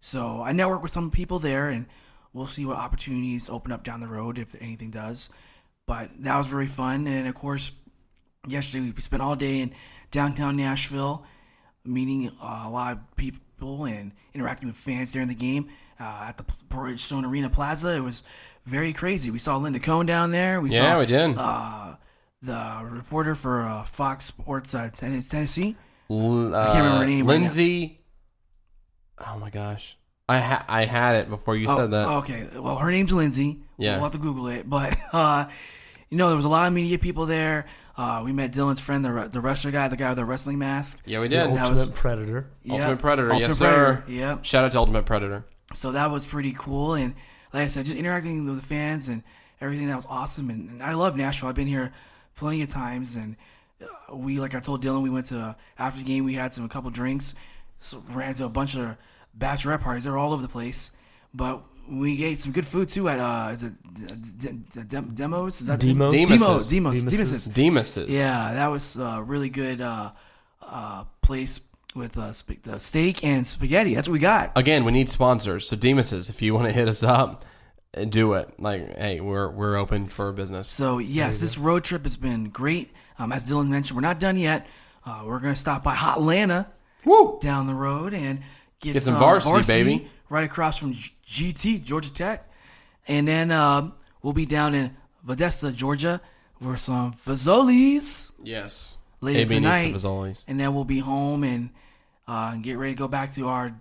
So 0.00 0.42
I 0.42 0.52
network 0.52 0.82
with 0.82 0.92
some 0.92 1.10
people 1.10 1.38
there, 1.38 1.68
and 1.68 1.86
we'll 2.32 2.46
see 2.46 2.64
what 2.64 2.76
opportunities 2.76 3.50
open 3.50 3.72
up 3.72 3.84
down 3.84 4.00
the 4.00 4.06
road 4.06 4.38
if 4.38 4.54
anything 4.60 4.90
does. 4.90 5.30
But 5.86 6.10
that 6.20 6.38
was 6.38 6.48
very 6.48 6.66
fun, 6.66 7.06
and 7.06 7.28
of 7.28 7.34
course, 7.34 7.72
yesterday 8.46 8.92
we 8.94 9.00
spent 9.00 9.22
all 9.22 9.36
day 9.36 9.60
in 9.60 9.74
downtown 10.10 10.56
Nashville, 10.56 11.24
meeting 11.84 12.30
uh, 12.40 12.64
a 12.66 12.70
lot 12.70 12.92
of 12.92 13.16
people 13.16 13.40
and 13.62 14.12
interacting 14.34 14.68
with 14.68 14.76
fans 14.76 15.12
during 15.12 15.28
the 15.28 15.34
game 15.34 15.68
uh, 16.00 16.24
at 16.28 16.36
the 16.36 16.44
Bridgestone 16.68 17.24
Arena 17.24 17.50
Plaza. 17.50 17.94
It 17.96 18.02
was 18.02 18.24
very 18.64 18.92
crazy. 18.92 19.30
We 19.30 19.38
saw 19.38 19.56
Linda 19.56 19.78
Cohn 19.80 20.06
down 20.06 20.30
there. 20.32 20.60
We 20.60 20.70
Yeah, 20.70 20.92
saw 20.94 20.98
we 21.00 21.06
did. 21.06 21.36
uh, 21.36 21.94
the 22.42 22.80
reporter 22.84 23.34
for 23.34 23.62
uh, 23.62 23.84
Fox 23.84 24.24
Sports 24.24 24.74
uh, 24.74 24.88
Tenn- 24.92 25.20
Tennessee. 25.20 25.76
L- 26.10 26.54
uh, 26.54 26.72
can't 26.72 26.84
remember 26.84 26.98
her 27.00 27.06
name 27.06 27.26
right 27.26 27.96
oh 29.26 29.38
my 29.38 29.50
gosh, 29.50 29.96
I 30.28 30.38
ha- 30.38 30.64
I 30.68 30.84
had 30.86 31.16
it 31.16 31.28
before 31.28 31.56
you 31.56 31.68
Oh, 31.68 31.76
said 31.76 31.90
that. 31.90 32.08
Okay. 32.08 32.46
Well, 32.56 32.76
her 32.78 32.90
name's 32.90 33.12
Lindsay. 33.12 33.60
Yeah. 33.78 33.94
We'll 33.96 34.04
have 34.04 34.12
to 34.12 34.18
Google 34.18 34.48
it. 34.48 34.68
But, 34.68 34.96
uh, 35.12 35.46
you 36.08 36.16
know, 36.16 36.28
there 36.28 36.36
was 36.36 36.44
a 36.44 36.48
lot 36.48 36.66
of 36.68 36.72
media 36.72 36.98
people 36.98 37.26
there. 37.26 37.66
Uh, 37.96 38.22
we 38.24 38.32
met 38.32 38.52
Dylan's 38.52 38.80
friend, 38.80 39.04
the, 39.04 39.28
the 39.30 39.40
wrestler 39.40 39.70
guy, 39.70 39.88
the 39.88 39.96
guy 39.96 40.08
with 40.10 40.16
the 40.18 40.24
wrestling 40.24 40.58
mask. 40.58 41.02
Yeah, 41.04 41.20
we 41.20 41.28
The 41.28 41.36
did. 41.36 41.50
that 41.56 41.60
ultimate 41.62 41.88
was- 41.90 41.98
predator. 42.00 42.46
Yep. 42.62 42.74
Ultimate 42.80 42.98
Predator, 43.00 43.32
Ultimate 43.32 43.48
yes, 43.48 43.58
Predator. 43.58 44.04
sir. 44.06 44.12
Yep. 44.12 44.44
Shout 44.44 44.64
out 44.64 44.72
to 44.72 44.78
Ultimate 44.78 45.06
Predator. 45.06 45.44
So 45.74 45.92
that 45.92 46.10
was 46.10 46.24
pretty 46.24 46.52
cool. 46.56 46.94
And 46.94 47.14
like 47.52 47.64
I 47.64 47.68
said, 47.68 47.84
just 47.86 47.96
interacting 47.96 48.44
with 48.46 48.56
the 48.56 48.66
fans 48.66 49.08
and 49.08 49.22
everything 49.60 49.88
that 49.88 49.96
was 49.96 50.06
awesome. 50.08 50.50
And, 50.50 50.70
and 50.70 50.82
I 50.82 50.94
love 50.94 51.16
Nashville. 51.16 51.48
I've 51.48 51.54
been 51.54 51.66
here 51.66 51.92
plenty 52.36 52.62
of 52.62 52.68
times. 52.68 53.16
And 53.16 53.36
uh, 53.82 54.16
we, 54.16 54.40
like 54.40 54.54
I 54.54 54.60
told 54.60 54.82
Dylan, 54.82 55.02
we 55.02 55.10
went 55.10 55.26
to, 55.26 55.56
after 55.78 55.98
the 56.02 56.06
game, 56.06 56.24
we 56.24 56.34
had 56.34 56.52
some, 56.52 56.64
a 56.64 56.68
couple 56.68 56.90
drinks, 56.90 57.34
so 57.78 58.02
ran 58.10 58.32
to 58.34 58.44
a 58.46 58.48
bunch 58.48 58.76
of 58.76 58.96
bachelorette 59.38 59.80
parties. 59.82 60.04
They 60.04 60.10
were 60.10 60.18
all 60.18 60.32
over 60.32 60.42
the 60.42 60.48
place. 60.48 60.92
But 61.34 61.62
we 61.90 62.24
ate 62.24 62.38
some 62.38 62.52
good 62.52 62.66
food 62.66 62.88
too 62.88 63.08
at, 63.08 63.18
uh, 63.18 63.50
is 63.52 63.62
it 63.62 63.72
D- 63.92 64.06
D- 64.38 64.58
D- 64.72 64.82
Dem- 64.86 65.14
Demos? 65.14 65.60
Is 65.60 65.66
that 65.66 65.80
Demos? 65.80 66.12
Demos. 66.12 66.28
Demos's. 66.30 66.68
Demos. 66.70 67.04
Demos's. 67.04 67.12
Demos's. 67.12 67.44
Demos's. 67.46 68.08
Yeah, 68.10 68.52
that 68.54 68.68
was 68.68 68.96
a 68.96 69.22
really 69.22 69.48
good 69.48 69.80
uh, 69.80 70.10
uh, 70.62 71.04
place 71.22 71.60
with 71.94 72.16
uh, 72.18 72.32
sp- 72.32 72.62
the 72.62 72.78
steak 72.78 73.24
and 73.24 73.46
spaghetti. 73.46 73.94
That's 73.94 74.08
what 74.08 74.12
we 74.14 74.18
got. 74.20 74.52
Again, 74.56 74.84
we 74.84 74.92
need 74.92 75.08
sponsors. 75.08 75.68
So 75.68 75.76
Demos's, 75.76 76.28
if 76.28 76.40
you 76.42 76.54
want 76.54 76.68
to 76.68 76.72
hit 76.72 76.88
us 76.88 77.02
up, 77.02 77.44
uh, 77.96 78.04
do 78.04 78.34
it. 78.34 78.48
Like, 78.60 78.96
hey, 78.96 79.20
we're 79.20 79.50
we're 79.50 79.76
open 79.76 80.08
for 80.08 80.32
business. 80.32 80.68
So 80.68 80.98
yes, 80.98 81.38
this 81.38 81.58
road 81.58 81.82
trip 81.84 82.04
has 82.04 82.16
been 82.16 82.50
great. 82.50 82.92
Um, 83.18 83.32
as 83.32 83.48
Dylan 83.48 83.68
mentioned, 83.68 83.96
we're 83.96 84.02
not 84.02 84.20
done 84.20 84.36
yet. 84.36 84.66
Uh, 85.04 85.22
we're 85.24 85.40
gonna 85.40 85.56
stop 85.56 85.82
by 85.82 85.94
Hotlanta 85.94 86.66
Woo! 87.04 87.38
down 87.40 87.66
the 87.66 87.74
road 87.74 88.14
and 88.14 88.40
get, 88.80 88.92
Get 88.94 89.02
some 89.02 89.18
varsity, 89.18 89.66
baby. 89.66 90.10
Right 90.30 90.44
across 90.44 90.78
from 90.78 90.94
GT 90.94 91.84
Georgia 91.84 92.12
Tech, 92.14 92.48
and 93.06 93.26
then 93.28 93.50
um, 93.50 93.92
we'll 94.22 94.32
be 94.32 94.46
down 94.46 94.74
in 94.74 94.96
Valdosta, 95.26 95.74
Georgia, 95.74 96.20
for 96.62 96.76
some 96.76 97.12
Fazoli's 97.12 98.30
Yes. 98.42 98.96
later 99.20 99.40
AB 99.40 99.48
tonight. 99.56 99.82
needs 99.86 99.96
as 99.96 100.04
always. 100.04 100.44
and 100.48 100.58
then 100.58 100.72
we'll 100.72 100.84
be 100.84 101.00
home 101.00 101.42
and 101.44 101.70
uh, 102.28 102.56
get 102.58 102.78
ready 102.78 102.94
to 102.94 102.98
go 102.98 103.08
back 103.08 103.32
to 103.32 103.48
our 103.48 103.74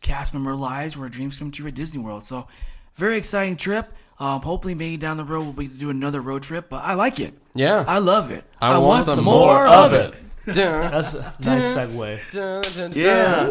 cast 0.00 0.34
member 0.34 0.54
lives 0.54 0.96
where 0.98 1.08
dreams 1.08 1.36
come 1.36 1.50
true 1.52 1.68
at 1.68 1.74
Disney 1.74 2.02
World. 2.02 2.24
So, 2.24 2.48
very 2.94 3.16
exciting 3.16 3.56
trip. 3.56 3.92
Um, 4.18 4.40
hopefully, 4.42 4.74
maybe 4.74 4.96
down 4.96 5.16
the 5.16 5.24
road 5.24 5.42
we'll 5.42 5.52
be 5.52 5.68
do 5.68 5.90
another 5.90 6.20
road 6.20 6.42
trip. 6.42 6.68
But 6.68 6.82
I 6.84 6.94
like 6.94 7.20
it. 7.20 7.34
Yeah. 7.54 7.84
I 7.86 7.98
love 7.98 8.30
it. 8.32 8.44
I, 8.60 8.78
want, 8.78 9.04
some 9.04 9.22
more 9.24 9.66
of 9.66 9.92
it. 9.92 10.12
Dun, 10.12 10.25
That's 10.46 11.14
a 11.14 11.34
nice 11.44 11.74
segue. 11.74 12.30
dun, 12.32 12.62
dun, 12.76 12.92
Yeah. 12.94 13.50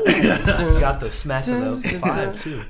dun. 0.57 0.79
Got 0.79 0.99
the 0.99 1.11
smack 1.11 1.47
of 1.47 1.83
the 1.83 1.89
five 1.99 2.41
too. 2.41 2.63